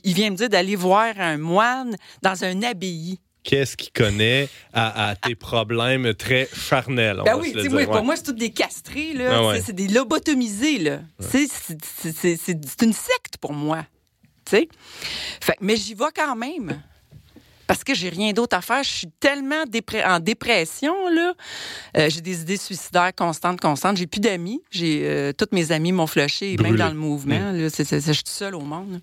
il 0.04 0.12
vient 0.14 0.30
me 0.30 0.36
dire 0.36 0.50
d'aller 0.50 0.76
voir 0.76 1.14
un 1.18 1.38
moine 1.38 1.96
dans 2.22 2.44
un 2.44 2.62
abbaye. 2.62 3.18
Qu'est-ce 3.42 3.76
qu'il 3.78 3.90
connaît 3.92 4.50
à, 4.74 5.08
à 5.08 5.16
tes 5.16 5.34
problèmes 5.34 6.12
très 6.12 6.46
charnels? 6.54 7.22
Ben 7.24 7.38
oui, 7.40 7.52
pour 7.86 7.94
ouais. 7.94 8.02
moi, 8.02 8.16
c'est 8.16 8.24
tous 8.24 8.32
des 8.32 8.50
castrés, 8.50 9.14
là. 9.14 9.30
Ah 9.38 9.46
ouais. 9.46 9.62
C'est 9.64 9.72
des 9.72 9.88
lobotomisés, 9.88 10.78
là. 10.78 11.00
C'est- 11.18 12.82
une 12.82 12.92
secte 12.92 13.38
pour 13.40 13.54
moi. 13.54 13.86
Fait 14.46 14.68
mais 15.60 15.76
j'y 15.76 15.94
vais 15.94 16.04
quand 16.14 16.36
même. 16.36 16.82
Parce 17.68 17.84
que 17.84 17.94
j'ai 17.94 18.08
rien 18.08 18.32
d'autre 18.32 18.56
à 18.56 18.60
faire. 18.62 18.82
Je 18.82 18.88
suis 18.90 19.10
tellement 19.20 19.62
en 20.06 20.18
dépression, 20.20 20.94
là. 21.10 21.34
Euh, 21.96 22.08
j'ai 22.10 22.20
des 22.22 22.40
idées 22.40 22.56
suicidaires 22.56 23.12
constantes, 23.14 23.60
constantes. 23.60 23.98
J'ai 23.98 24.06
plus 24.08 24.20
d'amis. 24.20 24.60
J'ai 24.70 25.02
euh, 25.04 25.32
Toutes 25.32 25.52
mes 25.52 25.70
amis 25.70 25.92
m'ont 25.92 26.06
flushé, 26.08 26.56
même 26.56 26.76
dans 26.76 26.88
le 26.88 26.94
mouvement. 26.94 27.52
là. 27.52 27.68
C'est- 27.70 28.00
je 28.00 28.12
suis 28.12 28.22
seule 28.26 28.54
au 28.56 28.60
monde. 28.62 28.92
là. 28.94 28.98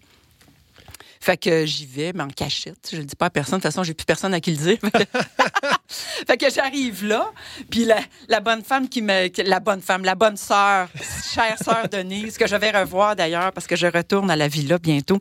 Fait 1.21 1.37
que 1.37 1.65
j'y 1.65 1.85
vais, 1.87 2.11
mais 2.13 2.21
en 2.23 2.27
cachette. 2.27 2.89
Je 2.91 2.97
le 2.97 3.03
dis 3.03 3.15
pas 3.15 3.27
à 3.27 3.29
personne. 3.31 3.57
De 3.57 3.63
toute 3.63 3.71
façon, 3.71 3.83
j'ai 3.83 3.93
plus 3.95 4.05
personne 4.05 4.33
à 4.33 4.39
qui 4.39 4.51
le 4.51 4.57
dire. 4.57 4.77
fait 6.27 6.37
que 6.37 6.49
j'arrive 6.51 7.05
là, 7.05 7.31
puis 7.69 7.85
la, 7.85 7.97
la 8.27 8.39
bonne 8.41 8.63
femme 8.63 8.87
qui 8.89 9.01
me... 9.01 9.29
La 9.47 9.59
bonne 9.59 9.81
femme, 9.81 10.03
la 10.05 10.13
bonne 10.15 10.37
sœur, 10.37 10.87
chère 11.33 11.57
sœur 11.63 11.87
Denise, 11.89 12.37
que 12.37 12.45
je 12.47 12.55
vais 12.55 12.69
revoir 12.71 13.15
d'ailleurs 13.15 13.51
parce 13.53 13.65
que 13.67 13.75
je 13.75 13.87
retourne 13.87 14.29
à 14.29 14.35
la 14.35 14.47
villa 14.47 14.77
bientôt. 14.77 15.19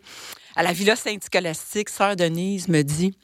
À 0.56 0.62
la 0.62 0.72
villa 0.72 0.94
Saint-Scolastique, 0.96 1.88
sœur 1.90 2.16
Denise 2.16 2.68
me 2.68 2.82
dit... 2.82 3.16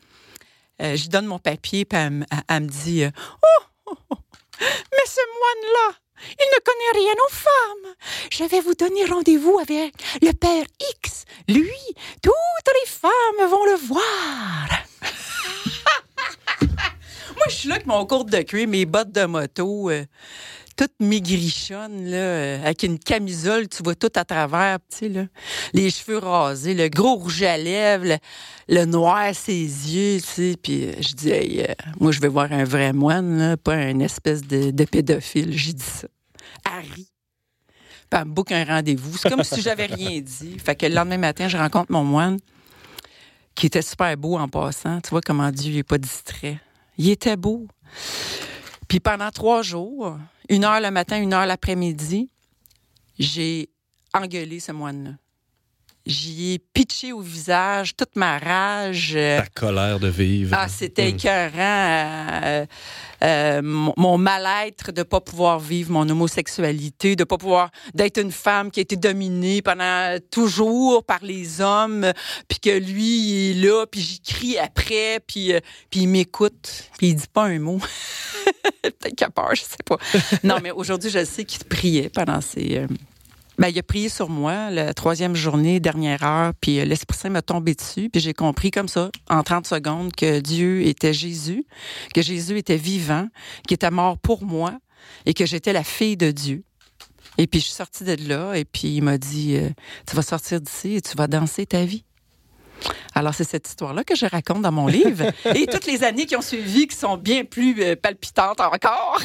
euh, 0.80 0.96
je 0.96 1.08
donne 1.08 1.26
mon 1.26 1.38
papier, 1.38 1.84
puis 1.84 1.98
elle, 1.98 2.10
me- 2.10 2.66
dit... 2.66 3.04
euh, 3.04 3.10
oh, 3.42 3.62
oh, 3.86 3.96
oh, 4.10 4.16
mais 4.60 5.06
ce 5.06 5.20
moine-là, 5.20 5.94
il 6.38 6.46
ne 6.54 6.60
connaît 6.60 7.04
rien 7.04 7.14
aux 7.26 7.32
femmes. 7.32 7.94
Je 8.30 8.44
vais 8.44 8.60
vous 8.60 8.74
donner 8.74 9.04
rendez-vous 9.06 9.58
avec 9.58 9.94
le 10.20 10.32
père 10.32 10.64
X. 11.02 11.24
Lui, 11.48 11.70
toutes 12.22 12.74
les 12.82 12.88
femmes 12.90 13.48
vont 13.48 13.64
le 13.64 13.76
voir. 13.76 14.68
Moi, 16.60 17.46
je 17.48 17.54
suis 17.54 17.68
là 17.68 17.76
avec 17.76 17.86
mon 17.86 18.04
court 18.06 18.24
de 18.26 18.42
cuir, 18.42 18.68
mes 18.68 18.84
bottes 18.84 19.12
de 19.12 19.24
moto, 19.24 19.88
euh, 19.90 20.04
toute 20.80 20.98
maigrichonne, 20.98 22.06
là, 22.06 22.16
euh, 22.16 22.62
avec 22.62 22.84
une 22.84 22.98
camisole, 22.98 23.68
tu 23.68 23.82
vois 23.82 23.94
tout 23.94 24.08
à 24.14 24.24
travers, 24.24 24.78
tu 24.90 24.96
sais, 24.96 25.08
là. 25.10 25.26
Les 25.74 25.90
cheveux 25.90 26.16
rasés, 26.16 26.72
le 26.72 26.88
gros 26.88 27.16
rouge 27.16 27.42
à 27.42 27.58
lèvres, 27.58 28.06
le, 28.06 28.16
le 28.66 28.86
noir 28.86 29.34
ses 29.34 29.52
yeux, 29.52 30.22
tu 30.22 30.26
sais. 30.26 30.54
Puis 30.62 30.86
euh, 30.86 30.92
je 30.98 31.12
dis, 31.12 31.28
Hey, 31.28 31.60
euh, 31.60 31.74
moi, 32.00 32.12
je 32.12 32.20
vais 32.20 32.28
voir 32.28 32.50
un 32.50 32.64
vrai 32.64 32.94
moine, 32.94 33.36
là, 33.36 33.56
pas 33.58 33.74
un 33.74 34.00
espèce 34.00 34.40
de, 34.40 34.84
pédophile. 34.86 35.52
J'ai 35.52 35.74
dit 35.74 35.84
ça. 35.84 36.08
Harry. 36.64 37.10
Puis 38.08 38.18
elle 38.18 38.24
me 38.24 38.54
un 38.54 38.64
rendez-vous. 38.64 39.18
C'est 39.18 39.28
comme 39.28 39.44
si 39.44 39.60
j'avais 39.60 39.84
rien 39.84 40.18
dit. 40.18 40.58
Fait 40.58 40.76
que 40.76 40.86
le 40.86 40.94
lendemain 40.94 41.18
matin, 41.18 41.46
je 41.46 41.58
rencontre 41.58 41.92
mon 41.92 42.04
moine, 42.04 42.38
qui 43.54 43.66
était 43.66 43.82
super 43.82 44.16
beau 44.16 44.38
en 44.38 44.48
passant. 44.48 44.98
Tu 45.02 45.10
vois 45.10 45.20
comment 45.20 45.50
Dieu 45.52 45.74
n'est 45.74 45.82
pas 45.82 45.98
distrait. 45.98 46.58
Il 46.96 47.10
était 47.10 47.36
beau. 47.36 47.66
Puis 48.88 48.98
pendant 48.98 49.30
trois 49.30 49.60
jours, 49.60 50.16
une 50.50 50.64
heure 50.64 50.80
le 50.80 50.90
matin, 50.90 51.22
une 51.22 51.32
heure 51.32 51.46
l'après-midi, 51.46 52.28
j'ai 53.18 53.70
engueulé 54.12 54.58
ce 54.60 54.72
moine-là. 54.72 55.12
J'y 56.06 56.54
ai 56.54 56.58
pitché 56.58 57.12
au 57.12 57.20
visage 57.20 57.94
toute 57.94 58.16
ma 58.16 58.38
rage. 58.38 59.12
Ta 59.12 59.46
colère 59.54 60.00
de 60.00 60.08
vivre. 60.08 60.56
ah, 60.58 60.66
c'était 60.68 61.12
Mm. 61.12 61.14
écœurant. 61.14 62.26
euh, 62.44 62.66
euh, 63.22 63.60
mon, 63.62 63.92
mon 63.98 64.16
mal-être 64.16 64.92
de 64.92 65.02
pas 65.02 65.20
pouvoir 65.20 65.58
vivre 65.60 65.92
mon 65.92 66.08
homosexualité, 66.08 67.16
de 67.16 67.24
pas 67.24 67.36
pouvoir 67.36 67.70
d'être 67.94 68.16
une 68.18 68.32
femme 68.32 68.70
qui 68.70 68.80
a 68.80 68.82
été 68.82 68.96
dominée 68.96 69.60
pendant 69.60 70.16
toujours 70.30 71.04
par 71.04 71.18
les 71.22 71.60
hommes, 71.60 72.12
puis 72.48 72.58
que 72.60 72.70
lui 72.70 73.50
il 73.50 73.50
est 73.64 73.68
là, 73.68 73.84
puis 73.86 74.00
j'y 74.00 74.20
crie 74.20 74.56
après, 74.58 75.20
puis 75.26 75.52
euh, 75.52 75.60
puis 75.90 76.00
il 76.00 76.08
m'écoute, 76.08 76.84
puis 76.96 77.08
il 77.08 77.14
dit 77.16 77.26
pas 77.30 77.44
un 77.44 77.58
mot. 77.58 77.78
Peut-être 78.82 79.14
qu'il 79.14 79.26
a 79.26 79.30
peur, 79.30 79.54
je 79.54 79.62
sais 79.62 79.76
pas. 79.84 79.98
Non, 80.42 80.56
mais 80.62 80.70
aujourd'hui, 80.70 81.10
je 81.10 81.22
sais 81.24 81.44
qu'il 81.44 81.62
priait 81.64 82.08
pendant 82.08 82.40
ces 82.40 82.86
ben, 83.60 83.68
il 83.68 83.78
a 83.78 83.82
prié 83.82 84.08
sur 84.08 84.30
moi 84.30 84.70
la 84.70 84.94
troisième 84.94 85.36
journée, 85.36 85.80
dernière 85.80 86.22
heure, 86.22 86.52
puis 86.62 86.80
euh, 86.80 86.86
l'Esprit 86.86 87.18
Saint 87.18 87.28
m'a 87.28 87.42
tombé 87.42 87.74
dessus, 87.74 88.08
puis 88.10 88.18
j'ai 88.18 88.32
compris 88.32 88.70
comme 88.70 88.88
ça, 88.88 89.10
en 89.28 89.42
30 89.42 89.66
secondes, 89.66 90.12
que 90.16 90.40
Dieu 90.40 90.86
était 90.86 91.12
Jésus, 91.12 91.66
que 92.14 92.22
Jésus 92.22 92.56
était 92.56 92.78
vivant, 92.78 93.28
qu'il 93.68 93.74
était 93.74 93.90
mort 93.90 94.16
pour 94.16 94.44
moi, 94.44 94.78
et 95.26 95.34
que 95.34 95.44
j'étais 95.44 95.74
la 95.74 95.84
fille 95.84 96.16
de 96.16 96.30
Dieu. 96.30 96.64
Et 97.36 97.46
puis 97.46 97.60
je 97.60 97.66
suis 97.66 97.74
sortie 97.74 98.04
de 98.04 98.16
là, 98.26 98.54
et 98.54 98.64
puis 98.64 98.88
il 98.96 99.02
m'a 99.02 99.18
dit, 99.18 99.56
euh, 99.56 99.68
tu 100.08 100.16
vas 100.16 100.22
sortir 100.22 100.58
d'ici 100.58 100.94
et 100.94 101.02
tu 101.02 101.14
vas 101.18 101.26
danser 101.26 101.66
ta 101.66 101.84
vie. 101.84 102.04
Alors, 103.14 103.34
c'est 103.34 103.44
cette 103.44 103.68
histoire-là 103.68 104.04
que 104.04 104.16
je 104.16 104.24
raconte 104.24 104.62
dans 104.62 104.72
mon 104.72 104.86
livre. 104.86 105.26
Et 105.54 105.66
toutes 105.66 105.84
les 105.84 106.02
années 106.02 106.24
qui 106.24 106.34
ont 106.34 106.40
suivi, 106.40 106.86
qui 106.86 106.96
sont 106.96 107.18
bien 107.18 107.44
plus 107.44 107.74
euh, 107.82 107.94
palpitantes 107.94 108.60
encore. 108.60 109.20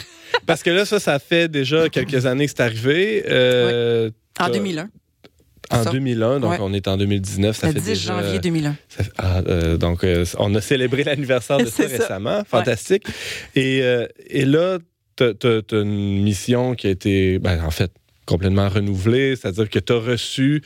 Parce 0.46 0.62
que 0.62 0.72
là, 0.72 0.84
ça, 0.86 1.00
ça 1.00 1.20
fait 1.20 1.48
déjà 1.48 1.88
quelques 1.88 2.26
années 2.26 2.48
que 2.48 2.52
c'est 2.52 2.64
arrivé. 2.64 3.24
Euh, 3.30 4.10
En 4.40 4.46
t'as- 4.46 4.52
2001. 4.52 4.90
En 5.72 5.84
Ça? 5.84 5.90
2001, 5.92 6.40
donc 6.40 6.52
Ouais. 6.52 6.58
on 6.62 6.74
est 6.74 6.88
en 6.88 6.96
2019. 6.96 7.56
Ça 7.58 7.68
Le 7.68 7.74
fait 7.74 7.80
10 7.80 7.86
déjà, 7.88 8.22
janvier 8.22 8.38
2001. 8.40 8.76
ça 8.88 9.04
fait- 9.04 9.12
ah, 9.18 9.42
euh, 9.48 9.78
donc, 9.78 10.04
euh, 10.04 10.24
on 10.38 10.54
a 10.54 10.62
célébré 10.62 11.04
l'anniversaire 11.06 11.58
de 11.58 11.66
ça. 11.66 11.84
récemment. 11.88 12.44
Fantastique. 12.48 13.04
Et, 13.56 13.82
euh, 13.82 14.06
et 14.28 14.46
là, 14.46 14.78
tu 15.18 15.24
as 15.24 15.76
une 15.82 16.22
mission 16.24 16.76
qui 16.76 16.86
a 16.88 16.92
été, 16.92 17.40
ben, 17.40 17.64
en 17.64 17.72
fait, 17.72 17.92
complètement 18.26 18.68
renouvelée. 18.70 19.36
C'est-à-dire 19.36 19.70
que 19.70 19.80
tu 19.80 19.94
as 19.94 20.00
reçu 20.00 20.62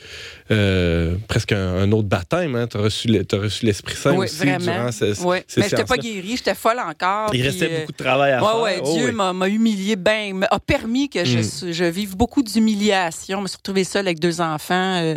euh, 0.50 1.16
presque 1.28 1.52
un, 1.52 1.76
un 1.76 1.92
autre 1.92 2.08
baptême. 2.08 2.66
Tu 2.70 2.76
as 2.76 2.80
reçu 2.80 3.08
le- 3.08 3.24
t'as 3.24 3.38
reçu 3.38 3.66
l'Esprit 3.66 3.94
Saint 3.96 4.12
Oui, 4.14 4.26
aussi 4.26 4.36
vraiment. 4.36 4.58
durant 4.58 4.92
ce, 4.92 5.04
Oui. 5.24 5.38
ces 5.46 5.60
Mais 5.60 5.68
j'étais 5.68 5.84
pas 5.84 5.94
séances-là. 5.94 5.96
guérie, 6.02 6.36
j'étais 6.36 6.54
folle 6.54 6.78
encore. 6.80 7.34
Il 7.34 7.42
restait 7.42 7.70
euh, 7.70 7.80
beaucoup 7.80 7.92
de 7.92 7.96
travail 7.96 8.32
à 8.32 8.42
Ouais, 8.42 8.48
faire. 8.50 8.60
ouais, 8.62 8.80
Oh, 8.82 8.94
Dieu 8.96 9.06
oui. 9.06 9.12
m'a 9.12 9.32
m'a 9.32 9.48
humilié 9.48 9.96
bien, 9.96 10.32
m'a- 10.34 10.48
a 10.50 10.58
permis 10.58 11.08
que 11.08 11.24
je, 11.24 11.38
Mm. 11.38 11.72
je 11.72 11.84
vive 11.84 12.16
beaucoup 12.16 12.42
d'humiliation. 12.42 13.38
Je 13.38 13.42
me 13.42 13.48
suis 13.48 13.56
retrouvée 13.56 13.84
seule 13.84 14.06
avec 14.06 14.18
deux 14.20 14.40
enfants. 14.40 15.00
euh, 15.02 15.16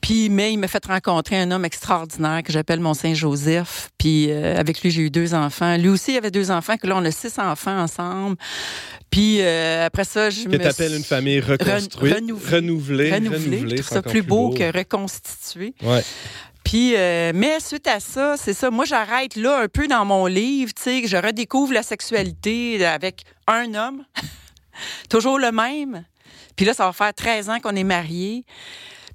puis, 0.00 0.28
mais 0.28 0.52
il 0.52 0.58
m'a 0.58 0.68
fait 0.68 0.84
rencontrer 0.86 1.38
un 1.38 1.50
homme 1.50 1.64
extraordinaire 1.64 2.42
que 2.42 2.52
j'appelle 2.52 2.80
mon 2.80 2.94
Saint 2.94 3.14
Joseph. 3.14 3.90
Puis, 3.98 4.26
euh, 4.30 4.56
avec 4.58 4.82
lui, 4.82 4.90
j'ai 4.90 5.02
eu 5.02 5.10
deux 5.10 5.34
enfants. 5.34 5.76
Lui 5.76 5.88
aussi, 5.88 6.12
il 6.12 6.16
avait 6.18 6.30
deux 6.30 6.50
enfants, 6.50 6.76
que 6.76 6.86
là, 6.86 6.96
on 6.96 7.04
a 7.04 7.10
six 7.10 7.38
enfants 7.38 7.78
ensemble. 7.80 8.36
Puis, 9.10 9.40
euh, 9.40 9.86
après 9.86 10.04
ça, 10.04 10.30
je 10.30 10.44
Que 10.44 10.48
me 10.50 10.58
t'appelles 10.58 10.94
une 10.94 11.04
famille 11.04 11.40
reconstruite, 11.40 12.14
renouvelée. 12.16 12.54
renouvelée, 12.56 13.12
renouvelée. 13.12 13.74
Trouve 13.76 13.88
ça 13.88 14.02
plus 14.02 14.22
beau, 14.22 14.50
que 14.50 14.76
reconstitué. 14.76 15.74
Ouais. 15.82 16.02
Puis, 16.64 16.94
euh, 16.96 17.32
mais 17.34 17.60
suite 17.60 17.86
à 17.86 18.00
ça, 18.00 18.36
c'est 18.38 18.54
ça. 18.54 18.70
Moi, 18.70 18.86
j'arrête 18.86 19.36
là 19.36 19.60
un 19.60 19.68
peu 19.68 19.86
dans 19.86 20.04
mon 20.04 20.26
livre, 20.26 20.72
tu 20.74 20.82
sais, 20.82 21.02
que 21.02 21.08
je 21.08 21.16
redécouvre 21.16 21.72
la 21.72 21.82
sexualité 21.82 22.84
avec 22.86 23.22
un 23.46 23.74
homme, 23.74 24.04
toujours 25.10 25.38
le 25.38 25.52
même. 25.52 26.04
Puis 26.56 26.64
là, 26.64 26.72
ça 26.72 26.86
va 26.86 26.92
faire 26.92 27.12
13 27.12 27.50
ans 27.50 27.60
qu'on 27.60 27.76
est 27.76 27.84
mariés. 27.84 28.44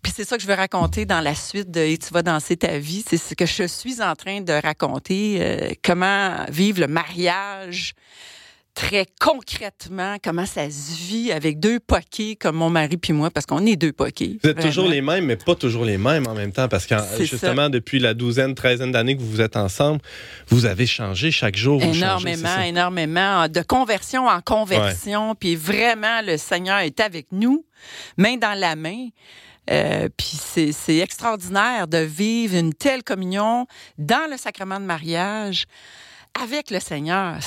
Puis 0.02 0.14
c'est 0.16 0.26
ça 0.26 0.38
que 0.38 0.44
je 0.44 0.48
veux 0.48 0.54
raconter 0.54 1.06
dans 1.06 1.22
la 1.22 1.36
suite 1.36 1.72
de 1.72 1.82
Et 1.82 1.98
tu 1.98 2.14
vas 2.14 2.22
danser 2.22 2.58
ta 2.58 2.78
vie. 2.78 3.04
C'est 3.08 3.18
ce 3.18 3.36
que 3.36 3.46
je 3.46 3.64
suis 3.64 4.02
en 4.02 4.16
train 4.16 4.42
de 4.42 4.54
raconter, 4.54 5.38
euh, 5.42 5.70
comment 5.84 6.46
vivre 6.50 6.82
le 6.82 6.88
mariage 6.88 7.96
très 8.80 9.06
concrètement, 9.20 10.16
comment 10.24 10.46
ça 10.46 10.70
se 10.70 10.96
vit 10.96 11.34
avec 11.34 11.60
deux 11.60 11.82
poquets 11.82 12.38
comme 12.40 12.56
mon 12.56 12.70
mari 12.70 12.96
puis 12.96 13.12
moi, 13.12 13.30
parce 13.30 13.46
qu'on 13.46 13.66
est 13.66 13.76
deux 13.76 13.92
poquets. 13.92 14.38
Vous 14.42 14.50
êtes 14.50 14.56
vraiment. 14.56 14.70
toujours 14.70 14.90
les 14.90 15.02
mêmes, 15.02 15.26
mais 15.26 15.36
pas 15.36 15.56
toujours 15.56 15.84
les 15.84 15.98
mêmes 15.98 16.28
en 16.28 16.34
même 16.34 16.54
temps, 16.54 16.70
parce 16.70 16.86
que 16.86 16.96
justement, 17.20 17.70
depuis 17.70 18.00
la 18.00 18.14
douzaine, 18.14 18.56
treizaine 18.56 18.94
d'années 18.94 19.18
que 19.18 19.22
vous 19.22 19.42
êtes 19.42 19.58
ensemble, 19.58 20.00
vous 20.48 20.66
avez 20.66 20.86
changé 20.86 21.30
chaque 21.30 21.58
jour. 21.58 21.82
Vous 21.82 21.94
Énormément, 21.94 22.62
énormément. 22.62 23.50
De 23.50 23.62
conversion 23.62 24.28
en 24.28 24.40
conversion. 24.40 25.36
Puis 25.36 25.58
vraiment, 25.58 26.22
le 26.26 26.38
Seigneur 26.38 26.80
est 26.80 27.02
avec 27.02 27.28
nous, 27.34 27.66
main 28.18 28.38
dans 28.38 28.58
la 28.58 28.78
main. 28.78 29.10
Euh, 29.70 30.10
puis 30.18 30.38
c'est 30.40 30.72
c'est 30.72 30.98
extraordinaire 30.98 31.88
de 31.88 32.00
vivre 32.00 32.56
une 32.56 32.74
telle 32.74 33.04
communion 33.04 33.68
dans 33.98 34.30
le 34.30 34.38
sacrement 34.38 34.80
de 34.80 34.86
mariage 34.86 35.66
avec 36.42 36.72
le 36.72 36.80
Seigneur. 36.80 37.38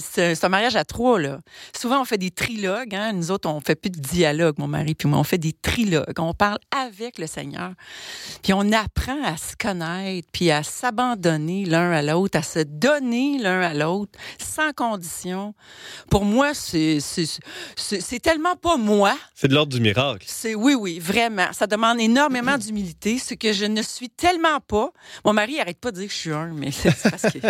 C'est 0.00 0.44
un, 0.44 0.48
mariage 0.48 0.76
à 0.76 0.84
trois, 0.84 1.18
là. 1.18 1.40
Souvent, 1.76 2.00
on 2.00 2.04
fait 2.04 2.18
des 2.18 2.30
trilogues. 2.30 2.94
Hein? 2.94 3.12
Nous 3.12 3.30
autres, 3.30 3.48
on 3.48 3.60
fait 3.60 3.74
plus 3.74 3.90
de 3.90 3.98
dialogue, 3.98 4.56
mon 4.58 4.68
mari 4.68 4.94
puis 4.94 5.08
moi. 5.08 5.18
On 5.18 5.24
fait 5.24 5.38
des 5.38 5.52
trilogues. 5.52 6.14
On 6.18 6.34
parle 6.34 6.58
avec 6.70 7.18
le 7.18 7.26
Seigneur. 7.26 7.72
Puis 8.42 8.52
on 8.52 8.70
apprend 8.72 9.22
à 9.24 9.36
se 9.36 9.56
connaître, 9.56 10.28
puis 10.32 10.50
à 10.50 10.62
s'abandonner 10.62 11.64
l'un 11.64 11.90
à 11.90 12.02
l'autre, 12.02 12.38
à 12.38 12.42
se 12.42 12.60
donner 12.60 13.38
l'un 13.38 13.60
à 13.60 13.74
l'autre, 13.74 14.18
sans 14.38 14.72
condition. 14.72 15.54
Pour 16.10 16.24
moi, 16.24 16.52
c'est 16.54 17.00
tellement 18.22 18.56
pas 18.56 18.76
moi. 18.76 19.16
C'est 19.34 19.48
de 19.48 19.54
l'ordre 19.54 19.72
du 19.72 19.80
miracle. 19.80 20.24
C'est 20.28 20.54
oui, 20.54 20.74
oui, 20.74 20.98
vraiment. 20.98 21.52
Ça 21.52 21.66
demande 21.66 22.00
énormément 22.00 22.58
d'humilité, 22.58 23.18
ce 23.18 23.34
que 23.34 23.52
je 23.52 23.64
ne 23.64 23.82
suis 23.82 24.10
tellement 24.10 24.60
pas. 24.60 24.90
Mon 25.24 25.32
mari 25.32 25.60
arrête 25.60 25.78
pas 25.78 25.90
de 25.90 25.96
dire 25.96 26.06
que 26.06 26.14
je 26.14 26.18
suis 26.18 26.32
un, 26.32 26.52
mais 26.54 26.70
c'est 26.70 26.90
c'est 26.96 27.10
parce 27.10 27.32
qu'il 27.32 27.42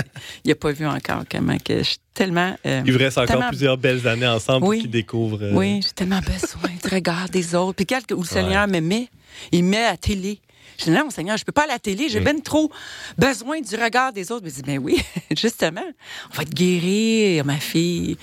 n'a 0.46 0.54
pas 0.54 0.72
vu 0.72 0.86
encore 0.86 1.24
comment 1.30 1.58
que 1.58 1.78
je 1.78 1.82
suis 1.82 1.98
tellement. 2.14 2.56
euh, 2.66 2.82
Il 2.86 2.92
vous 2.92 2.98
reste 2.98 3.18
encore 3.18 3.28
Tellement- 3.28 3.48
plusieurs 3.48 3.76
belles 3.78 4.06
années 4.06 4.26
ensemble 4.26 4.66
Oui. 4.66 4.76
pour 4.76 4.82
qu'ils 4.82 4.90
découvrent. 4.90 5.42
euh, 5.42 5.52
oui, 5.54 5.80
j'ai 5.82 5.90
tellement 5.90 6.20
besoin 6.20 6.70
du 6.82 6.88
regard 6.94 7.28
des 7.28 7.54
autres. 7.54 7.76
Puis 7.76 7.86
quelque 7.86 8.14
où 8.14 8.20
le 8.22 8.26
Seigneur 8.26 8.66
me 8.68 8.80
met, 8.80 9.08
il 9.50 9.64
me 9.64 9.70
met 9.70 9.84
à 9.84 9.96
télé. 9.96 10.38
Je 10.84 10.90
dis 10.90 10.96
non, 10.96 11.10
Seigneur, 11.10 11.36
je 11.36 11.44
peux 11.44 11.52
pas 11.52 11.64
à 11.64 11.66
la 11.68 11.78
télé, 11.78 12.08
j'ai 12.08 12.20
Mm. 12.20 12.24
bien 12.24 12.38
trop 12.40 12.70
besoin 13.16 13.60
du 13.60 13.74
regard 13.76 14.12
des 14.12 14.30
autres. 14.32 14.42
Mais 14.44 14.50
je 14.50 14.56
dis, 14.56 14.62
ben 14.62 14.78
oui, 14.78 14.98
justement, 15.36 15.84
on 16.32 16.36
va 16.36 16.44
te 16.44 16.50
guérir, 16.50 17.44
ma 17.44 17.56
fille. 17.58 18.16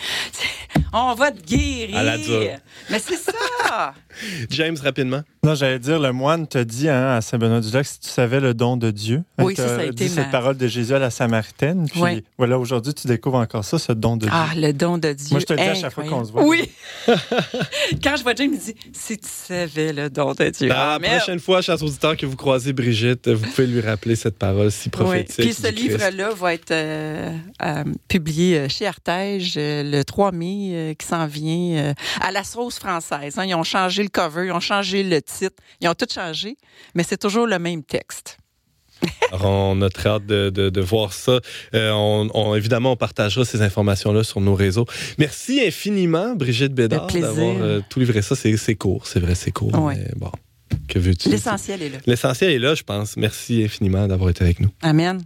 On 0.93 1.14
va 1.14 1.32
te 1.32 1.41
guérir. 1.41 1.97
À 1.97 2.03
la 2.03 2.18
dure. 2.18 2.41
Mais 2.89 2.99
c'est 2.99 3.16
ça. 3.18 3.93
James, 4.49 4.78
rapidement. 4.84 5.22
Non, 5.43 5.55
j'allais 5.55 5.80
dire, 5.80 5.99
le 5.99 6.12
moine 6.12 6.47
te 6.47 6.57
dit 6.57 6.89
hein, 6.89 7.12
à 7.16 7.22
Saint-Benoît-du-Lac 7.22 7.86
si 7.86 7.99
tu 7.99 8.10
savais 8.10 8.39
le 8.39 8.53
don 8.53 8.76
de 8.76 8.91
Dieu. 8.91 9.24
Oui, 9.38 9.55
ça, 9.55 9.68
ça 9.68 9.78
a 9.78 9.84
été 9.84 10.05
dit 10.07 10.16
ma- 10.16 10.24
cette 10.24 10.32
parole 10.32 10.57
de 10.57 10.68
Jésus 10.68 10.93
à 10.93 10.99
la 10.99 11.10
Samaritaine. 11.12 11.88
Puis 11.89 12.01
Ouais. 12.01 12.24
voilà, 12.38 12.57
aujourd'hui, 12.60 12.93
tu 12.93 13.07
découvres 13.07 13.38
encore 13.38 13.64
ça, 13.64 13.80
ce 13.80 13.93
don 13.93 14.18
de 14.18 14.22
Dieu. 14.26 14.32
Ah, 14.34 14.49
le 14.55 14.74
don 14.74 14.97
de 14.97 15.14
Dieu. 15.14 15.28
Moi, 15.32 15.39
je 15.39 15.45
te 15.45 15.53
le 15.53 15.60
dis 15.60 15.66
à 15.66 15.76
chaque 15.76 15.93
fois 15.93 16.03
qu'on 16.03 16.26
se 16.26 16.32
voit. 16.32 16.43
Oui. 16.43 16.70
Quand 18.03 18.16
je 18.18 18.24
vois 18.24 18.34
James, 18.36 18.49
il 18.53 18.60
me 18.60 18.64
dit, 18.66 18.76
si 18.93 19.18
tu 19.18 19.28
savais 19.30 19.93
le 19.93 20.10
don 20.10 20.34
de 20.34 20.49
Dieu. 20.49 20.68
La 20.68 20.93
Ah, 20.95 20.99
prochaine 20.99 21.39
fois, 21.39 21.62
chers 21.62 21.82
auditeurs, 21.82 22.18
que 22.18 22.26
vous 22.26 22.36
croisez 22.49 22.73
Brigitte, 22.73 23.29
vous 23.29 23.45
pouvez 23.47 23.67
lui 23.67 23.79
rappeler 23.81 24.15
cette 24.15 24.37
parole 24.39 24.71
si 24.71 24.85
Oui. 24.87 24.89
prophétique. 24.89 25.35
Puis 25.45 25.53
ce 25.53 25.67
livre-là 25.71 26.31
va 26.33 26.53
être 26.55 26.71
euh, 26.71 27.31
euh, 27.61 27.83
publié 28.07 28.57
euh, 28.57 28.67
chez 28.69 28.87
Artege 28.87 29.53
le 29.55 30.01
3 30.01 30.31
mai, 30.31 30.95
qui 30.97 31.05
s'en 31.05 31.27
vient 31.27 31.93
à 32.21 32.31
la 32.31 32.43
sauce 32.43 32.79
française. 32.79 33.37
hein. 33.37 33.45
Ils 33.45 33.53
ont 33.53 33.63
changé 33.63 34.01
le 34.01 34.09
cover, 34.09 34.47
ils 34.47 34.51
ont 34.51 34.59
changé 34.59 35.03
le 35.03 35.21
titre, 35.21 35.55
ils 35.79 35.87
ont 35.87 35.93
tout 35.93 36.07
changé, 36.11 36.57
mais 36.95 37.03
c'est 37.03 37.17
toujours 37.17 37.45
le 37.45 37.59
même 37.59 37.83
texte. 37.83 38.37
Alors, 39.31 39.45
on 39.45 39.81
a 39.83 39.89
très 39.89 40.09
hâte 40.09 40.25
de, 40.25 40.49
de- 40.49 40.69
de 40.69 40.81
voir 40.81 41.13
ça. 41.13 41.39
Euh, 41.73 41.91
on, 41.91 42.29
on- 42.33 42.55
évidemment, 42.55 42.91
on 42.93 42.95
partagera 42.97 43.45
ces 43.45 43.61
informations-là 43.61 44.23
sur 44.23 44.41
nos 44.41 44.55
réseaux. 44.55 44.85
Merci 45.19 45.61
infiniment, 45.65 46.35
Brigitte 46.35 46.73
Bédard, 46.73 47.07
d'avoir 47.07 47.55
euh, 47.61 47.79
tout 47.89 47.99
livré 47.99 48.21
ça. 48.23 48.35
C'est 48.35 48.57
c'est 48.57 48.75
court, 48.75 49.05
c'est 49.07 49.19
vrai, 49.21 49.35
c'est 49.35 49.51
court. 49.51 49.73
Ouais. 49.81 49.95
Mais 49.95 50.11
bon, 50.17 50.31
que 50.88 50.99
veux-tu? 50.99 51.30
L'essentiel 51.30 51.82
est 51.82 51.89
là. 51.89 51.97
L'essentiel 52.05 52.51
est 52.51 52.59
là, 52.59 52.76
je 52.76 52.84
pense. 52.84 53.17
Merci 53.17 53.63
infiniment 53.63 54.07
d'avoir 54.07 54.30
été 54.30 54.43
avec 54.43 54.59
nous. 54.59 54.70
Amen. 54.82 55.22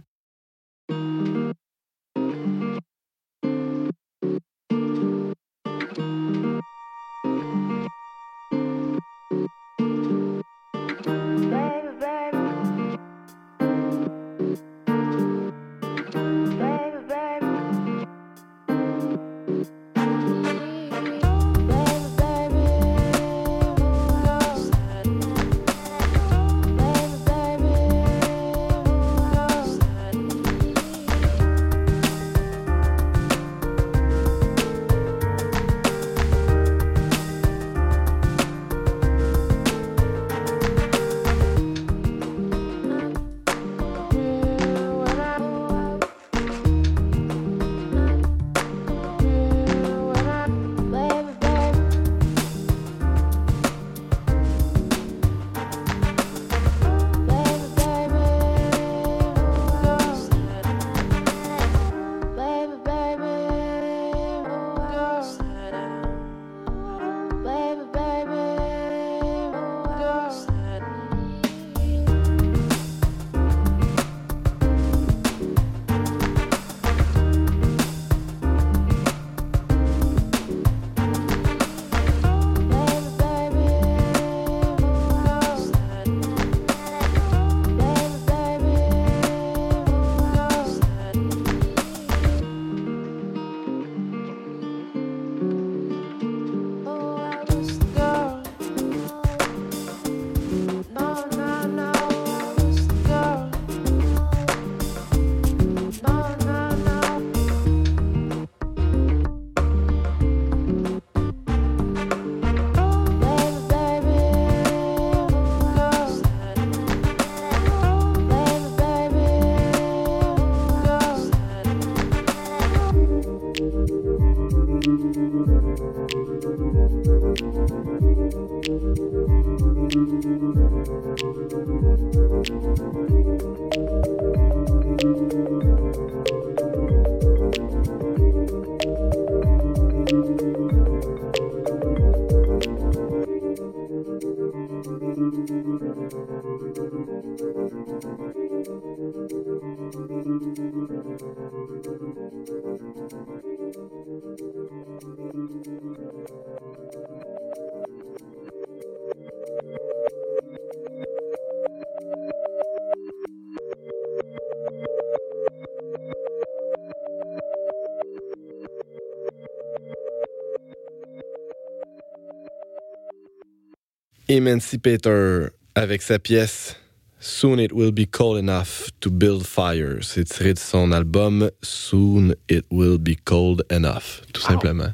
Emancipator 174.34 175.50
avec 175.76 176.02
sa 176.02 176.18
pièce 176.18 176.74
Soon 177.20 177.60
It 177.60 177.72
Will 177.72 177.92
Be 177.92 178.04
Cold 178.04 178.42
Enough 178.42 178.90
to 178.98 179.08
Build 179.08 179.46
Fires. 179.46 180.02
C'est 180.02 180.24
tiré 180.24 180.54
de 180.54 180.58
son 180.58 180.90
album 180.90 181.50
Soon 181.62 182.34
It 182.50 182.64
Will 182.72 182.98
Be 182.98 183.14
Cold 183.24 183.64
Enough, 183.70 184.22
tout 184.32 184.40
simplement. 184.40 184.92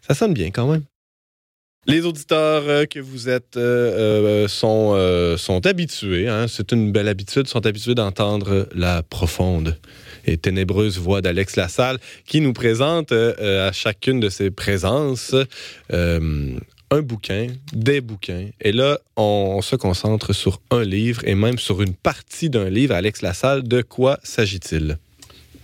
Ça 0.00 0.14
sonne 0.14 0.32
bien 0.32 0.50
quand 0.50 0.66
même. 0.66 0.84
Les 1.86 2.06
auditeurs 2.06 2.62
euh, 2.66 2.86
que 2.86 2.98
vous 3.00 3.28
êtes 3.28 3.58
euh, 3.58 4.46
euh, 4.46 4.48
sont, 4.48 5.36
sont 5.36 5.66
habitués, 5.66 6.26
hein, 6.26 6.46
c'est 6.48 6.72
une 6.72 6.90
belle 6.90 7.08
habitude, 7.08 7.46
sont 7.46 7.66
habitués 7.66 7.94
d'entendre 7.94 8.66
la 8.74 9.02
profonde 9.02 9.76
et 10.24 10.38
ténébreuse 10.38 10.98
voix 10.98 11.20
d'Alex 11.20 11.56
Lassalle 11.56 11.98
qui 12.24 12.40
nous 12.40 12.54
présente 12.54 13.12
à 13.12 13.72
chacune 13.72 14.20
de 14.20 14.30
ses 14.30 14.50
présences 14.50 15.34
un 16.94 17.02
bouquin, 17.02 17.48
des 17.72 18.00
bouquins. 18.00 18.50
Et 18.60 18.70
là, 18.70 18.98
on, 19.16 19.60
se 19.62 19.74
concentre 19.74 20.32
sur 20.32 20.60
un 20.70 20.84
livre 20.84 21.22
et 21.26 21.34
même 21.34 21.58
sur 21.58 21.82
une 21.82 21.94
partie 21.94 22.50
d'un 22.50 22.70
livre. 22.70 22.94
Alex 22.94 23.20
Lassalle, 23.20 23.64
de 23.64 23.82
quoi 23.82 24.20
s'agit-il? 24.22 24.98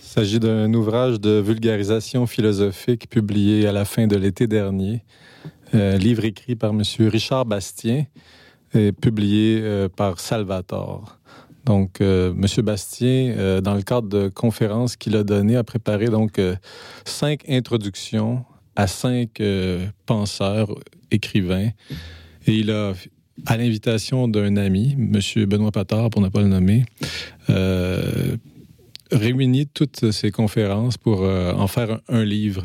Il 0.03 0.09
s'agit 0.09 0.41
d'un 0.41 0.75
ouvrage 0.75 1.21
de 1.21 1.41
vulgarisation 1.41 2.27
philosophique 2.27 3.09
publié 3.09 3.69
à 3.69 3.73
la 3.73 3.85
fin 3.85 4.09
de 4.09 4.17
l'été 4.17 4.49
dernier. 4.49 5.05
Euh, 5.75 5.97
livre 5.99 6.25
écrit 6.25 6.57
par 6.57 6.71
M. 6.71 6.83
Richard 6.99 7.45
Bastien 7.47 8.07
et 8.75 8.91
publié 8.91 9.61
euh, 9.63 9.89
par 9.89 10.19
Salvatore. 10.19 11.17
Donc, 11.65 12.01
euh, 12.01 12.33
M. 12.33 12.65
Bastien, 12.65 13.35
euh, 13.37 13.61
dans 13.61 13.75
le 13.75 13.83
cadre 13.83 14.09
de 14.09 14.29
conférences 14.29 14.97
qu'il 14.97 15.15
a 15.15 15.23
données, 15.23 15.57
a 15.57 15.63
préparé 15.63 16.07
donc 16.07 16.41
cinq 17.05 17.49
introductions 17.49 18.45
à 18.81 18.87
cinq 18.87 19.41
euh, 19.41 19.87
penseurs, 20.07 20.75
écrivains. 21.11 21.69
Et 22.47 22.55
il 22.55 22.71
a, 22.71 22.95
à 23.45 23.59
l'invitation 23.59 24.27
d'un 24.27 24.57
ami, 24.57 24.97
M. 24.99 25.45
Benoît 25.45 25.71
Patard, 25.71 26.09
pour 26.09 26.23
ne 26.23 26.31
pas 26.31 26.41
le 26.41 26.49
nommer, 26.49 26.87
euh, 27.51 28.37
réuni 29.13 29.67
toutes 29.67 30.13
ces 30.13 30.31
conférences 30.31 30.97
pour 30.97 31.25
euh, 31.25 31.53
en 31.53 31.67
faire 31.67 32.01
un, 32.09 32.25
livre. 32.25 32.65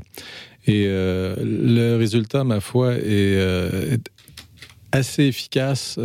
Et 0.68 0.86
le 0.88 1.96
résultat, 1.96 2.44
ma 2.44 2.60
foi, 2.60 2.94
est, 2.94 4.00
assez 4.92 5.26
efficace. 5.26 6.00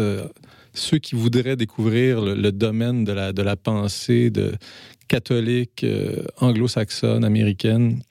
Ceux 0.74 0.98
qui 0.98 1.14
voudraient 1.14 1.56
découvrir 1.56 2.20
le, 2.20 2.52
domaine 2.52 3.04
de 3.04 3.12
la, 3.12 3.32
de 3.32 3.40
la 3.40 3.56
pensée 3.56 4.28
de 4.28 4.52
catholique, 5.08 5.86
anglo-saxonne, 6.40 7.24
américaine, 7.24 8.02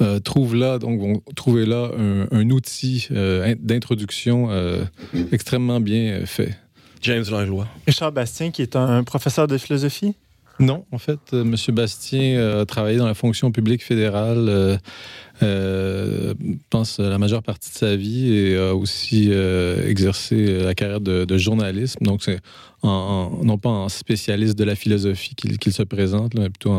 euh, 0.00 0.18
trouvent 0.20 0.54
là, 0.54 0.78
donc, 0.78 1.00
vont 1.00 1.22
trouver 1.36 1.66
là 1.66 1.90
un, 1.98 2.26
un 2.30 2.50
outil 2.50 3.08
euh, 3.10 3.52
in- 3.52 3.56
d'introduction 3.58 4.48
euh, 4.50 4.84
extrêmement 5.32 5.80
bien 5.80 6.24
fait. 6.26 6.56
James 7.02 7.24
Langlois. 7.30 7.66
Richard 7.86 8.12
Bastien, 8.12 8.50
qui 8.50 8.62
est 8.62 8.76
un, 8.76 8.86
un 8.98 9.04
professeur 9.04 9.46
de 9.48 9.58
philosophie? 9.58 10.14
Non, 10.60 10.84
en 10.92 10.98
fait, 10.98 11.18
euh, 11.32 11.42
M. 11.42 11.56
Bastien 11.74 12.36
euh, 12.36 12.62
a 12.62 12.66
travaillé 12.66 12.98
dans 12.98 13.06
la 13.06 13.14
fonction 13.14 13.50
publique 13.50 13.82
fédérale, 13.82 14.78
euh, 15.42 16.34
pense, 16.70 17.00
la 17.00 17.18
majeure 17.18 17.42
partie 17.42 17.70
de 17.70 17.74
sa 17.74 17.96
vie 17.96 18.32
et 18.32 18.56
a 18.56 18.74
aussi 18.74 19.32
exercé 19.32 20.58
la 20.62 20.74
carrière 20.74 21.00
de, 21.00 21.24
de 21.24 21.38
journalisme. 21.38 22.04
Donc, 22.04 22.22
c'est 22.22 22.38
non 22.84 23.58
pas 23.58 23.70
en 23.70 23.88
spécialiste 23.88 24.56
de 24.56 24.64
la 24.64 24.76
philosophie 24.76 25.34
qu'il 25.34 25.72
se 25.72 25.82
présente, 25.82 26.34
mais 26.34 26.48
plutôt 26.48 26.76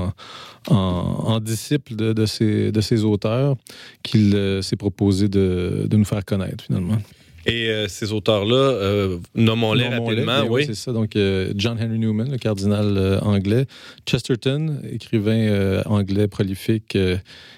en, 0.69 1.39
disciple 1.39 1.95
de, 1.95 2.25
ces 2.25 3.03
auteurs 3.03 3.55
qu'il 4.01 4.59
s'est 4.61 4.77
proposé 4.77 5.27
de 5.27 5.87
nous 5.91 6.05
faire 6.05 6.23
connaître, 6.23 6.63
finalement. 6.63 6.97
Et 7.45 7.69
euh, 7.69 7.87
ces 7.87 8.13
auteurs-là, 8.13 8.55
euh, 8.55 9.17
nommons-les 9.35 9.89
Nommons-les, 9.89 10.05
rapidement. 10.21 10.41
bien 10.43 10.51
Oui. 10.51 10.65
c'est 10.65 10.75
ça. 10.75 10.93
Donc, 10.93 11.15
euh, 11.15 11.51
John 11.55 11.77
Henry 11.81 11.99
Newman, 11.99 12.31
le 12.31 12.37
cardinal 12.37 12.97
euh, 12.97 13.19
anglais. 13.19 13.65
Chesterton, 14.07 14.79
écrivain 14.89 15.81
anglais 15.85 16.27
prolifique 16.27 16.97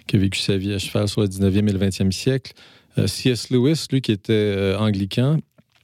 qui 0.08 0.16
a 0.16 0.20
vécu 0.20 0.40
sa 0.40 0.58
vie 0.58 0.74
à 0.74 0.80
cheval 0.80 1.08
sur 1.08 1.22
le 1.22 1.28
19e 1.28 1.70
et 1.70 1.74
le 1.74 1.80
20e 1.80 2.12
siècle. 2.12 2.54
C.S. 3.06 3.50
Lewis, 3.50 3.86
lui 3.92 4.02
qui 4.02 4.12
était 4.14 4.74
anglican, 4.80 5.38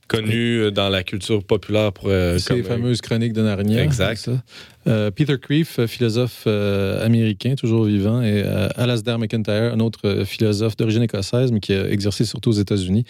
Connu 0.07 0.71
dans 0.71 0.89
la 0.89 1.03
culture 1.03 1.43
populaire 1.43 1.93
pour. 1.93 2.09
ces 2.37 2.63
fameuses 2.63 3.01
chroniques 3.01 3.33
de 3.33 3.41
Narnia. 3.41 3.83
Exact. 3.83 4.17
ça. 4.17 4.43
Euh, 4.87 5.11
Peter 5.11 5.35
Creef, 5.39 5.77
euh, 5.77 5.85
philosophe 5.87 6.45
euh, 6.47 7.05
américain, 7.05 7.53
toujours 7.55 7.85
vivant, 7.85 8.21
et 8.23 8.41
euh, 8.43 8.67
Alasdair 8.75 9.19
MacIntyre, 9.19 9.73
un 9.73 9.79
autre 9.79 10.23
philosophe 10.25 10.75
d'origine 10.75 11.03
écossaise, 11.03 11.51
mais 11.51 11.59
qui 11.59 11.73
a 11.73 11.87
exercé 11.89 12.25
surtout 12.25 12.49
aux 12.49 12.53
États-Unis 12.53 13.03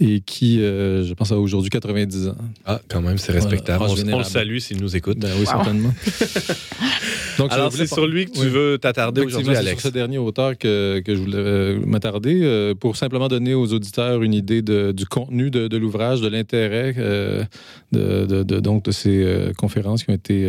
et 0.00 0.20
qui, 0.20 0.60
euh, 0.60 1.04
je 1.04 1.12
pense, 1.14 1.32
a 1.32 1.36
aujourd'hui 1.38 1.70
90 1.70 2.28
ans. 2.28 2.36
Ah, 2.64 2.80
quand 2.88 3.02
même, 3.02 3.18
c'est 3.18 3.32
respectable. 3.32 3.84
Voilà, 3.84 4.00
on, 4.06 4.12
on 4.14 4.18
le 4.18 4.24
salue 4.24 4.58
s'il 4.58 4.80
nous 4.80 4.94
écoute. 4.96 5.18
Ben 5.18 5.30
oui, 5.40 5.44
certainement. 5.46 5.92
Donc, 7.38 7.52
Alors, 7.52 7.72
c'est 7.72 7.86
sur 7.86 8.06
lui 8.06 8.26
que 8.26 8.32
tu 8.32 8.40
Oui. 8.40 8.48
veux 8.48 8.78
t'attarder 8.78 9.20
aujourd'hui, 9.22 9.52
c'est 9.54 9.58
Alex. 9.60 9.80
sur 9.80 9.88
ce 9.90 9.94
dernier 9.94 10.18
auteur 10.18 10.58
que, 10.58 11.00
que 11.04 11.14
je 11.14 11.20
voulais 11.20 11.78
m'attarder 11.86 12.40
euh, 12.42 12.74
pour 12.74 12.96
simplement 12.96 13.28
donner 13.28 13.54
aux 13.54 13.72
auditeurs 13.72 14.22
une 14.24 14.34
idée 14.34 14.60
de- 14.60 14.90
du 14.92 15.06
contenu 15.06 15.50
de, 15.50 15.68
de 15.68 15.76
l'ouvrage, 15.76 16.20
de 16.20 16.26
l'intérêt 16.28 16.94
euh, 16.98 17.44
de, 17.92 18.26
de- 18.26 18.42
de- 18.42 18.58
donc 18.60 18.84
de 18.84 18.90
ces 18.90 19.22
euh, 19.22 19.52
conférences 19.56 20.02
qui 20.02 20.10
ont 20.10 20.14
été 20.14 20.44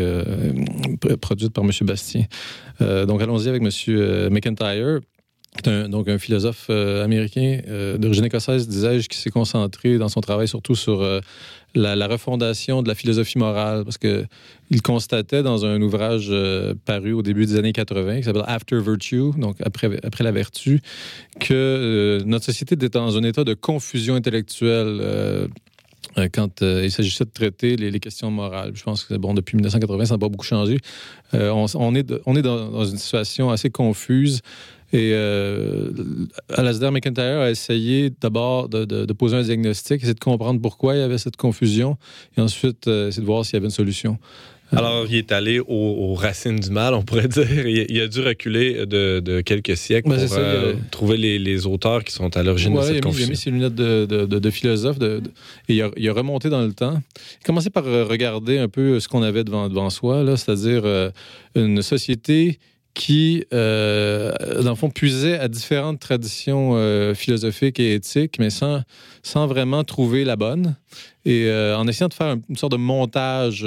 pr- 0.65 1.17
produites 1.17 1.53
par 1.53 1.63
M. 1.63 1.71
Bastien. 1.81 2.25
Euh, 2.81 3.05
donc, 3.05 3.21
allons-y 3.21 3.47
avec 3.47 3.61
M. 3.61 3.69
euh, 3.89 4.29
McIntyre. 4.29 4.99
qui 5.63 5.69
est 5.69 5.73
un, 5.73 5.89
donc 5.89 6.07
un 6.07 6.17
philosophe 6.19 6.67
euh, 6.69 7.03
américain 7.03 7.61
d'origine 7.97 8.25
écossaise, 8.25 8.67
disais-je, 8.67 9.09
qui 9.09 9.17
s'est 9.17 9.31
concentré 9.31 9.97
dans 9.97 10.09
son 10.09 10.21
travail 10.21 10.47
surtout 10.47 10.75
sur 10.75 11.01
la, 11.75 11.95
la 11.95 12.07
refondation 12.07 12.81
de 12.83 12.87
la 12.87 12.95
philosophie 12.95 13.37
morale, 13.37 13.83
parce 13.83 13.97
que 13.97 14.25
il 14.69 14.81
constatait 14.81 15.41
dans 15.41 15.65
un 15.65 15.81
ouvrage 15.81 16.31
paru 16.85 17.13
au 17.13 17.21
début 17.23 17.45
des 17.47 17.57
années 17.57 17.73
80, 17.73 18.17
qui 18.17 18.23
s'appelle 18.23 18.43
After 18.45 18.79
Virtue, 18.79 19.31
donc 19.37 19.57
après, 19.65 19.99
après 20.03 20.23
la 20.23 20.31
vertu, 20.31 20.81
que 21.39 22.21
notre 22.25 22.45
société 22.45 22.75
était 22.75 22.89
dans 22.89 23.17
un 23.17 23.23
état 23.23 23.43
de 23.43 23.55
confusion 23.55 24.15
intellectuelle. 24.15 25.49
Euh, 26.17 26.27
quand 26.31 26.61
euh, 26.61 26.81
il 26.83 26.91
s'agissait 26.91 27.25
de 27.25 27.29
traiter 27.29 27.75
les, 27.75 27.99
questions 27.99 28.31
morales. 28.31 28.71
Je 28.73 28.83
pense 28.83 29.03
que 29.03 29.13
bon, 29.15 29.33
depuis 29.33 29.55
1980, 29.55 30.05
ça 30.05 30.13
n'a 30.15 30.17
pas 30.17 30.29
beaucoup 30.29 30.45
changé. 30.45 30.77
Euh, 31.33 31.49
on, 31.51 31.95
est, 31.95 32.11
on 32.25 32.35
est 32.35 32.41
dans, 32.41 32.85
une 32.85 32.97
situation 32.97 33.49
assez 33.49 33.69
confuse. 33.69 34.41
Et 34.91 35.11
euh, 35.13 35.91
Alasdair 36.49 36.91
McIntyre 36.91 37.41
a 37.41 37.51
essayé 37.51 38.11
d'abord 38.21 38.69
de, 38.69 39.13
poser 39.13 39.37
un 39.37 39.43
diagnostic, 39.43 39.97
essayer 39.97 40.15
de 40.15 40.19
comprendre 40.19 40.59
pourquoi 40.59 40.95
il 40.95 40.99
y 40.99 41.03
avait 41.03 41.19
cette 41.19 41.37
confusion, 41.37 41.97
et 42.35 42.41
ensuite 42.41 42.87
essayer 42.87 43.21
de 43.21 43.27
voir 43.27 43.45
s'il 43.45 43.53
y 43.53 43.57
avait 43.57 43.67
une 43.67 43.71
solution. 43.71 44.17
Alors, 44.71 45.05
il 45.09 45.15
est 45.15 45.31
allé 45.31 45.59
aux, 45.59 45.65
aux 45.67 46.13
racines 46.13 46.59
du 46.59 46.69
mal, 46.69 46.93
on 46.93 47.01
pourrait 47.01 47.27
dire. 47.27 47.47
Il, 47.67 47.85
il 47.89 48.01
a 48.01 48.07
dû 48.07 48.19
reculer 48.21 48.85
de, 48.85 49.19
de 49.19 49.41
quelques 49.41 49.75
siècles 49.75 50.09
Ben, 50.09 50.19
pour 50.19 50.27
ça, 50.29 50.39
euh, 50.39 50.73
il 50.75 50.79
a- 50.79 50.89
trouver 50.91 51.17
les, 51.17 51.39
les 51.39 51.65
auteurs 51.65 52.03
qui 52.03 52.13
sont 52.13 52.35
à 52.37 52.43
l'origine 52.43 52.73
Ouais, 52.73 52.81
de 52.81 52.85
il, 52.85 52.91
a 52.91 52.93
cette 52.95 53.05
mis, 53.05 53.17
il 53.17 53.23
a 53.23 53.27
mis 53.27 53.35
ses 53.37 53.51
lunettes 53.51 53.75
de, 53.75 54.05
de- 54.05 54.25
de- 54.25 54.39
de 54.39 54.49
philosophe 54.49 54.97
et 55.01 55.73
il 55.73 55.81
a, 55.81 55.89
il 55.97 56.07
a 56.07 56.13
remonté 56.13 56.49
dans 56.49 56.61
le 56.61 56.73
temps. 56.73 57.01
Il 57.17 57.43
a 57.43 57.45
commencé 57.45 57.69
par 57.69 57.87
euh, 57.87 58.05
regarder 58.05 58.57
un 58.59 58.67
peu 58.67 58.99
ce 58.99 59.07
qu'on 59.07 59.23
avait 59.23 59.43
devant, 59.43 59.69
devant 59.69 59.89
soi, 59.89 60.23
c'est-à-dire 60.37 60.81
euh, 60.85 61.09
une 61.55 61.81
société 61.81 62.59
qui, 62.95 63.45
euh, 63.53 64.31
dans 64.61 64.71
le 64.71 64.75
fond, 64.75 64.89
puisait 64.89 65.37
à 65.39 65.47
différentes 65.47 65.99
traditions 65.99 66.71
euh, 66.75 67.13
philosophiques 67.13 67.79
et 67.79 67.93
éthiques, 67.93 68.35
mais 68.39 68.49
sans, 68.49 68.81
sans 69.23 69.47
vraiment 69.47 69.83
trouver 69.83 70.25
la 70.25 70.35
bonne. 70.35 70.75
Et 71.23 71.45
euh, 71.45 71.77
en 71.77 71.87
essayant 71.87 72.09
de 72.09 72.13
faire 72.13 72.35
une 72.49 72.55
sorte 72.57 72.73
de 72.73 72.77
montage 72.77 73.63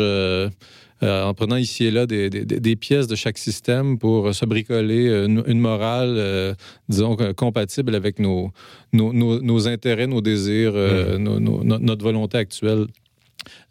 euh, 1.03 1.07
euh, 1.07 1.24
en 1.24 1.34
prenant 1.34 1.57
ici 1.57 1.84
et 1.84 1.90
là 1.90 2.07
des, 2.07 2.30
des- 2.30 2.44
des 2.44 2.76
pièces 2.76 3.07
de 3.07 3.16
chaque 3.16 3.38
système 3.38 3.98
pour 3.98 4.34
se 4.34 4.44
bricoler 4.46 5.09
euh, 5.09 5.26
une, 5.26 5.42
une 5.46 5.59
morale, 5.61 6.14
euh, 6.16 6.55
disons, 6.88 7.16
euh, 7.20 7.32
compatible 7.32 7.94
avec 7.94 8.18
nos, 8.18 8.50
nos, 8.92 9.12
nos- 9.12 9.40
nos 9.40 9.68
intérêts, 9.68 10.07
nos 10.07 10.20
désirs, 10.20 10.72
euh, 10.74 11.18
nos- 11.40 11.64
no- 11.64 11.78
notre 11.78 12.03
volonté 12.05 12.38
actuelle, 12.38 12.86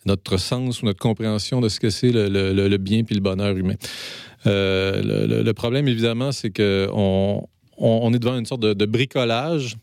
notre 0.06 0.38
sens 0.38 0.82
ou 0.82 0.86
notre 0.86 1.00
compréhension 1.00 1.62
de 1.62 1.70
ce 1.70 1.80
que 1.80 1.90
c'est 1.90 2.12
le, 2.12 2.28
le- 2.28 2.54
le- 2.54 2.68
le 2.68 2.78
bien 2.78 3.04
puis 3.04 3.16
le 3.16 3.22
bonheur 3.22 3.56
humain. 3.56 3.76
Euh, 4.48 5.02
le, 5.28 5.44
le- 5.44 5.54
problème, 5.54 5.88
évidemment, 5.88 6.32
c'est 6.32 6.50
que 6.50 6.90
on, 7.82 8.14
est 8.14 8.20
devant 8.20 8.38
une 8.38 8.46
sorte 8.46 8.62
de, 8.62 8.74
de 8.74 8.86
bricolage 8.86 9.76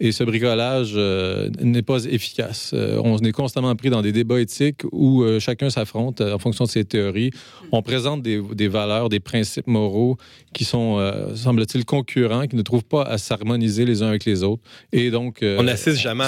et 0.00 0.10
ce 0.10 0.24
bricolage 0.24 0.92
euh, 0.96 1.48
n'est 1.60 1.82
pas 1.82 2.04
efficace. 2.04 2.72
Euh, 2.74 3.00
on 3.04 3.16
est 3.18 3.32
constamment 3.32 3.74
pris 3.76 3.90
dans 3.90 4.02
des 4.02 4.10
débats 4.12 4.40
éthiques 4.40 4.82
où 4.90 5.22
euh, 5.22 5.38
chacun 5.38 5.70
s'affronte 5.70 6.20
en 6.20 6.38
fonction 6.38 6.64
de 6.64 6.70
ses 6.70 6.84
théories. 6.84 7.30
On 7.70 7.80
présente 7.80 8.22
des, 8.22 8.42
des 8.54 8.66
valeurs, 8.68 9.08
des 9.08 9.20
principes 9.20 9.68
moraux 9.68 10.16
qui 10.52 10.64
sont, 10.64 11.00
semble-t-il, 11.34 11.84
concurrents, 11.84 12.46
qui 12.46 12.54
ne 12.54 12.62
trouvent 12.62 12.84
pas 12.84 13.02
à 13.02 13.18
s'harmoniser 13.18 13.84
les 13.84 14.02
uns 14.02 14.08
avec 14.08 14.24
les 14.24 14.42
autres. 14.42 14.62
Et 14.92 15.10
donc, 15.10 15.38
On 15.42 15.64
n'assiste 15.64 15.98
jamais, 15.98 16.24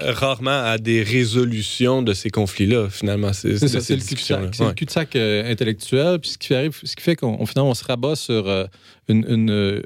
rarement 0.00 0.62
à 0.64 0.78
des 0.78 1.02
résolutions 1.02 2.02
de 2.02 2.14
ces 2.14 2.30
conflits-là, 2.30 2.88
finalement. 2.90 3.32
C'est 3.34 3.48
le 3.48 3.58
cul-de-sac. 4.02 4.58
le 4.58 4.72
cul-de-sac 4.72 5.16
intellectuel, 5.16 6.18
puis 6.20 6.30
ce 6.30 6.38
qui, 6.38 6.54
arrive, 6.54 6.78
ce 6.82 6.96
qui 6.96 7.02
fait 7.02 7.16
qu'on 7.16 7.36
on- 7.38 7.46
finalement 7.46 7.70
on 7.70 7.74
se 7.74 7.84
rabat 7.84 8.16
sur 8.16 8.48
une, 9.08 9.24
une, 9.28 9.82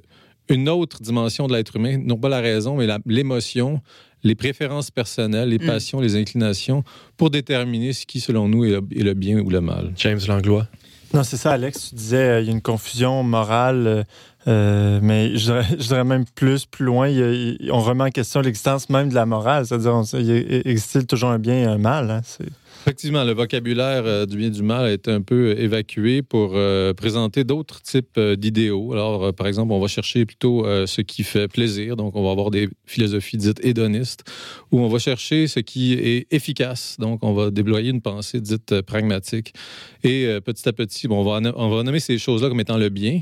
une 0.50 0.68
autre 0.68 1.00
dimension 1.00 1.46
de 1.46 1.54
l'être 1.54 1.76
humain, 1.76 1.98
non 2.04 2.16
pas 2.16 2.28
la 2.28 2.40
raison, 2.40 2.76
mais 2.76 2.86
l'émotion, 3.06 3.80
les 4.22 4.34
préférences 4.34 4.90
personnelles, 4.90 5.48
les 5.48 5.58
Mm. 5.58 5.66
passions, 5.66 6.00
les 6.00 6.16
inclinations, 6.16 6.84
pour 7.16 7.30
déterminer 7.30 7.92
ce 7.92 8.04
qui, 8.06 8.20
selon 8.20 8.48
nous, 8.48 8.64
est 8.64 8.70
le, 8.70 8.82
est 8.94 9.02
le 9.02 9.14
bien 9.14 9.38
ou 9.40 9.48
le 9.50 9.60
mal. 9.60 9.92
James 9.96 10.20
Langlois? 10.28 10.66
Non, 11.12 11.22
c'est 11.24 11.36
ça, 11.36 11.52
Alex. 11.52 11.88
Tu 11.90 11.94
disais, 11.96 12.16
euh, 12.16 12.40
il 12.40 12.46
y 12.46 12.48
a 12.50 12.52
une 12.52 12.60
confusion 12.62 13.22
morale, 13.24 13.86
euh, 13.86 14.02
euh, 14.46 15.00
mais 15.02 15.36
je 15.36 15.44
dirais, 15.46 15.64
je 15.78 15.86
dirais 15.88 16.04
même 16.04 16.24
plus, 16.34 16.66
plus 16.66 16.84
loin, 16.84 17.08
il 17.08 17.16
y 17.18 17.22
a- 17.22 17.32
il- 17.32 17.70
on 17.72 17.80
remet 17.80 18.04
en 18.04 18.10
question 18.10 18.40
l'existence 18.42 18.88
même 18.90 19.08
de 19.08 19.14
la 19.14 19.26
morale. 19.26 19.66
C'est-à-dire, 19.66 19.94
on- 19.94 20.04
il 20.04 20.62
existe 20.66 21.06
toujours 21.08 21.30
un 21.30 21.38
bien 21.38 21.54
et 21.54 21.64
un 21.64 21.78
mal. 21.78 22.10
hein, 22.10 22.20
c'est- 22.24 22.44
Effectivement, 22.82 23.24
le 23.24 23.32
vocabulaire 23.32 24.06
euh, 24.06 24.24
du 24.24 24.38
bien 24.38 24.46
et 24.46 24.50
du 24.50 24.62
mal 24.62 24.86
a 24.86 24.92
été 24.92 25.10
un 25.10 25.20
peu 25.20 25.58
évacué 25.58 26.22
pour 26.22 26.52
euh, 26.54 26.94
présenter 26.94 27.44
d'autres 27.44 27.82
types 27.82 28.16
euh, 28.16 28.36
d'idéaux. 28.36 28.94
Alors, 28.94 29.34
par 29.34 29.46
exemple, 29.46 29.72
on 29.72 29.80
va 29.80 29.86
chercher 29.86 30.24
plutôt 30.24 30.64
ce 30.86 31.02
qui 31.02 31.22
fait 31.22 31.46
plaisir, 31.46 31.96
donc 31.96 32.16
on 32.16 32.24
va 32.24 32.30
avoir 32.30 32.50
des 32.50 32.68
philosophies 32.86 33.36
dites 33.36 33.62
hédonistes, 33.62 34.24
ou 34.72 34.80
on 34.80 34.88
va 34.88 34.98
chercher 34.98 35.46
ce 35.46 35.60
qui 35.60 35.92
est 35.92 36.26
efficace, 36.30 36.96
donc 36.98 37.22
on 37.22 37.34
va 37.34 37.50
déployer 37.50 37.90
une 37.90 38.00
pensée 38.00 38.40
dite 38.40 38.80
pragmatique. 38.82 39.52
Et 40.02 40.26
petit 40.44 40.66
à 40.68 40.72
petit, 40.72 41.06
bon, 41.06 41.20
on, 41.20 41.24
va, 41.24 41.52
on 41.56 41.68
va 41.68 41.82
nommer 41.82 42.00
ces 42.00 42.16
choses-là 42.18 42.48
comme 42.48 42.60
étant 42.60 42.78
le 42.78 42.88
bien, 42.88 43.20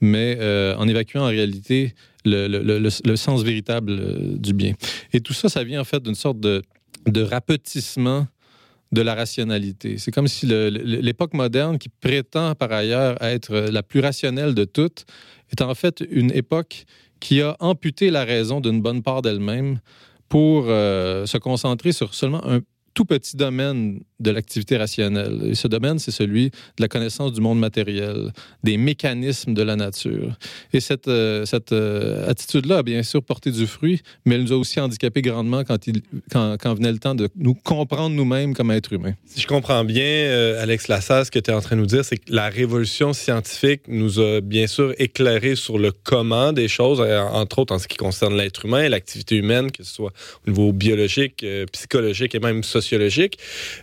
mais 0.00 0.38
en 0.76 0.88
évacuant 0.88 1.22
en 1.22 1.28
réalité 1.28 1.94
le, 2.24 2.48
le- 2.48 2.62
le- 2.62 2.78
le- 3.04 3.16
sens 3.16 3.42
véritable 3.42 4.38
du 4.38 4.52
bien. 4.52 4.74
Et 5.12 5.20
tout 5.20 5.32
ça, 5.34 5.48
ça 5.48 5.62
vient 5.62 5.80
en 5.80 5.84
fait 5.84 6.02
d'une 6.02 6.14
sorte 6.14 6.40
de, 6.40 6.62
de 7.06 7.22
rapetissement 7.22 8.26
de 8.92 9.02
la 9.02 9.14
rationalité. 9.14 9.98
C'est 9.98 10.10
comme 10.10 10.28
si 10.28 10.46
l'époque 10.46 11.34
moderne, 11.34 11.78
qui 11.78 11.88
prétend 11.88 12.54
par 12.54 12.72
ailleurs 12.72 13.22
être 13.22 13.54
la 13.54 13.82
plus 13.82 14.00
rationnelle 14.00 14.54
de 14.54 14.64
toutes, 14.64 15.04
est 15.50 15.62
en 15.62 15.74
fait 15.74 16.02
une 16.10 16.32
époque 16.32 16.84
qui 17.20 17.42
a 17.42 17.56
amputé 17.60 18.10
la 18.10 18.24
raison 18.24 18.60
d'une 18.60 18.80
bonne 18.80 19.02
part 19.02 19.22
d'elle-même 19.22 19.80
pour 20.28 20.66
euh, 20.68 21.26
se 21.26 21.38
concentrer 21.38 21.92
sur 21.92 22.14
seulement 22.14 22.44
un 22.46 22.60
tout 22.94 23.04
petit 23.04 23.36
domaine 23.36 24.00
de 24.20 24.30
l'activité 24.30 24.76
rationnelle. 24.76 25.40
Et 25.44 25.54
ce 25.54 25.68
domaine, 25.68 25.98
c'est 25.98 26.10
celui 26.10 26.50
de 26.50 26.80
la 26.80 26.88
connaissance 26.88 27.32
du 27.32 27.40
monde 27.40 27.58
matériel, 27.58 28.32
des 28.64 28.76
mécanismes 28.76 29.54
de 29.54 29.62
la 29.62 29.76
nature. 29.76 30.36
Et 30.72 30.80
cette, 30.80 31.08
euh, 31.08 31.44
cette 31.44 31.72
euh, 31.72 32.28
attitude-là 32.28 32.78
a 32.78 32.82
bien 32.82 33.02
sûr 33.02 33.22
porté 33.22 33.52
du 33.52 33.66
fruit, 33.66 34.02
mais 34.24 34.34
elle 34.34 34.42
nous 34.42 34.52
a 34.52 34.56
aussi 34.56 34.80
handicapés 34.80 35.22
grandement 35.22 35.62
quand, 35.64 35.86
il, 35.86 36.02
quand, 36.32 36.56
quand 36.60 36.74
venait 36.74 36.90
le 36.90 36.98
temps 36.98 37.14
de 37.14 37.28
nous 37.36 37.54
comprendre 37.54 38.14
nous-mêmes 38.14 38.54
comme 38.54 38.70
êtres 38.72 38.92
humains. 38.92 39.14
Si 39.26 39.40
je 39.40 39.46
comprends 39.46 39.84
bien, 39.84 40.02
euh, 40.04 40.62
Alex 40.62 40.88
Lassalle, 40.88 41.24
ce 41.26 41.30
que 41.30 41.38
tu 41.38 41.50
es 41.50 41.54
en 41.54 41.60
train 41.60 41.76
de 41.76 41.80
nous 41.80 41.86
dire, 41.86 42.04
c'est 42.04 42.16
que 42.16 42.32
la 42.32 42.48
révolution 42.48 43.12
scientifique 43.12 43.82
nous 43.86 44.18
a 44.18 44.40
bien 44.40 44.66
sûr 44.66 44.94
éclairé 44.98 45.54
sur 45.54 45.78
le 45.78 45.92
comment 45.92 46.52
des 46.52 46.68
choses, 46.68 47.00
entre 47.00 47.60
autres 47.60 47.74
en 47.74 47.78
ce 47.78 47.86
qui 47.86 47.96
concerne 47.96 48.36
l'être 48.36 48.64
humain, 48.64 48.88
l'activité 48.88 49.36
humaine, 49.36 49.70
que 49.70 49.84
ce 49.84 49.94
soit 49.94 50.12
au 50.46 50.50
niveau 50.50 50.72
biologique, 50.72 51.44
psychologique 51.72 52.34
et 52.34 52.40
même 52.40 52.62
sociologique, 52.80 53.34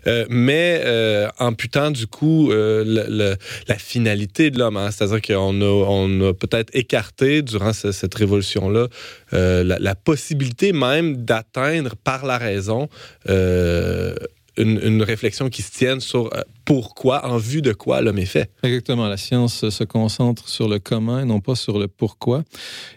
Euh, 0.08 0.26
mais 0.30 0.82
euh, 0.86 1.28
amputant 1.50 1.90
du 2.02 2.08
coup 2.18 2.52
euh, 2.52 3.36
la 3.72 3.78
finalité 3.92 4.44
de 4.52 4.58
l'homme. 4.60 4.78
hein. 4.78 4.90
C'est-à-dire 4.92 5.22
qu'on 5.28 5.62
a, 5.62 6.34
peut-être 6.44 6.72
écarté 6.74 7.42
durant 7.52 7.74
ce- 7.82 7.92
cette 8.00 8.16
révolution-là 8.24 8.86
euh, 9.34 9.64
la, 9.88 9.96
possibilité 9.96 10.68
même 10.88 11.10
d'atteindre 11.30 11.92
par 12.10 12.22
la 12.32 12.38
raison 12.38 12.82
euh, 13.30 14.14
une, 14.58 15.04
réflexion 15.04 15.50
qui 15.50 15.62
se 15.62 15.72
tienne 15.72 16.00
sur 16.00 16.34
euh, 16.34 16.42
pourquoi, 16.64 17.26
en 17.26 17.38
vue 17.38 17.62
de 17.62 17.74
quoi 17.74 18.02
l'homme 18.02 18.18
est 18.18 18.26
fait. 18.26 18.50
Exactement. 18.64 19.08
La 19.08 19.18
science 19.18 19.70
se 19.70 19.84
concentre 19.84 20.48
sur 20.50 20.68
le 20.68 20.80
comment 20.80 21.20
et 21.20 21.26
non 21.26 21.40
pas 21.42 21.56
sur 21.56 21.78
le 21.80 21.88
pourquoi. 21.88 22.44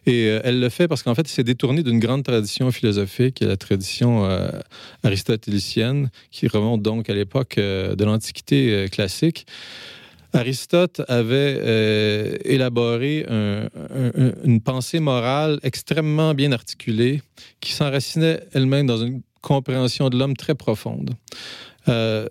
Et 0.06 0.26
euh, 0.28 0.40
elle 0.44 0.60
le 0.60 0.68
fait 0.68 0.88
parce 0.88 1.02
qu'en 1.02 1.14
fait, 1.14 1.28
il 1.28 1.32
s'est 1.32 1.44
détourné 1.44 1.82
d'une 1.82 1.98
grande 1.98 2.22
tradition 2.24 2.70
philosophique, 2.70 3.40
la 3.40 3.56
tradition 3.56 4.24
euh, 4.24 4.50
aristotélicienne, 5.02 6.10
qui 6.30 6.46
remonte 6.48 6.82
donc 6.82 7.10
à 7.10 7.14
l'époque 7.14 7.58
euh, 7.58 7.94
de 7.96 8.04
l'Antiquité 8.04 8.72
euh, 8.72 8.86
classique. 8.88 9.46
Aristote 10.34 11.00
avait 11.08 11.56
euh, 11.58 12.36
élaboré 12.44 13.24
un- 13.28 13.62
un- 13.94 14.26
un- 14.26 14.32
une 14.44 14.60
pensée 14.60 15.00
morale 15.00 15.58
extrêmement 15.62 16.34
bien 16.34 16.52
articulée, 16.52 17.22
qui 17.60 17.72
s'enracinait 17.72 18.40
elle-même 18.52 18.86
dans 18.86 18.98
une 18.98 19.22
compréhension 19.40 20.08
de 20.10 20.18
l'homme 20.18 20.36
très 20.36 20.54
profonde. 20.54 21.10
Euh, 21.88 22.28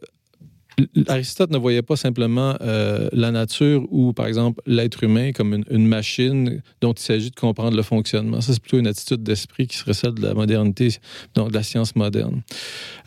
Aristote 1.07 1.49
ne 1.49 1.57
voyait 1.57 1.81
pas 1.81 1.95
simplement 1.95 2.55
euh, 2.61 3.09
la 3.11 3.31
nature 3.31 3.87
ou, 3.89 4.13
par 4.13 4.27
exemple, 4.27 4.61
l'être 4.67 5.03
humain 5.03 5.31
comme 5.31 5.63
une, 5.69 5.87
machine 5.87 6.61
dont 6.81 6.93
il 6.93 7.01
s'agit 7.01 7.31
de 7.31 7.35
comprendre 7.35 7.75
le 7.75 7.81
fonctionnement. 7.81 8.41
Ça, 8.41 8.53
c'est 8.53 8.61
plutôt 8.61 8.77
une 8.77 8.85
attitude 8.85 9.23
d'esprit 9.23 9.65
qui 9.65 9.77
serait 9.77 9.95
celle 9.95 10.13
de 10.13 10.21
la 10.21 10.35
modernité, 10.35 10.89
donc 11.33 11.49
de 11.49 11.55
la 11.55 11.63
science 11.63 11.95
moderne. 11.95 12.43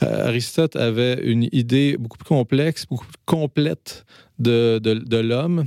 Euh, 0.03 0.27
Aristote 0.27 0.75
avait 0.75 1.23
une 1.23 1.49
idée 1.53 1.97
beaucoup 1.97 2.19
plus 2.19 2.29
complexe, 2.29 2.87
beaucoup 2.87 3.07
plus 3.07 3.23
complète 3.25 4.05
de, 4.41 4.81
de, 4.83 5.17
l'homme. 5.19 5.67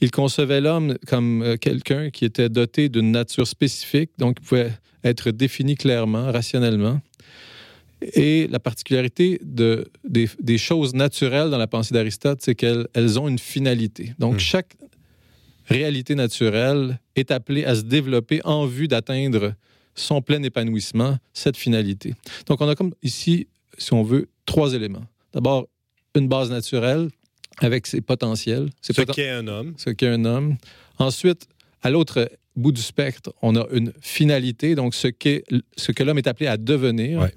Il 0.00 0.12
concevait 0.12 0.60
l'homme 0.60 0.96
comme 1.08 1.56
quelqu'un 1.60 2.10
qui 2.10 2.24
était 2.24 2.50
doté 2.50 2.88
d'une 2.88 3.10
nature 3.10 3.48
spécifique, 3.48 4.10
donc 4.18 4.36
il 4.40 4.46
pouvait 4.46 4.72
être 5.02 5.30
défini 5.30 5.74
clairement, 5.74 6.30
rationnellement. 6.30 7.00
Et 8.14 8.46
la 8.48 8.58
particularité 8.58 9.38
de, 9.42 9.86
des, 10.04 10.28
des 10.40 10.58
choses 10.58 10.94
naturelles 10.94 11.50
dans 11.50 11.58
la 11.58 11.66
pensée 11.66 11.94
d'Aristote, 11.94 12.40
c'est 12.42 12.54
qu'elles 12.54 12.86
elles 12.94 13.18
ont 13.20 13.28
une 13.28 13.38
finalité. 13.38 14.12
Donc, 14.18 14.34
Hmm. 14.36 14.38
chaque 14.38 14.76
réalité 15.66 16.14
naturelle 16.14 16.98
est 17.16 17.30
appelée 17.30 17.64
à 17.64 17.74
se 17.74 17.82
développer 17.82 18.40
en 18.44 18.66
vue 18.66 18.88
d'atteindre 18.88 19.54
son 19.94 20.22
plein 20.22 20.42
épanouissement, 20.42 21.18
cette 21.32 21.56
finalité. 21.56 22.14
Donc, 22.46 22.60
on 22.60 22.68
a 22.68 22.74
comme 22.74 22.94
ici, 23.02 23.46
si 23.78 23.92
on 23.92 24.02
veut, 24.02 24.28
trois 24.46 24.74
éléments. 24.74 25.04
D'abord, 25.32 25.68
une 26.14 26.28
base 26.28 26.50
naturelle 26.50 27.08
avec 27.58 27.86
ses 27.86 28.00
potentiels. 28.00 28.70
Ses 28.80 28.92
Ce 28.94 29.02
poten- 29.02 29.14
qu'est 29.14 29.30
un 29.30 29.46
homme. 29.46 29.74
ce 29.76 29.90
qu'est 29.90 30.08
un 30.08 30.24
homme. 30.24 30.56
Ensuite, 30.98 31.46
à 31.82 31.90
l'autre 31.90 32.30
bout 32.56 32.72
du 32.72 32.82
spectre, 32.82 33.32
on 33.42 33.54
a 33.56 33.66
une 33.72 33.92
finalité, 34.00 34.74
donc 34.74 34.94
ce 34.94 35.08
que 35.08 36.02
l'homme 36.02 36.18
est 36.18 36.26
appelé 36.26 36.46
à 36.48 36.56
devenir. 36.56 37.20
Ouais. 37.20 37.32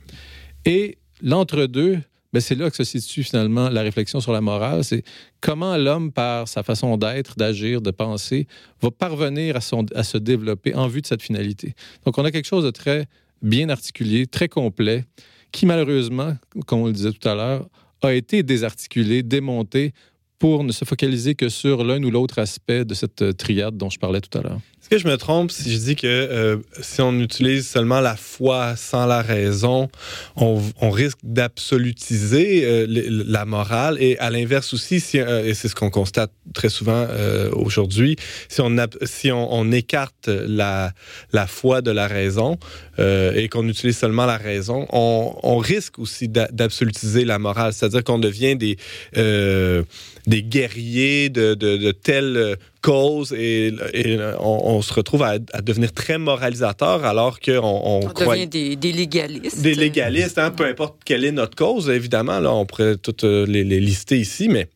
Et 0.66 0.97
l'entre-deux, 1.22 1.99
ben, 2.34 2.41
c'est 2.41 2.55
là 2.55 2.70
que 2.70 2.76
se 2.76 2.84
situe 2.84 3.24
finalement 3.24 3.70
la 3.70 3.82
réflexion 3.82 4.20
sur 4.20 4.34
la 4.34 4.41
morale. 4.41 4.84
C'est 4.84 5.03
comment 5.39 5.78
l'homme, 5.78 6.11
par 6.11 6.47
sa 6.47 6.63
façon 6.63 6.97
d'être, 6.97 7.38
d'agir, 7.38 7.82
de 7.82 7.91
penser, 7.91 8.47
va 8.82 8.91
parvenir 8.91 9.55
à, 9.55 9.61
se 9.61 10.18
développer 10.18 10.76
en 10.76 10.88
vue 10.88 11.01
de 11.01 11.07
cette 11.07 11.22
finalité. 11.22 11.76
Donc, 12.05 12.18
on 12.18 12.26
a 12.26 12.32
quelque 12.32 12.47
chose 12.47 12.66
de 12.66 12.72
très 12.72 13.05
bien 13.41 13.70
articulé, 13.70 14.28
très 14.28 14.49
complet, 14.49 15.05
qui 15.51 15.66
malheureusement, 15.66 16.36
comme 16.66 16.82
on 16.82 16.88
le 16.88 16.93
disait 16.93 17.11
tout 17.13 17.30
à 17.30 17.36
l'heure, 17.36 17.70
a 18.01 18.13
été 18.13 18.43
désarticulé, 18.43 19.24
démonté 19.24 19.93
pour 20.38 20.63
ne 20.63 20.72
se 20.72 20.86
focaliser 20.86 21.36
que 21.36 21.49
sur 21.49 21.84
l'un 21.84 22.03
ou 22.03 22.11
l'autre 22.11 22.39
aspect 22.39 22.86
de 22.86 22.93
cette 22.93 23.38
triade 23.38 23.78
dont 23.78 23.89
je 23.89 23.97
parlais 23.97 24.22
tout 24.22 24.38
à 24.38 24.41
l'heure. 24.41 24.59
Est-ce 24.86 24.91
que 24.91 24.97
je 24.99 25.07
me 25.07 25.17
trompe 25.17 25.49
si 25.49 25.73
je 25.73 25.79
dis 25.79 25.95
que 25.95 26.05
euh, 26.05 26.57
si 26.79 27.01
on 27.01 27.19
utilise 27.19 27.67
seulement 27.67 28.01
la 28.01 28.15
foi 28.15 28.75
sans 28.75 29.07
la 29.07 29.23
raison, 29.23 29.89
on, 30.36 30.61
risque 30.91 31.17
d'absolutiser 31.23 32.63
euh, 32.63 32.86
la 32.88 33.45
morale? 33.45 33.97
Et 33.99 34.15
à 34.19 34.29
l'inverse 34.29 34.75
aussi, 34.75 34.99
si, 34.99 35.19
euh, 35.19 35.43
et 35.43 35.55
c'est 35.55 35.69
ce 35.69 35.73
qu'on 35.73 35.89
constate 35.89 36.29
très 36.53 36.69
souvent 36.69 37.07
aujourd'hui, 37.53 38.15
si, 38.47 38.61
on, 38.61 38.75
si 39.05 39.31
on 39.31 39.71
écarte 39.71 40.27
la, 40.27 40.91
la 41.33 41.47
foi 41.47 41.81
de 41.81 41.89
la 41.89 42.05
raison, 42.05 42.59
euh, 42.99 43.33
et 43.35 43.49
qu'on 43.49 43.67
utilise 43.67 43.97
seulement 43.97 44.25
la 44.25 44.37
raison, 44.37 44.87
on, 44.91 45.35
on 45.43 45.57
risque 45.57 45.99
aussi 45.99 46.27
d'a- 46.27 46.47
d'absolutiser 46.51 47.25
la 47.25 47.39
morale. 47.39 47.73
C'est-à-dire 47.73 48.03
qu'on 48.03 48.19
devient 48.19 48.55
des, 48.55 48.77
euh, 49.17 49.83
des 50.27 50.43
guerriers 50.43 51.29
de, 51.29 51.53
de, 51.53 51.77
de 51.77 51.91
telle 51.91 52.37
euh, 52.37 52.55
cause 52.81 53.33
et, 53.33 53.73
et 53.93 54.17
on, 54.39 54.75
on 54.77 54.81
se 54.81 54.93
retrouve 54.93 55.23
à, 55.23 55.37
à 55.53 55.61
devenir 55.61 55.91
très 55.91 56.17
moralisateur 56.19 57.03
alors 57.03 57.39
qu'on 57.39 57.53
on 57.63 58.01
On 58.05 58.09
croit 58.09 58.35
devient 58.35 58.47
des, 58.47 58.75
des 58.75 58.91
légalistes. 58.91 59.61
des 59.61 59.73
légalistes, 59.73 60.37
hein, 60.37 60.51
peu 60.51 60.65
importe 60.65 60.97
quelle 61.03 61.25
est 61.25 61.31
notre 61.31 61.55
cause, 61.55 61.89
évidemment. 61.89 62.39
Là, 62.39 62.53
on 62.53 62.65
pourrait 62.65 62.97
toutes 62.97 63.23
les, 63.23 63.63
les 63.63 63.79
lister 63.79 64.17
ici, 64.19 64.47
mais 64.49 64.67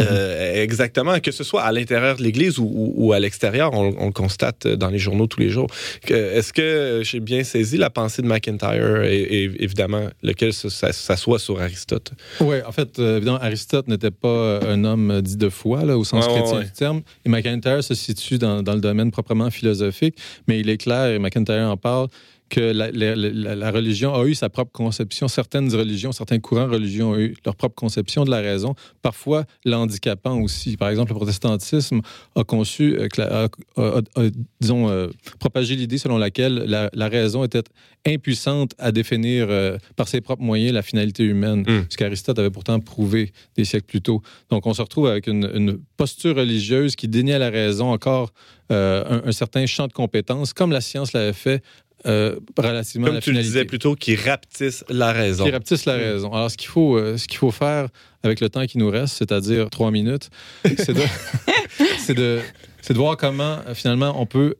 euh, 0.00 0.62
exactement, 0.62 1.18
que 1.20 1.30
ce 1.32 1.44
soit 1.44 1.62
à 1.62 1.72
l'intérieur 1.72 2.16
de 2.16 2.22
l'Église 2.22 2.58
ou, 2.58 2.64
ou- 2.64 2.92
ou 2.96 3.12
à 3.12 3.20
l'extérieur, 3.20 3.72
on, 3.72 3.94
on 3.98 4.06
le 4.06 4.12
constate 4.12 4.66
dans 4.66 4.88
les 4.90 4.98
journaux 4.98 5.26
tous 5.26 5.40
les 5.40 5.48
jours. 5.48 5.66
Est-ce 6.08 6.52
que 6.52 7.02
j'ai 7.04 7.20
bien 7.20 7.42
saisi 7.44 7.76
la 7.76 7.90
pensée 7.90 8.22
de 8.22 8.26
McIntyre 8.28 9.02
et, 9.02 9.20
et 9.20 9.42
évidemment 9.58 10.08
lequel 10.22 10.52
s'assoit 10.52 11.38
sur 11.38 11.60
Aristote? 11.60 12.12
Oui, 12.40 12.56
en 12.66 12.72
fait, 12.72 12.98
euh, 12.98 13.16
évidemment, 13.16 13.38
Aristote 13.40 13.88
n'était 13.88 14.10
pas 14.10 14.60
un 14.60 14.84
homme 14.84 15.20
dit 15.22 15.36
de 15.36 15.48
foi, 15.48 15.84
là, 15.84 15.98
au 15.98 16.04
sens 16.04 16.26
chrétien 16.28 16.58
ouais. 16.58 16.64
du 16.64 16.72
terme. 16.72 17.02
Et 17.24 17.28
McIntyre 17.28 17.82
se 17.82 17.94
situe 17.94 18.38
dans, 18.38 18.62
dans 18.62 18.74
le 18.74 18.80
domaine 18.80 19.10
proprement 19.10 19.50
philosophique, 19.50 20.16
mais 20.48 20.60
il 20.60 20.68
est 20.70 20.78
clair, 20.78 21.06
et 21.06 21.18
McIntyre 21.18 21.68
en 21.70 21.76
parle, 21.76 22.08
que 22.52 22.60
la, 22.60 22.90
la- 22.92 23.16
la- 23.16 23.56
la 23.64 23.70
religion 23.70 24.10
a 24.14 24.24
eu 24.26 24.34
sa 24.34 24.50
propre 24.50 24.72
conception. 24.72 25.26
Certaines 25.26 25.72
religions, 25.74 26.12
certains 26.12 26.38
courants 26.38 26.68
religieux 26.68 27.04
ont 27.04 27.16
eu 27.16 27.34
leur 27.46 27.56
propre 27.56 27.74
conception 27.74 28.24
de 28.26 28.30
la 28.30 28.40
raison, 28.50 28.74
parfois 29.00 29.44
l'handicapant 29.64 30.36
aussi. 30.38 30.76
Par 30.76 30.90
exemple, 30.90 31.12
le 31.12 31.16
protestantisme 31.16 32.00
a 32.36 32.44
conçu, 32.44 32.86
euh, 32.98 33.08
que 33.08 33.22
la- 33.22 33.44
a- 33.44 33.48
a- 33.80 34.02
a- 34.20 34.30
disons, 34.60 34.90
euh, 34.90 35.08
propagé 35.40 35.76
l'idée 35.76 35.96
selon 35.96 36.18
laquelle 36.18 36.54
la, 36.66 37.08
raison 37.08 37.42
était 37.42 37.64
impuissante 38.06 38.72
à 38.78 38.92
définir 38.92 39.46
euh, 39.48 39.78
par 39.96 40.08
ses 40.08 40.20
propres 40.20 40.42
moyens 40.42 40.72
la 40.74 40.82
finalité 40.82 41.22
humaine, 41.24 41.60
Mm. 41.66 41.86
ce 41.88 41.96
qu'Aristote 41.96 42.38
avait 42.38 42.50
pourtant 42.50 42.78
prouvé 42.80 43.32
des 43.56 43.64
siècles 43.64 43.86
plus 43.86 44.02
tôt. 44.02 44.20
Donc, 44.50 44.66
on 44.66 44.74
se 44.74 44.82
retrouve 44.82 45.06
avec 45.06 45.26
une, 45.26 45.50
une 45.54 45.78
posture 45.96 46.36
religieuse 46.36 46.96
qui 46.96 47.08
dénie 47.08 47.32
à 47.32 47.38
la 47.38 47.50
raison 47.50 47.90
encore 47.92 48.32
euh, 48.70 49.04
un, 49.24 49.28
un 49.28 49.32
certain 49.32 49.66
champ 49.66 49.86
de 49.86 49.92
compétences, 49.92 50.52
comme 50.54 50.72
la 50.72 50.80
science 50.80 51.12
l'avait 51.12 51.34
fait 51.34 51.62
euh, 52.06 52.36
relativement 52.56 53.06
à 53.06 53.10
Comme 53.10 53.14
la 53.16 53.20
tu 53.20 53.32
le 53.32 53.40
disais 53.42 53.64
plutôt, 53.64 53.94
qui 53.94 54.14
rapetisse 54.16 54.84
la 54.88 55.12
raison. 55.12 55.44
qui 55.44 55.50
rapetissent 55.50 55.84
la 55.86 55.94
raison. 55.94 56.32
Alors, 56.32 56.50
ce 56.50 56.56
qu'il 56.56 56.68
faut, 56.68 56.96
euh, 56.96 57.16
ce 57.16 57.28
qu'il 57.28 57.38
faut 57.38 57.50
faire 57.50 57.88
avec 58.22 58.40
le 58.40 58.48
temps 58.48 58.66
qui 58.66 58.78
nous 58.78 58.90
reste, 58.90 59.16
c'est-à-dire 59.16 59.70
trois 59.70 59.90
minutes, 59.90 60.30
c'est 60.64 60.92
de, 60.92 61.02
c'est 61.98 62.14
de, 62.14 62.40
de 62.88 62.94
voir 62.94 63.16
comment, 63.16 63.58
euh, 63.66 63.74
finalement, 63.74 64.20
on 64.20 64.26
peut 64.26 64.54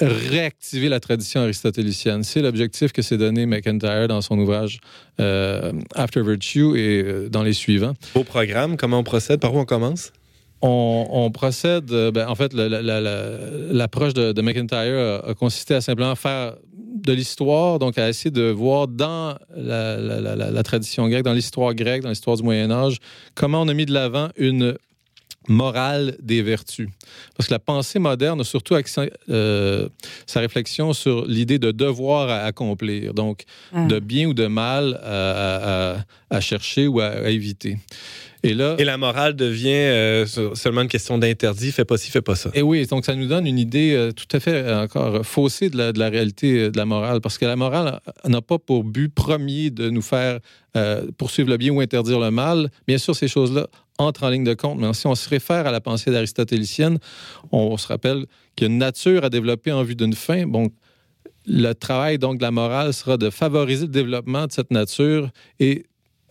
réactiver 0.00 0.88
la 0.88 0.98
tradition 0.98 1.40
aristotélicienne. 1.42 2.24
C'est 2.24 2.42
l'objectif 2.42 2.92
que 2.92 3.00
s'est 3.00 3.16
donné 3.16 3.46
McIntyre 3.46 4.08
dans 4.08 4.20
son 4.20 4.38
ouvrage 4.38 4.80
euh, 5.20 5.72
After 5.94 6.20
Virtue 6.22 6.76
et 6.76 7.28
dans 7.30 7.42
les 7.44 7.52
suivants. 7.52 7.94
Beau 8.12 8.24
programme, 8.24 8.76
comment 8.76 8.98
on 8.98 9.04
procède? 9.04 9.38
Par 9.40 9.54
où 9.54 9.58
on 9.60 9.64
commence? 9.64 10.12
On, 10.62 11.06
on 11.10 11.30
procède, 11.30 11.90
euh, 11.92 12.10
ben, 12.10 12.26
en 12.28 12.34
fait, 12.34 12.54
la- 12.54 12.68
la- 12.68 12.80
la- 12.80 13.00
la- 13.00 13.38
l'approche 13.70 14.14
de, 14.14 14.32
de 14.32 14.40
McIntyre 14.42 15.20
a, 15.24 15.30
a 15.30 15.34
consisté 15.34 15.74
à 15.74 15.80
simplement 15.82 16.14
faire 16.14 16.54
de 17.04 17.12
l'histoire, 17.12 17.78
donc 17.78 17.98
à 17.98 18.08
essayer 18.08 18.30
de 18.30 18.48
voir 18.50 18.88
dans 18.88 19.36
la, 19.54 19.96
la- 19.98 20.20
la- 20.20 20.36
la- 20.36 20.50
la 20.50 20.62
tradition 20.62 21.06
grecque, 21.08 21.24
dans 21.24 21.34
l'histoire 21.34 21.74
grecque, 21.74 22.02
dans 22.02 22.08
l'histoire 22.08 22.36
du 22.36 22.42
Moyen 22.44 22.70
Âge, 22.70 22.96
comment 23.34 23.60
on 23.60 23.68
a 23.68 23.74
mis 23.74 23.84
de 23.84 23.92
l'avant 23.92 24.28
une 24.38 24.76
morale 25.46 26.16
des 26.22 26.40
vertus. 26.40 26.88
Parce 27.36 27.48
que 27.48 27.52
la 27.52 27.58
pensée 27.58 27.98
moderne 27.98 28.40
a 28.40 28.44
surtout 28.44 28.74
accent- 28.74 29.04
euh, 29.28 29.90
sa 30.26 30.40
réflexion 30.40 30.94
sur 30.94 31.26
l'idée 31.26 31.58
de 31.58 31.70
devoir 31.70 32.30
à 32.30 32.44
accomplir, 32.44 33.12
donc 33.12 33.42
Mm. 33.72 33.88
de 33.88 33.98
bien 33.98 34.28
ou 34.28 34.32
de 34.32 34.46
mal 34.46 34.98
à, 35.02 35.08
à- 35.10 35.96
à- 35.96 36.04
à 36.30 36.40
chercher 36.40 36.86
ou 36.86 37.00
à, 37.00 37.08
à 37.08 37.28
éviter. 37.28 37.76
Et 38.44 38.52
là, 38.52 38.76
Et 38.78 38.84
la 38.84 38.98
morale 38.98 39.34
devient 39.34 39.70
euh, 39.70 40.26
seulement 40.54 40.82
une 40.82 40.88
question 40.88 41.16
d'interdit, 41.16 41.72
fais 41.72 41.86
pas 41.86 41.96
ci, 41.96 42.10
fais 42.10 42.20
pas 42.20 42.34
ça. 42.34 42.50
et 42.52 42.60
oui, 42.60 42.86
donc 42.86 43.06
ça 43.06 43.14
nous 43.14 43.26
donne 43.26 43.46
une 43.46 43.58
idée 43.58 43.94
euh, 43.94 44.12
tout 44.12 44.28
à 44.36 44.38
fait 44.38 44.52
euh, 44.52 44.84
encore 44.84 45.24
faussée 45.24 45.70
de 45.70 45.78
la, 45.78 45.92
de 45.92 45.98
la 45.98 46.10
réalité 46.10 46.70
de 46.70 46.76
la 46.76 46.84
morale, 46.84 47.22
parce 47.22 47.38
que 47.38 47.46
la 47.46 47.56
morale 47.56 48.00
n'a 48.26 48.42
pas 48.42 48.58
pour 48.58 48.84
but 48.84 49.08
premier 49.08 49.70
de 49.70 49.88
nous 49.88 50.02
faire 50.02 50.40
euh, 50.76 51.06
poursuivre 51.16 51.48
le 51.48 51.56
bien 51.56 51.72
ou 51.72 51.80
interdire 51.80 52.20
le 52.20 52.30
mal. 52.30 52.68
Bien 52.86 52.98
sûr, 52.98 53.16
ces 53.16 53.28
choses-là 53.28 53.66
entrent 53.96 54.24
en 54.24 54.28
ligne 54.28 54.44
de 54.44 54.54
compte, 54.54 54.78
mais 54.78 54.92
si 54.92 55.06
on 55.06 55.14
se 55.14 55.28
réfère 55.28 55.66
à 55.66 55.70
la 55.70 55.80
pensée 55.80 56.14
aristotélicienne, 56.14 56.98
on, 57.50 57.58
on 57.72 57.76
se 57.78 57.88
rappelle 57.88 58.26
qu'il 58.56 58.68
y 58.68 58.70
a 58.70 58.72
une 58.72 58.78
nature 58.78 59.24
à 59.24 59.30
développer 59.30 59.72
en 59.72 59.82
vue 59.84 59.96
d'une 59.96 60.12
fin. 60.12 60.46
Bon, 60.46 60.70
le 61.46 61.72
travail 61.72 62.18
donc 62.18 62.38
de 62.38 62.42
la 62.42 62.50
morale 62.50 62.92
sera 62.92 63.16
de 63.16 63.30
favoriser 63.30 63.86
le 63.86 63.92
développement 63.92 64.46
de 64.46 64.52
cette 64.52 64.70
nature 64.70 65.30
et 65.60 65.86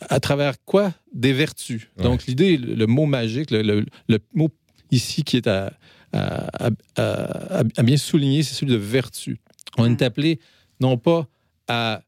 à 0.10 0.20
travers 0.20 0.56
quoi 0.66 0.93
Des 1.14 1.34
vertus? 1.34 1.88
Ouais. 1.97 2.04
Donc 2.04 2.26
l'idée, 2.26 2.58
le, 2.58 2.76
le 2.76 2.88
mot 2.88 3.06
magique, 3.06 3.51
le, 3.51 3.62
le- 3.62 3.86
le 4.08 4.20
mot 4.34 4.49
ici 4.91 5.24
qui 5.24 5.38
est 5.38 5.47
à, 5.47 5.74
à, 6.14 6.49
à- 6.66 6.70
à- 6.97 7.64
à 7.78 7.84
bien 7.84 7.97
souligner, 7.97 8.43
c'est 8.43 8.54
celui 8.56 8.72
de 8.74 8.78
vertu. 8.78 9.39
On 9.78 9.89
est 9.89 10.01
appelé 10.01 10.39
non 10.80 10.97
pas 10.97 11.28
à 11.68 12.01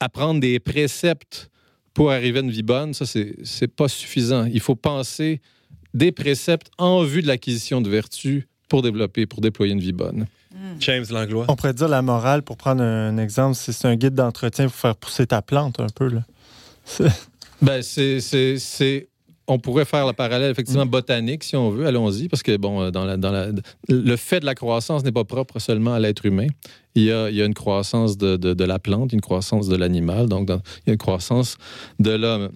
apprendre 0.00 0.40
des 0.40 0.60
préceptes 0.60 1.50
pour 1.94 2.10
arriver 2.10 2.40
à 2.40 2.42
une 2.42 2.50
vie 2.50 2.62
bonne, 2.62 2.92
ça 2.94 3.06
c'est 3.06 3.36
c'est 3.44 3.68
pas 3.68 3.88
suffisant. 3.88 4.44
Il 4.46 4.60
faut 4.60 4.74
penser 4.74 5.40
des 5.94 6.10
préceptes 6.12 6.70
en 6.78 7.02
vue 7.04 7.22
de 7.22 7.28
l'acquisition 7.28 7.80
de 7.80 7.88
vertus 7.88 8.44
pour 8.68 8.82
développer, 8.82 9.26
pour 9.26 9.40
déployer 9.40 9.72
une 9.72 9.80
vie 9.80 9.92
bonne. 9.92 10.26
James 10.80 11.04
Langlois. 11.10 11.46
On 11.48 11.56
pourrait 11.56 11.74
dire 11.74 11.88
la 11.88 12.02
morale, 12.02 12.42
pour 12.42 12.56
prendre 12.56 12.82
un 12.82 13.16
exemple, 13.18 13.54
c'est 13.56 13.72
c'est 13.72 13.86
un 13.88 13.96
guide 13.96 14.14
d'entretien 14.14 14.66
pour 14.66 14.74
faire 14.74 14.96
pousser 14.96 15.26
ta 15.26 15.42
plante 15.42 15.78
un 15.80 15.86
peu. 15.94 16.08
Là. 16.08 16.24
Ben, 17.62 17.80
c'est, 17.82 19.08
On 19.46 19.58
pourrait 19.58 19.84
faire 19.84 20.06
le 20.06 20.12
parallèle, 20.12 20.50
effectivement, 20.50 20.86
botanique, 20.86 21.44
si 21.44 21.56
on 21.56 21.70
veut. 21.70 21.86
Allons-y, 21.86 22.28
parce 22.28 22.42
que, 22.42 22.56
bon, 22.56 22.82
euh, 22.82 22.90
dans 22.90 23.04
la, 23.04 23.16
dans 23.16 23.30
la, 23.30 23.46
le 23.88 24.16
fait 24.16 24.40
de 24.40 24.46
la 24.46 24.54
croissance 24.54 25.04
n'est 25.04 25.12
pas 25.12 25.24
propre 25.24 25.58
seulement 25.58 25.94
à 25.94 26.00
l'être 26.00 26.24
humain. 26.26 26.46
Il 26.94 27.04
y 27.04 27.12
a, 27.12 27.30
il 27.30 27.36
y 27.36 27.42
a 27.42 27.44
une 27.44 27.54
croissance 27.54 28.16
de, 28.18 28.36
de- 28.36 28.54
de 28.54 28.64
la 28.64 28.78
plante, 28.78 29.12
une 29.12 29.20
croissance 29.20 29.68
de 29.68 29.76
l'animal, 29.76 30.28
donc 30.28 30.46
dans- 30.46 30.60
il 30.80 30.88
y 30.88 30.90
a 30.90 30.92
une 30.92 30.98
croissance 30.98 31.56
de 32.00 32.10
l'homme. 32.10 32.50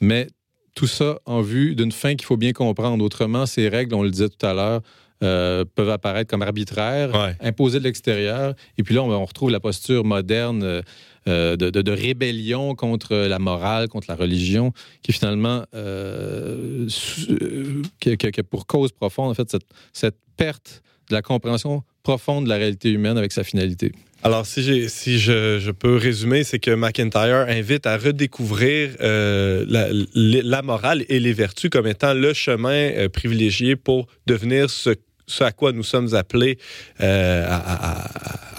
Mais 0.00 0.28
tout 0.74 0.86
ça 0.86 1.18
en 1.24 1.40
vue 1.40 1.74
d'une 1.74 1.92
fin 1.92 2.14
qu'il 2.16 2.26
faut 2.26 2.36
bien 2.36 2.52
comprendre. 2.52 3.02
Autrement, 3.04 3.46
ces 3.46 3.68
règles, 3.68 3.94
on 3.94 4.02
le 4.02 4.10
disait 4.10 4.28
tout 4.28 4.44
à 4.46 4.54
l'heure, 4.54 4.82
euh, 5.22 5.64
peuvent 5.74 5.88
apparaître 5.90 6.28
comme 6.30 6.42
arbitraires, 6.42 7.14
Ouais. 7.14 7.34
imposées 7.40 7.78
de 7.78 7.84
l'extérieur. 7.84 8.54
Et 8.76 8.82
puis 8.82 8.94
là, 8.94 9.02
on, 9.02 9.10
on 9.10 9.24
retrouve 9.24 9.50
la 9.50 9.60
posture 9.60 10.04
moderne 10.04 10.62
euh, 10.62 10.82
de, 11.26 11.70
de- 11.70 11.90
rébellion 11.92 12.74
contre 12.74 13.14
la 13.16 13.38
morale, 13.38 13.88
contre 13.88 14.06
la 14.08 14.16
religion, 14.16 14.72
qui 15.02 15.12
finalement, 15.12 15.64
euh, 15.74 16.88
euh, 17.30 17.82
a 18.06 18.42
pour 18.42 18.66
cause 18.66 18.92
profonde, 18.92 19.30
en 19.30 19.34
fait, 19.34 19.50
cette, 19.50 19.66
cette 19.92 20.16
perte 20.36 20.82
de 21.08 21.14
la 21.14 21.22
compréhension 21.22 21.82
profonde 22.02 22.44
de 22.44 22.48
la 22.48 22.56
réalité 22.56 22.90
humaine 22.90 23.18
avec 23.18 23.32
sa 23.32 23.44
finalité. 23.44 23.92
Alors, 24.22 24.46
si, 24.46 24.88
si 24.88 25.18
je, 25.18 25.58
je 25.60 25.70
peux 25.70 25.96
résumer, 25.96 26.42
c'est 26.42 26.58
que 26.58 26.70
McIntyre 26.70 27.46
invite 27.48 27.86
à 27.86 27.96
redécouvrir 27.96 28.90
euh, 29.00 29.64
la, 29.68 30.62
morale 30.62 31.04
et 31.08 31.20
les 31.20 31.32
vertus 31.32 31.70
comme 31.70 31.86
étant 31.86 32.14
le 32.14 32.32
chemin 32.32 32.70
euh, 32.70 33.08
privilégié 33.08 33.76
pour 33.76 34.06
devenir 34.26 34.70
ce, 34.70 34.90
ce 35.26 35.44
à 35.44 35.52
quoi 35.52 35.72
nous 35.72 35.82
sommes 35.82 36.14
appelés 36.14 36.58
euh, 37.00 37.46
à, 37.48 37.56
à- 37.56 38.06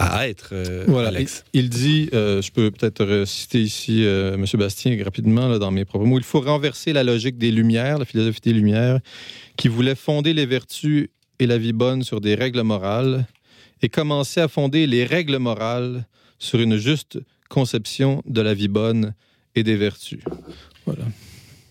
à- 0.04 0.18
à 0.20 0.28
être, 0.28 0.50
euh, 0.52 0.84
Voilà. 0.88 1.08
Alex. 1.10 1.44
Il, 1.54 1.62
il 1.66 1.70
dit, 1.70 2.10
euh, 2.14 2.42
je 2.42 2.52
peux 2.52 2.70
peut-être 2.72 3.24
citer 3.26 3.62
ici 3.62 4.04
M. 4.04 4.46
Bastien 4.56 4.98
rapidement 5.04 5.48
là, 5.48 5.60
dans 5.60 5.72
mes 5.72 5.86
propres 5.86 6.06
mots, 6.06 6.18
il 6.20 6.24
faut 6.24 6.42
renverser 6.42 6.94
la 6.94 7.04
logique 7.04 7.38
des 7.38 7.52
Lumières, 7.52 7.98
la 7.98 8.06
philosophie 8.06 8.42
des 8.42 8.54
Lumières, 8.54 9.00
qui 9.56 9.68
voulait 9.70 9.96
fonder 9.96 10.34
les 10.34 10.46
vertus 10.46 11.08
et 11.40 11.48
la 11.48 11.58
vie 11.58 11.74
bonne 11.74 12.04
sur 12.04 12.22
des 12.22 12.36
règles 12.36 12.62
morales, 12.62 13.26
et 13.82 13.90
commencer 13.90 14.40
à 14.42 14.48
fonder 14.48 14.88
les 14.88 15.04
règles 15.06 15.38
morales 15.38 16.06
sur 16.40 16.60
une 16.60 16.78
juste 16.78 17.20
conception 17.50 18.22
de 18.28 18.42
la 18.42 18.54
vie 18.54 18.68
bonne 18.68 19.14
et 19.56 19.64
des 19.64 19.76
vertus. 19.76 20.20
Voilà. 20.86 21.04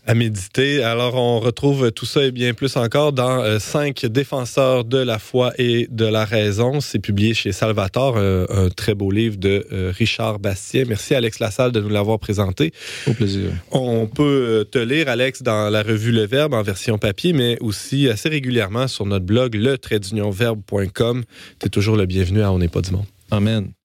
À 0.07 0.15
méditer. 0.15 0.83
Alors, 0.83 1.15
on 1.17 1.41
retrouve 1.41 1.91
tout 1.93 2.07
ça 2.07 2.25
et 2.25 2.31
bien 2.31 2.55
plus 2.55 2.77
encore 2.77 3.13
dans 3.13 3.43
euh, 3.43 3.59
Cinq 3.59 4.07
défenseurs 4.07 4.85
de 4.85 4.99
la 4.99 5.19
foi 5.19 5.53
et 5.59 5.89
de 5.91 6.05
la 6.05 6.25
raison. 6.25 6.81
C'est 6.81 6.99
publié 6.99 7.35
chez 7.35 7.53
Salvatore, 7.53 8.17
euh, 8.17 8.47
un 8.49 8.69
très 8.69 8.95
beau 8.95 9.11
livre 9.11 9.37
de 9.37 9.67
euh, 9.73 9.93
Richard 9.97 10.39
Bastien. 10.39 10.85
Merci, 10.87 11.15
Alex 11.15 11.41
Lassalle, 11.41 11.73
de 11.73 11.81
nous 11.81 11.89
l'avoir 11.89 12.19
présenté. 12.19 12.73
Au 13.07 13.13
plaisir. 13.13 13.51
On 13.73 14.07
peut 14.07 14.23
euh, 14.23 14.65
te 14.65 14.79
lire, 14.79 15.09
Alex, 15.09 15.43
dans 15.43 15.71
la 15.71 15.83
revue 15.83 16.13
Le 16.13 16.27
Verbe 16.27 16.55
en 16.55 16.63
version 16.63 16.99
papier, 16.99 17.33
mais 17.33 17.59
aussi 17.61 18.09
assez 18.09 18.29
régulièrement 18.29 18.89
sur 18.89 19.07
notre 19.07 19.27
blog, 19.27 19.55
le. 19.55 19.77
Tu 19.77 19.95
es 19.95 21.69
toujours 21.69 21.97
le 21.97 22.07
bienvenu 22.07 22.43
à 22.43 22.53
On 22.53 22.59
n'est 22.59 22.69
pas 22.69 22.81
du 22.81 22.93
monde. 22.93 23.07
Amen. 23.31 23.76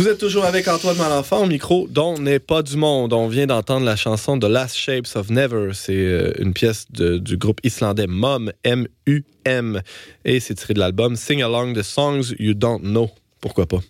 Vous 0.00 0.08
êtes 0.08 0.16
toujours 0.16 0.46
avec 0.46 0.66
Antoine 0.66 0.96
Malenfant 0.96 1.42
au 1.42 1.46
micro 1.46 1.86
dont 1.90 2.16
n'est 2.18 2.38
pas 2.38 2.62
du 2.62 2.78
monde. 2.78 3.12
On 3.12 3.28
vient 3.28 3.46
d'entendre 3.46 3.84
la 3.84 3.96
chanson 3.96 4.38
The 4.38 4.44
Last 4.44 4.74
Shapes 4.74 5.14
of 5.14 5.28
Never. 5.28 5.72
C'est 5.74 5.92
euh, 5.92 6.32
une 6.38 6.54
pièce 6.54 6.86
du 6.90 7.36
groupe 7.36 7.60
islandais 7.64 8.06
MUM, 8.06 8.50
M-U-M. 8.64 9.82
Et 10.24 10.40
c'est 10.40 10.54
tiré 10.54 10.72
de 10.72 10.78
l'album 10.78 11.16
Sing 11.16 11.42
Along 11.42 11.74
the 11.74 11.82
Songs 11.82 12.32
You 12.38 12.54
Don't 12.54 12.80
Know. 12.80 13.10
Pourquoi 13.42 13.66
pas? 13.66 13.80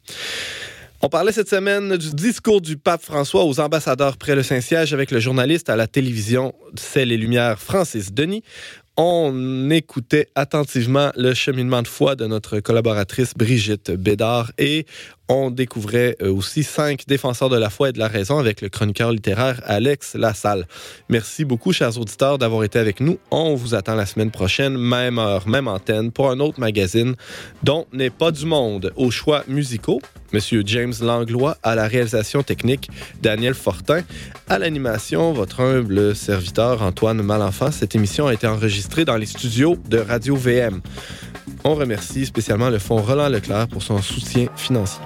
On 1.01 1.09
parlait 1.09 1.31
cette 1.31 1.49
semaine 1.49 1.97
du 1.97 2.11
discours 2.11 2.61
du 2.61 2.77
pape 2.77 3.03
François 3.03 3.45
aux 3.45 3.61
ambassadeurs 3.61 4.17
près 4.17 4.35
le 4.35 4.43
Saint-Siège 4.43 4.93
avec 4.93 5.13
le 5.13 5.21
journaliste 5.21 5.71
à 5.71 5.77
la 5.77 5.87
télévision 5.87 6.55
C'est 6.75 7.05
les 7.05 7.19
Lumières, 7.19 7.61
Francis 7.61 8.13
Denis. 8.13 8.43
On 9.03 9.71
écoutait 9.71 10.29
attentivement 10.35 11.11
le 11.17 11.33
cheminement 11.33 11.81
de 11.81 11.89
foi 11.89 12.17
de 12.17 12.27
notre 12.27 12.61
collaboratrice 12.61 13.33
Brigitte 13.35 13.93
Bédard 13.93 14.53
et 14.59 14.85
on 15.31 15.53
découvrait 15.53 16.17
euh, 16.23 16.33
aussi 16.33 16.65
cinq 16.65 17.05
défenseurs 17.07 17.49
de 17.49 17.57
la 17.57 17.71
foi 17.71 17.91
et 17.91 17.93
de 17.93 18.01
la 18.01 18.09
raison 18.09 18.39
avec 18.39 18.61
le 18.61 18.69
chroniqueur 18.69 19.13
littéraire 19.13 19.61
Alex 19.65 20.15
Lassalle. 20.17 20.67
Merci 21.09 21.45
beaucoup, 21.45 21.73
chers 21.73 21.97
auditeurs, 21.99 22.37
d'avoir 22.37 22.65
été 22.65 22.81
avec 22.81 22.99
nous. 22.99 23.17
On 23.31 23.55
vous 23.55 23.77
attend 23.77 23.95
la 23.95 24.07
semaine 24.07 24.33
prochaine, 24.33 24.77
même 24.77 25.21
heure, 25.21 25.47
même 25.47 25.69
antenne, 25.69 26.11
pour 26.11 26.31
un 26.31 26.41
autre 26.41 26.59
magazine 26.59 27.15
dont 27.63 27.87
n'est 27.93 28.11
pas 28.11 28.33
du 28.33 28.45
monde. 28.45 28.93
Aux 28.97 29.13
choix 29.13 29.45
musicaux, 29.47 30.01
Monsieur 30.33 30.65
James 30.67 30.95
Langlois 31.01 31.57
à 31.63 31.77
la 31.77 31.87
réalisation 31.87 32.43
technique, 32.43 32.91
Daniel 33.23 33.55
Fortin 33.55 34.03
à 34.49 34.59
l'animation, 34.59 35.33
votre 35.33 35.61
humble 35.61 36.17
serviteur 36.17 36.83
Antoine 36.83 37.23
Malenfant. 37.23 37.71
Cette 37.71 37.95
émission 37.95 38.27
a 38.27 38.35
été 38.35 38.49
enregistrée 38.49 39.05
dans 39.05 39.17
les 39.17 39.27
studios 39.27 39.77
de 39.89 39.99
Radio 39.99 40.35
VM. 40.35 40.81
On 41.63 41.77
remercie 41.77 42.27
spécialement 42.27 42.69
le 42.69 42.81
Fonds 42.81 43.03
Roland 43.03 43.29
Leclerc 43.29 43.69
pour 43.69 43.85
son 43.85 44.03
soutien 44.03 44.47
financier. 44.57 45.01